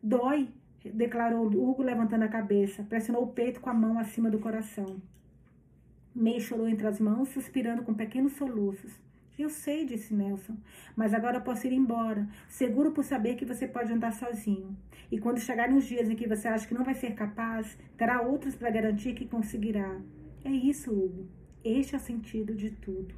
[0.02, 0.48] Dói,
[0.84, 5.02] declarou Hugo levantando a cabeça, pressionou o peito com a mão acima do coração.
[6.14, 8.92] May chorou entre as mãos, suspirando com pequenos soluços.
[9.38, 10.58] Eu sei, disse Nelson,
[10.98, 14.76] mas agora posso ir embora, seguro por saber que você pode andar sozinho.
[15.10, 18.22] E quando chegarem os dias em que você acha que não vai ser capaz, terá
[18.22, 19.98] outros para garantir que conseguirá.
[20.44, 21.26] É isso, Hugo.
[21.64, 23.16] Este é o sentido de tudo.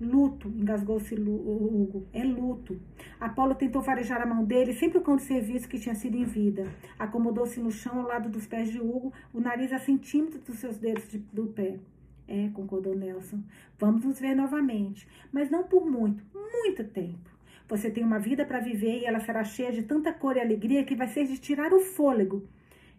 [0.00, 2.06] Luto, engasgou-se Hugo.
[2.12, 2.80] É luto.
[3.20, 6.66] Apolo tentou farejar a mão dele sempre o serviço que tinha sido em vida.
[6.98, 10.78] Acomodou-se no chão ao lado dos pés de Hugo, o nariz a centímetros dos seus
[10.78, 11.78] dedos de, do pé.
[12.26, 13.42] É, concordou Nelson.
[13.78, 17.30] Vamos nos ver novamente, mas não por muito, muito tempo.
[17.68, 20.84] Você tem uma vida para viver e ela será cheia de tanta cor e alegria
[20.84, 22.46] que vai ser de tirar o fôlego.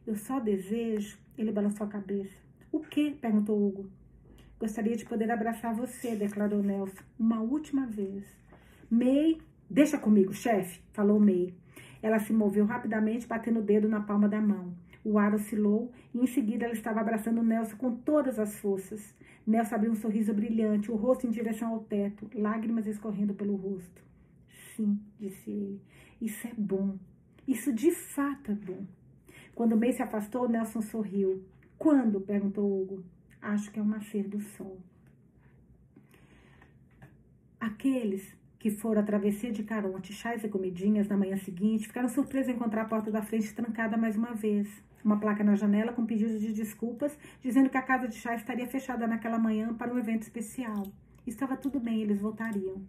[0.06, 1.18] Eu só desejo.
[1.38, 2.36] Ele balançou a cabeça.
[2.72, 3.12] O que?
[3.12, 3.90] perguntou Hugo.
[4.60, 8.24] Gostaria de poder abraçar você, declarou Nelson, uma última vez.
[8.90, 9.38] May,
[9.70, 11.54] deixa comigo, chefe, falou May.
[12.02, 14.74] Ela se moveu rapidamente, batendo o dedo na palma da mão.
[15.06, 19.14] O ar oscilou e em seguida ela estava abraçando Nelson com todas as forças.
[19.46, 24.02] Nelson abriu um sorriso brilhante, o rosto em direção ao teto, lágrimas escorrendo pelo rosto.
[24.76, 25.82] Sim, disse ele,
[26.22, 26.98] isso é bom.
[27.46, 28.86] Isso de fato é bom.
[29.54, 31.44] Quando May se afastou, Nelson sorriu.
[31.78, 32.22] Quando?
[32.22, 33.04] perguntou Hugo.
[33.42, 34.80] Acho que é o nascer do sol.
[37.60, 42.50] Aqueles que foram a travessia de Caronte, chás e comidinhas na manhã seguinte, ficaram surpresos
[42.50, 44.70] em encontrar a porta da frente trancada mais uma vez
[45.04, 48.68] uma placa na janela com pedidos de desculpas, dizendo que a casa de chá estaria
[48.68, 50.84] fechada naquela manhã para um evento especial.
[51.26, 52.82] Estava tudo bem, eles voltariam.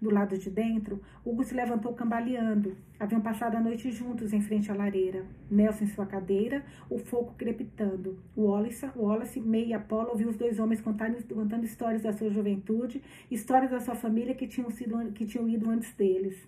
[0.00, 2.76] Do lado de dentro, Hugo se levantou cambaleando.
[3.00, 5.24] Haviam passado a noite juntos em frente à lareira.
[5.50, 8.18] Nelson em sua cadeira, o fogo crepitando.
[8.36, 13.02] Wallace, Wallace May e Apollo ouviu os dois homens contando, contando histórias da sua juventude,
[13.30, 16.46] histórias da sua família que tinham, sido, que tinham ido antes deles.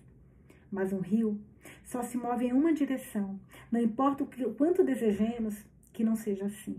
[0.71, 1.39] Mas um rio
[1.83, 3.39] só se move em uma direção.
[3.71, 6.77] Não importa o, que, o quanto desejemos que não seja assim.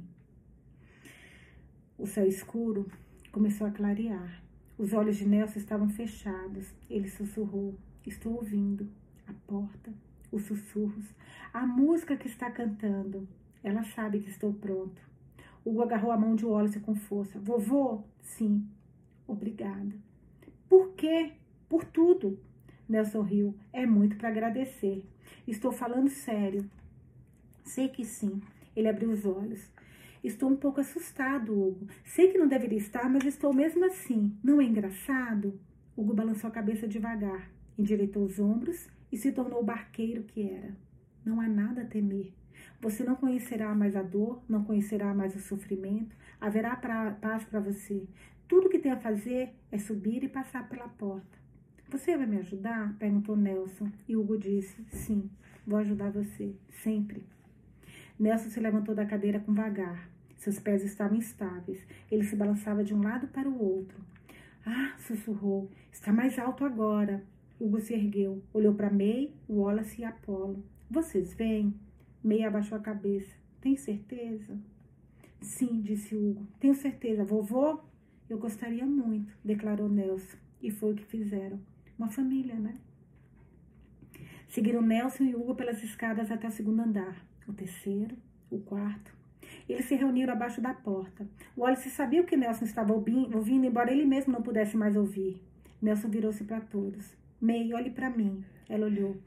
[1.98, 2.90] O céu escuro
[3.30, 4.42] começou a clarear.
[4.78, 6.72] Os olhos de Nelson estavam fechados.
[6.88, 7.74] Ele sussurrou:
[8.06, 8.88] Estou ouvindo
[9.26, 9.92] a porta,
[10.32, 11.04] os sussurros,
[11.52, 13.28] a música que está cantando.
[13.62, 15.02] Ela sabe que estou pronto.
[15.64, 17.38] Hugo agarrou a mão de Wallace com força.
[17.38, 18.02] Vovô?
[18.22, 18.66] Sim.
[19.26, 19.94] Obrigada.
[20.68, 21.32] Por quê?
[21.68, 22.38] Por tudo.
[22.90, 23.54] Nelson riu.
[23.72, 25.04] É muito para agradecer.
[25.46, 26.68] Estou falando sério.
[27.62, 28.42] Sei que sim.
[28.74, 29.70] Ele abriu os olhos.
[30.24, 31.86] Estou um pouco assustado, Hugo.
[32.04, 34.36] Sei que não deveria estar, mas estou mesmo assim.
[34.42, 35.58] Não é engraçado?
[35.96, 40.76] Hugo balançou a cabeça devagar, endireitou os ombros e se tornou o barqueiro que era.
[41.24, 42.32] Não há nada a temer.
[42.80, 47.60] Você não conhecerá mais a dor, não conhecerá mais o sofrimento, haverá pra, paz para
[47.60, 48.06] você.
[48.48, 51.39] Tudo que tem a fazer é subir e passar pela porta.
[51.90, 52.94] Você vai me ajudar?
[53.00, 53.90] perguntou Nelson.
[54.08, 55.28] E Hugo disse: Sim,
[55.66, 56.54] vou ajudar você,
[56.84, 57.24] sempre.
[58.16, 60.08] Nelson se levantou da cadeira com vagar.
[60.36, 61.84] Seus pés estavam instáveis.
[62.08, 63.98] Ele se balançava de um lado para o outro.
[64.64, 67.24] Ah, sussurrou, está mais alto agora.
[67.58, 70.64] Hugo se ergueu, olhou para May, Wallace e Apolo.
[70.88, 71.74] Vocês vêm?
[72.22, 73.34] May abaixou a cabeça.
[73.60, 74.56] Tem certeza?
[75.40, 76.46] Sim, disse Hugo.
[76.60, 77.24] Tenho certeza.
[77.24, 77.80] Vovô?
[78.28, 80.36] Eu gostaria muito, declarou Nelson.
[80.62, 81.58] E foi o que fizeram.
[82.00, 82.76] Uma família, né?
[84.48, 87.14] Seguiram Nelson e Hugo pelas escadas até o segundo andar.
[87.46, 88.16] O terceiro,
[88.50, 89.14] o quarto.
[89.68, 91.28] Eles se reuniram abaixo da porta.
[91.54, 95.42] Wallace sabia o que Nelson estava ouvindo, embora ele mesmo não pudesse mais ouvir.
[95.82, 97.14] Nelson virou-se para todos.
[97.38, 98.42] May, olhe para mim.
[98.66, 99.18] Ela olhou.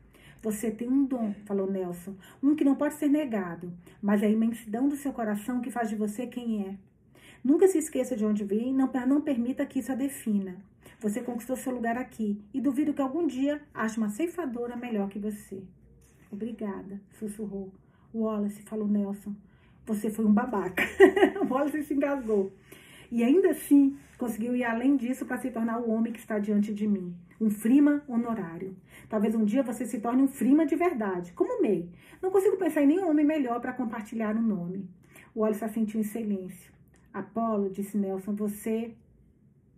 [0.42, 3.72] Você tem um dom, falou Nelson, um que não pode ser negado,
[4.02, 6.76] mas é a imensidão do seu coração que faz de você quem é.
[7.44, 10.58] Nunca se esqueça de onde vem, não, não permita que isso a defina.
[11.04, 15.20] Você conquistou seu lugar aqui e duvido que algum dia ache uma ceifadora melhor que
[15.20, 15.62] você.
[16.32, 17.74] Obrigada, sussurrou.
[18.16, 19.36] Wallace, falou Nelson.
[19.86, 20.82] Você foi um babaca.
[21.50, 22.54] Wallace se engasgou.
[23.12, 26.74] E ainda assim, conseguiu ir além disso para se tornar o homem que está diante
[26.74, 27.14] de mim.
[27.40, 28.74] Um frima honorário.
[29.10, 31.86] Talvez um dia você se torne um frima de verdade, como May.
[32.22, 34.90] Não consigo pensar em nenhum homem melhor para compartilhar o um nome.
[35.36, 36.72] Wallace assentiu em silêncio.
[37.14, 38.96] Apolo, disse Nelson, você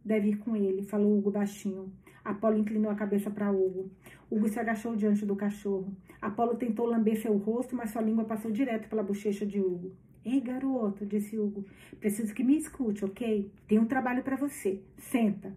[0.06, 1.91] deve ir com ele, falou Hugo baixinho.
[2.23, 3.91] Apolo inclinou a cabeça para Hugo.
[4.30, 5.95] Hugo se agachou diante do cachorro.
[6.22, 9.91] Apolo tentou lamber seu rosto, mas sua língua passou direto pela bochecha de Hugo.
[10.23, 11.65] Ei, garoto, disse Hugo.
[11.99, 13.52] Preciso que me escute, ok?
[13.68, 14.82] Tem um trabalho para você.
[14.98, 15.56] Senta.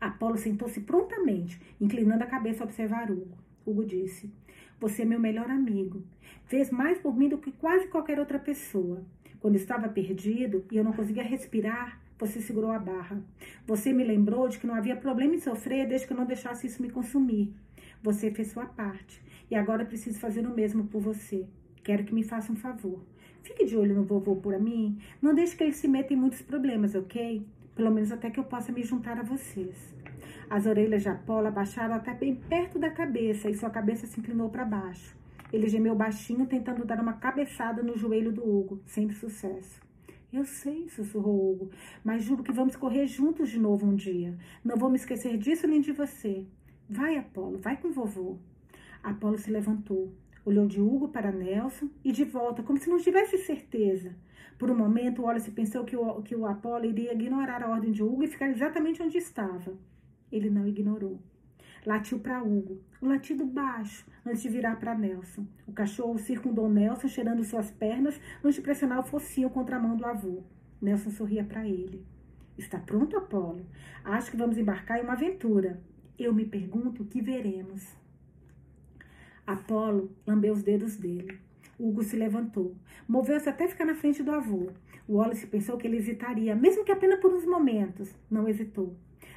[0.00, 3.38] Apolo sentou-se prontamente, inclinando a cabeça a observar Hugo.
[3.64, 4.32] Hugo disse:
[4.80, 6.02] Você é meu melhor amigo.
[6.46, 9.04] Fez mais por mim do que quase qualquer outra pessoa.
[9.38, 13.20] Quando estava perdido e eu não conseguia respirar, você segurou a barra.
[13.66, 16.66] Você me lembrou de que não havia problema em sofrer desde que eu não deixasse
[16.66, 17.52] isso me consumir.
[18.02, 19.20] Você fez sua parte
[19.50, 21.46] e agora preciso fazer o mesmo por você.
[21.82, 23.02] Quero que me faça um favor.
[23.42, 24.98] Fique de olho no vovô por mim.
[25.20, 27.44] Não deixe que ele se meta em muitos problemas, ok?
[27.80, 29.94] pelo menos até que eu possa me juntar a vocês.
[30.50, 34.50] As orelhas de Apolo abaixaram até bem perto da cabeça e sua cabeça se inclinou
[34.50, 35.16] para baixo.
[35.50, 39.80] Ele gemeu baixinho, tentando dar uma cabeçada no joelho do Hugo, sem sucesso.
[40.32, 41.70] Eu sei, sussurrou Hugo,
[42.04, 44.38] mas juro que vamos correr juntos de novo um dia.
[44.64, 46.46] Não vou me esquecer disso nem de você.
[46.88, 48.38] Vai, Apolo, vai com vovô.
[49.02, 53.38] Apolo se levantou, olhou de Hugo para Nelson e de volta, como se não tivesse
[53.38, 54.14] certeza.
[54.56, 58.02] Por um momento, Wallace pensou que o, que o Apolo iria ignorar a ordem de
[58.02, 59.76] Hugo e ficar exatamente onde estava.
[60.30, 61.18] Ele não ignorou.
[61.84, 65.46] Latiu para Hugo, um latido baixo, antes de virar para Nelson.
[65.66, 69.96] O cachorro circundou Nelson, cheirando suas pernas, antes de pressionar o focinho contra a mão
[69.96, 70.42] do avô.
[70.80, 72.04] Nelson sorria para ele.
[72.58, 73.64] Está pronto, Apolo?
[74.04, 75.80] Acho que vamos embarcar em uma aventura.
[76.18, 77.96] Eu me pergunto o que veremos.
[79.46, 81.38] Apolo lambeu os dedos dele.
[81.78, 82.76] Hugo se levantou.
[83.08, 84.70] Moveu-se até ficar na frente do avô.
[85.08, 88.14] Wallace pensou que ele hesitaria, mesmo que apenas por uns momentos.
[88.30, 88.94] Não hesitou.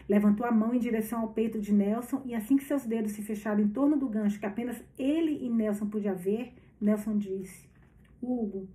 [0.07, 3.21] Levantou a mão em direção ao peito de Nelson e assim que seus dedos se
[3.21, 7.67] fecharam em torno do gancho que apenas ele e Nelson podiam ver, Nelson disse:
[8.21, 8.67] Hugo.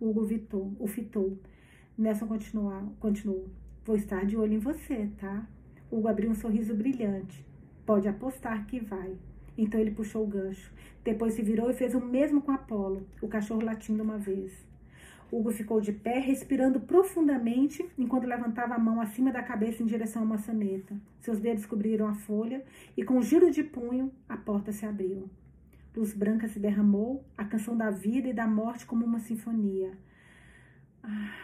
[0.00, 1.38] Hugo vitou, o fitou.
[1.96, 3.48] Nelson continuou,
[3.84, 5.46] Vou estar de olho em você, tá?
[5.90, 7.46] Hugo abriu um sorriso brilhante.
[7.86, 9.16] Pode apostar que vai.
[9.56, 10.72] Então ele puxou o gancho.
[11.04, 14.52] Depois se virou e fez o mesmo com Apolo, o cachorro latindo uma vez.
[15.32, 20.22] Hugo ficou de pé, respirando profundamente, enquanto levantava a mão acima da cabeça em direção
[20.22, 20.94] à maçaneta.
[21.20, 22.62] Seus dedos cobriram a folha
[22.94, 25.30] e, com um giro de punho, a porta se abriu.
[25.96, 29.92] Luz branca se derramou, a canção da vida e da morte como uma sinfonia.
[31.02, 31.34] Ah,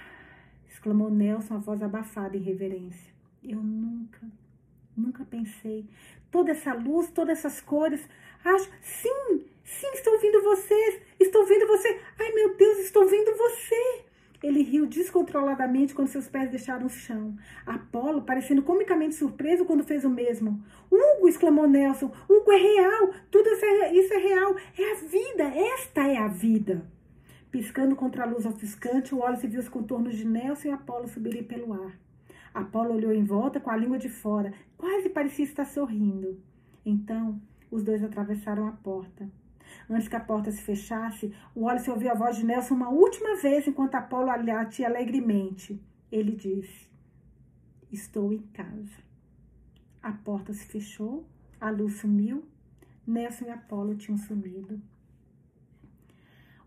[0.68, 3.12] exclamou Nelson, a voz abafada em reverência.
[3.42, 4.20] Eu nunca,
[4.94, 5.88] nunca pensei.
[6.30, 8.06] Toda essa luz, todas essas cores.
[8.44, 12.00] Acho, sim, sim, estou ouvindo vocês, estou ouvindo você.
[12.18, 14.04] Ai, meu Deus, estou ouvindo você.
[14.42, 17.36] Ele riu descontroladamente quando seus pés deixaram o chão.
[17.66, 20.62] Apolo, parecendo comicamente surpreso quando fez o mesmo.
[20.90, 25.44] Hugo, exclamou Nelson, Hugo é real, tudo isso é, isso é real, é a vida,
[25.74, 26.86] esta é a vida.
[27.50, 31.42] Piscando contra a luz ofuscante, o Wallace viu os contornos de Nelson e Apolo subirem
[31.42, 31.98] pelo ar.
[32.54, 36.40] Apolo olhou em volta com a língua de fora, quase parecia estar sorrindo.
[36.86, 37.40] Então,
[37.70, 39.28] os dois atravessaram a porta.
[39.90, 43.36] Antes que a porta se fechasse, o Wallace ouviu a voz de Nelson uma última
[43.36, 45.80] vez enquanto Apolo latia alegremente.
[46.12, 46.88] Ele disse:
[47.90, 49.02] Estou em casa.
[50.02, 51.26] A porta se fechou,
[51.60, 52.44] a luz sumiu,
[53.06, 54.80] Nelson e Apolo tinham sumido.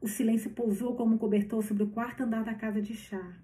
[0.02, 3.38] O silêncio pousou como um cobertor sobre o quarto andar da casa de chá.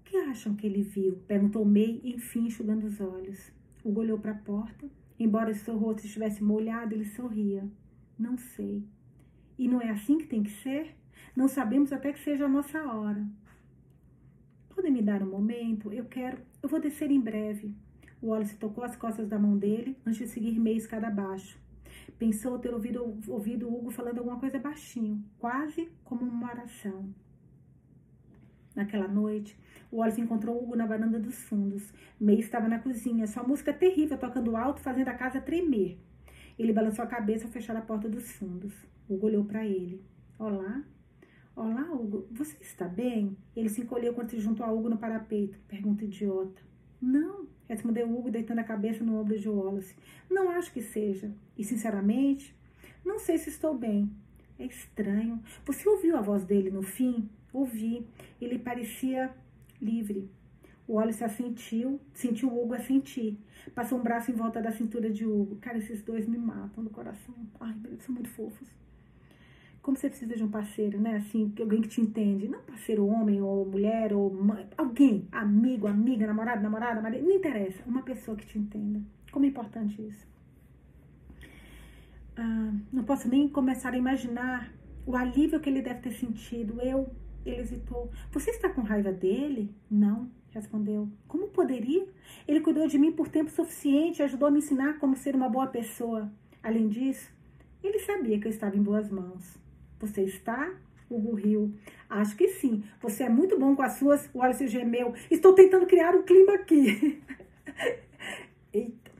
[0.00, 1.16] O que acham que ele viu?
[1.28, 3.52] Perguntou May, enfim, enxugando os olhos.
[3.84, 4.88] Hugo olhou para a porta.
[5.18, 7.68] Embora seu rosto estivesse molhado, ele sorria.
[8.18, 8.84] Não sei.
[9.58, 10.96] E não é assim que tem que ser?
[11.36, 13.24] Não sabemos até que seja a nossa hora.
[14.74, 15.92] Podem me dar um momento?
[15.92, 16.38] Eu quero.
[16.62, 17.74] Eu vou descer em breve.
[18.20, 21.58] O Wallace tocou as costas da mão dele antes de seguir meia escada abaixo.
[22.18, 27.14] Pensou ter ouvido, ouvido Hugo falando alguma coisa baixinho, quase como uma oração.
[28.74, 29.56] Naquela noite,
[29.90, 31.92] o Wallace encontrou Hugo na varanda dos fundos.
[32.20, 35.98] May estava na cozinha, sua música terrível tocando alto, fazendo a casa tremer.
[36.58, 38.72] Ele balançou a cabeça ao fechar a porta dos fundos.
[39.08, 40.02] Hugo olhou para ele.
[40.38, 40.82] Olá?
[41.54, 42.26] Olá, Hugo.
[42.32, 43.36] Você está bem?
[43.54, 45.56] Ele se encolheu quando se juntou a Hugo no parapeito.
[45.68, 46.60] Pergunta idiota.
[47.00, 49.94] Não, respondeu Hugo, deitando a cabeça no ombro de Wallace.
[50.28, 51.32] Não acho que seja.
[51.56, 52.52] E, sinceramente,
[53.04, 54.10] não sei se estou bem.
[54.58, 55.40] É estranho.
[55.64, 57.30] Você ouviu a voz dele no fim?
[57.52, 58.04] Ouvi.
[58.40, 59.32] Ele parecia
[59.80, 60.28] livre.
[60.88, 63.38] O Wallace assentiu, sentiu o Hugo assentir.
[63.74, 65.56] Passou um braço em volta da cintura de Hugo.
[65.56, 67.34] Cara, esses dois me matam no coração.
[67.60, 68.66] Ai, eles são muito fofos
[69.88, 71.16] como você precisa de um parceiro, né?
[71.16, 72.46] Assim, alguém que te entende.
[72.46, 77.82] Não parceiro homem ou mulher ou mãe, alguém, amigo, amiga, namorado, namorada, marido, não interessa.
[77.86, 79.00] Uma pessoa que te entenda.
[79.32, 80.26] Como é importante isso.
[82.36, 84.70] Ah, não posso nem começar a imaginar
[85.06, 86.78] o alívio que ele deve ter sentido.
[86.82, 87.08] Eu,
[87.46, 88.10] ele hesitou.
[88.30, 89.74] Você está com raiva dele?
[89.90, 91.08] Não, respondeu.
[91.26, 92.06] Como poderia?
[92.46, 95.48] Ele cuidou de mim por tempo suficiente e ajudou a me ensinar como ser uma
[95.48, 96.30] boa pessoa.
[96.62, 97.30] Além disso,
[97.82, 99.56] ele sabia que eu estava em boas mãos.
[100.00, 100.74] Você está?
[101.10, 101.74] Hugo riu.
[102.08, 102.84] Acho que sim.
[103.00, 104.28] Você é muito bom com as suas.
[104.34, 105.14] O Wallace gemeu.
[105.30, 107.22] Estou tentando criar um clima aqui.
[108.72, 109.10] Eita.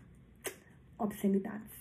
[0.98, 1.72] Obscenidades.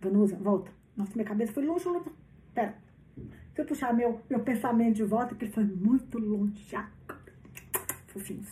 [0.00, 0.70] Vanusa, volta.
[0.96, 1.88] Nossa, minha cabeça foi longe.
[1.88, 2.10] longe.
[2.54, 2.76] Pera.
[3.16, 6.90] Deixa eu puxar meu, meu pensamento de volta, que foi muito longe já.
[8.16, 8.48] Fofinhos.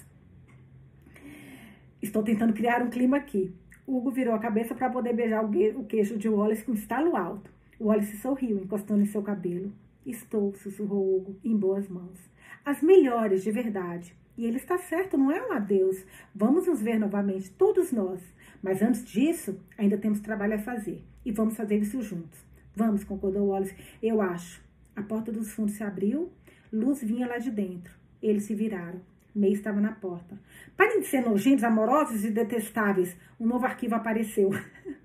[2.02, 3.54] Estou tentando criar um clima aqui.
[3.86, 7.50] Hugo virou a cabeça para poder beijar o queixo de Wallace com estalo alto.
[7.80, 9.72] Wallace sorriu, encostando em seu cabelo.
[10.04, 12.18] Estou, sussurrou Hugo, em boas mãos.
[12.62, 14.14] As melhores, de verdade.
[14.36, 16.04] E ele está certo, não é um adeus.
[16.34, 18.20] Vamos nos ver novamente, todos nós.
[18.62, 21.02] Mas antes disso, ainda temos trabalho a fazer.
[21.24, 22.44] E vamos fazer isso juntos.
[22.76, 23.74] Vamos, concordou Wallace.
[24.02, 24.62] Eu acho.
[24.94, 26.30] A porta dos fundos se abriu,
[26.70, 27.94] luz vinha lá de dentro.
[28.22, 29.00] Eles se viraram.
[29.34, 30.38] May estava na porta.
[30.76, 33.16] Parem de ser nojentos, amorosos e detestáveis.
[33.40, 34.50] Um novo arquivo apareceu.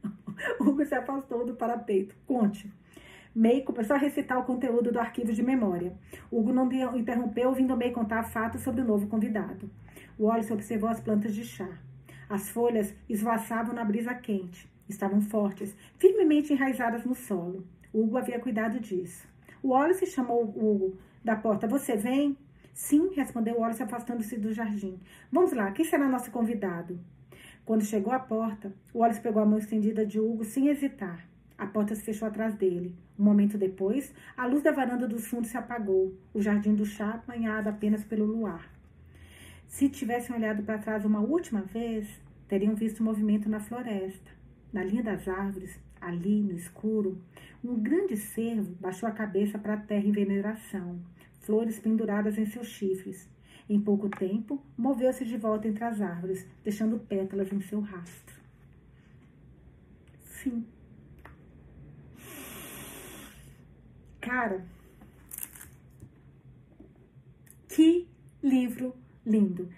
[0.61, 2.15] Hugo se afastou do parapeito.
[2.27, 2.71] Conte.
[3.35, 5.93] May começou a recitar o conteúdo do arquivo de memória.
[6.31, 9.69] Hugo não interrompeu, ouvindo May contar fatos sobre o novo convidado.
[10.19, 11.69] Wallace observou as plantas de chá.
[12.29, 14.69] As folhas esvoaçavam na brisa quente.
[14.87, 17.65] Estavam fortes, firmemente enraizadas no solo.
[17.93, 19.27] Hugo havia cuidado disso.
[19.63, 21.67] Wallace chamou Hugo da porta.
[21.67, 22.37] Você vem?
[22.79, 24.97] Sim, respondeu Wallace, afastando-se do jardim.
[25.29, 26.97] Vamos lá, quem será nosso convidado?
[27.65, 31.27] Quando chegou à porta, Wallace pegou a mão estendida de Hugo sem hesitar.
[31.57, 32.95] A porta se fechou atrás dele.
[33.19, 37.21] Um momento depois, a luz da varanda dos fundos se apagou, o jardim do chá
[37.27, 38.71] banhado apenas pelo luar.
[39.67, 42.07] Se tivessem olhado para trás uma última vez,
[42.47, 44.31] teriam visto movimento na floresta.
[44.71, 47.21] Na linha das árvores, ali no escuro,
[47.61, 50.97] um grande cervo baixou a cabeça para a terra em veneração,
[51.49, 53.27] flores penduradas em seus chifres.
[53.67, 58.35] Em pouco tempo, moveu-se de volta entre as árvores, deixando pétalas em seu rastro.
[60.21, 60.63] Fim.
[64.21, 64.63] Cara,
[67.67, 68.07] que
[68.43, 68.95] livro
[69.25, 69.69] lindo.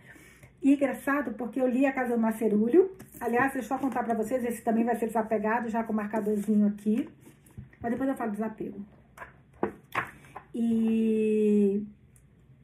[0.61, 2.91] E engraçado porque eu li A Casa do Macerulho.
[3.17, 5.95] Aliás, deixa eu só contar para vocês, esse também vai ser desapegado, já com o
[5.95, 7.07] marcadorzinho aqui.
[7.79, 8.85] Mas depois eu falo desapego.
[10.53, 11.85] E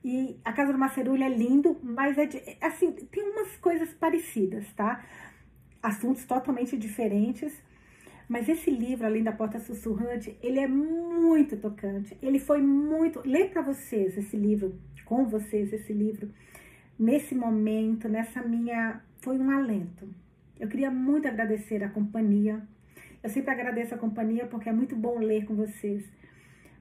[0.09, 4.65] e a Casa do Macerulho é lindo, mas é de, assim, tem umas coisas parecidas,
[4.73, 5.03] tá?
[5.83, 7.53] Assuntos totalmente diferentes.
[8.29, 12.17] Mas esse livro, além da Porta Sussurrante, ele é muito tocante.
[12.21, 13.21] Ele foi muito.
[13.25, 16.29] Ler para vocês esse livro, com vocês esse livro,
[16.97, 19.01] nesse momento, nessa minha.
[19.19, 20.07] Foi um alento.
[20.57, 22.61] Eu queria muito agradecer a companhia.
[23.21, 26.03] Eu sempre agradeço a companhia porque é muito bom ler com vocês.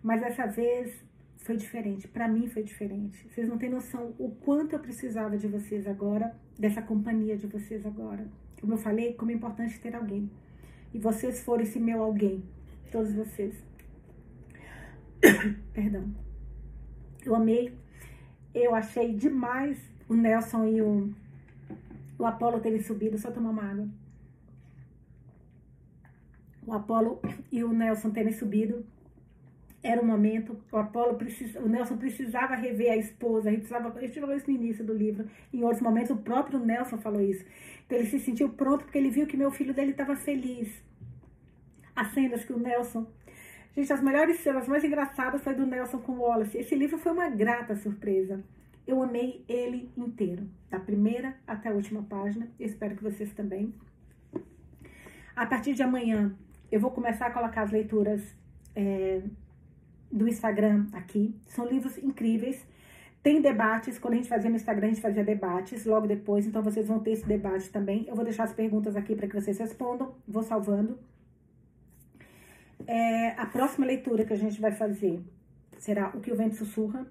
[0.07, 1.05] Mas dessa vez
[1.39, 2.07] foi diferente.
[2.07, 3.29] Para mim foi diferente.
[3.29, 7.85] Vocês não têm noção o quanto eu precisava de vocês agora, dessa companhia de vocês
[7.85, 8.25] agora.
[8.61, 10.31] Como eu falei, como é importante ter alguém.
[10.95, 12.45] E vocês foram esse meu alguém.
[12.93, 13.53] Todos vocês.
[15.75, 16.15] Perdão.
[17.25, 17.77] Eu amei.
[18.55, 19.77] Eu achei demais
[20.09, 21.13] o Nelson e o,
[22.17, 23.19] o Apolo terem subido.
[23.19, 23.89] Só tomar uma água.
[26.65, 27.21] O Apolo
[27.51, 28.87] e o Nelson terem subido
[29.87, 34.37] era um momento, o Apolo precis, o Nelson precisava rever a esposa, ele precisava, falou
[34.37, 37.45] isso no início do livro, em outros momentos o próprio Nelson falou isso.
[37.85, 40.69] Então ele se sentiu pronto porque ele viu que meu filho dele estava feliz.
[41.95, 43.07] As cenas que o Nelson
[43.77, 46.57] Gente, as melhores cenas, mais engraçadas foi do Nelson com Wallace.
[46.57, 48.43] Esse livro foi uma grata surpresa.
[48.87, 52.49] Eu amei ele inteiro, da primeira até a última página.
[52.59, 53.75] Eu espero que vocês também.
[55.35, 56.35] A partir de amanhã,
[56.73, 58.23] eu vou começar a colocar as leituras
[58.75, 59.21] é,
[60.17, 61.35] do Instagram aqui.
[61.47, 62.67] São livros incríveis.
[63.23, 66.63] Tem debates, quando a gente fazia no Instagram, a gente fazia debates logo depois, então
[66.63, 68.07] vocês vão ter esse debate também.
[68.09, 70.99] Eu vou deixar as perguntas aqui para que vocês respondam, vou salvando.
[72.87, 75.21] É, a próxima leitura que a gente vai fazer
[75.79, 77.07] será O que o Vento Sussurra,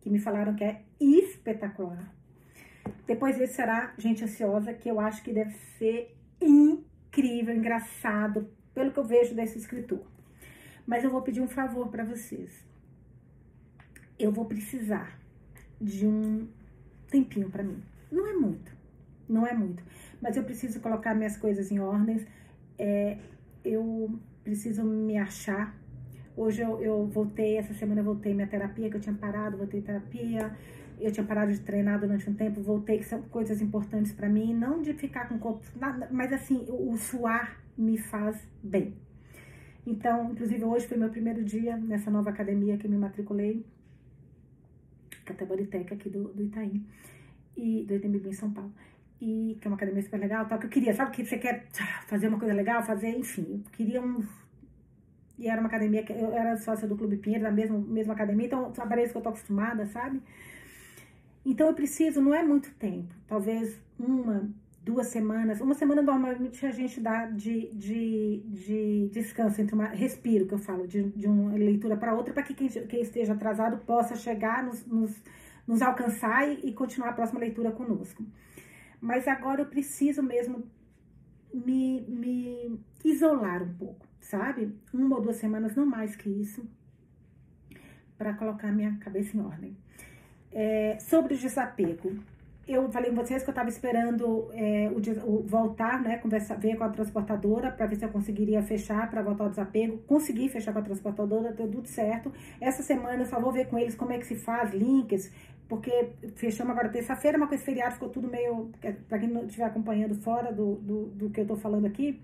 [0.00, 2.12] que me falaram que é espetacular.
[3.06, 8.98] Depois desse será Gente Ansiosa, que eu acho que deve ser incrível, engraçado, pelo que
[8.98, 10.13] eu vejo desse escritor.
[10.86, 12.64] Mas eu vou pedir um favor para vocês.
[14.18, 15.18] Eu vou precisar
[15.80, 16.46] de um
[17.10, 17.82] tempinho para mim.
[18.10, 18.72] Não é muito,
[19.28, 19.82] não é muito.
[20.20, 22.26] Mas eu preciso colocar minhas coisas em ordens.
[22.78, 23.18] É,
[23.64, 25.74] eu preciso me achar.
[26.36, 29.80] Hoje eu, eu voltei, essa semana eu voltei minha terapia, que eu tinha parado, voltei
[29.80, 30.54] terapia.
[31.00, 34.54] Eu tinha parado de treinar durante um tempo, voltei, que são coisas importantes para mim.
[34.54, 38.94] Não de ficar com o corpo, nada, mas assim, o, o suar me faz bem.
[39.86, 43.64] Então, inclusive hoje foi meu primeiro dia nessa nova academia que me matriculei
[45.24, 46.84] Cataboritec aqui do, do Itaim,
[47.56, 48.72] e do Itaim em São Paulo.
[49.20, 51.66] E que é uma academia super legal, tal, que eu queria, sabe que você quer
[52.06, 54.22] fazer uma coisa legal, fazer, enfim, eu queria um.
[55.38, 58.46] E era uma academia que eu era sócia do Clube Pinheiro, da mesma, mesma academia,
[58.46, 60.22] então parece que eu tô acostumada, sabe?
[61.44, 64.48] Então eu preciso, não é muito tempo, talvez uma,
[64.84, 65.60] duas semanas.
[65.60, 70.58] Uma semana normalmente a gente dá de, de, de descanso entre uma respiro, que eu
[70.58, 74.62] falo, de, de uma leitura para outra, para que quem, quem, esteja atrasado possa chegar,
[74.62, 75.22] nos, nos,
[75.66, 78.22] nos alcançar e, e, continuar a próxima leitura conosco.
[79.00, 80.64] Mas agora eu preciso mesmo
[81.52, 84.70] me, me isolar um pouco, sabe?
[84.92, 86.62] Uma ou duas semanas, não mais que isso,
[88.18, 89.76] para colocar minha cabeça em ordem.
[90.52, 92.22] É, sobre o desapego
[92.66, 96.76] eu falei com vocês que eu estava esperando é, o, o, voltar, né, conversar, ver
[96.76, 99.98] com a transportadora para ver se eu conseguiria fechar para voltar ao desapego.
[100.06, 102.32] Consegui fechar com a transportadora, deu tudo certo.
[102.60, 105.30] Essa semana eu só vou ver com eles como é que se faz links,
[105.68, 108.70] porque fechamos agora terça-feira, mas com esse feriado ficou tudo meio.
[109.08, 112.18] Para quem não estiver acompanhando fora do, do, do que eu estou falando aqui,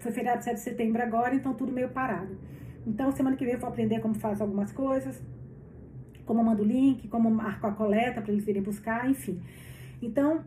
[0.00, 2.38] foi feriado 7 de setembro agora, então tudo meio parado.
[2.86, 5.22] Então, semana que vem eu vou aprender como faz algumas coisas
[6.28, 9.40] como eu mando o link, como marco a coleta para eles virem buscar, enfim.
[10.02, 10.44] Então,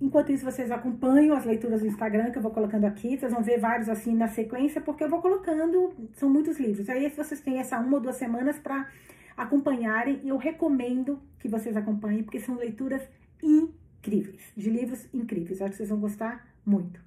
[0.00, 3.16] enquanto isso, vocês acompanham as leituras do Instagram que eu vou colocando aqui.
[3.16, 6.88] Vocês vão ver vários assim na sequência, porque eu vou colocando, são muitos livros.
[6.88, 8.88] Aí vocês têm essa uma ou duas semanas para
[9.36, 10.20] acompanharem.
[10.24, 13.02] E eu recomendo que vocês acompanhem, porque são leituras
[13.40, 15.62] incríveis, de livros incríveis.
[15.62, 17.00] Acho que vocês vão gostar muito.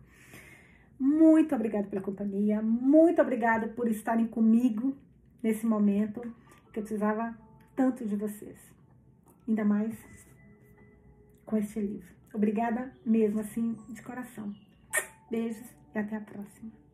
[0.98, 4.96] Muito obrigada pela companhia, muito obrigada por estarem comigo
[5.44, 6.22] nesse momento
[6.72, 7.36] que eu precisava
[7.76, 8.58] tanto de vocês.
[9.48, 9.96] Ainda mais
[11.46, 12.08] com este livro.
[12.34, 14.54] Obrigada mesmo, assim, de coração.
[15.30, 16.85] Beijos e até a próxima.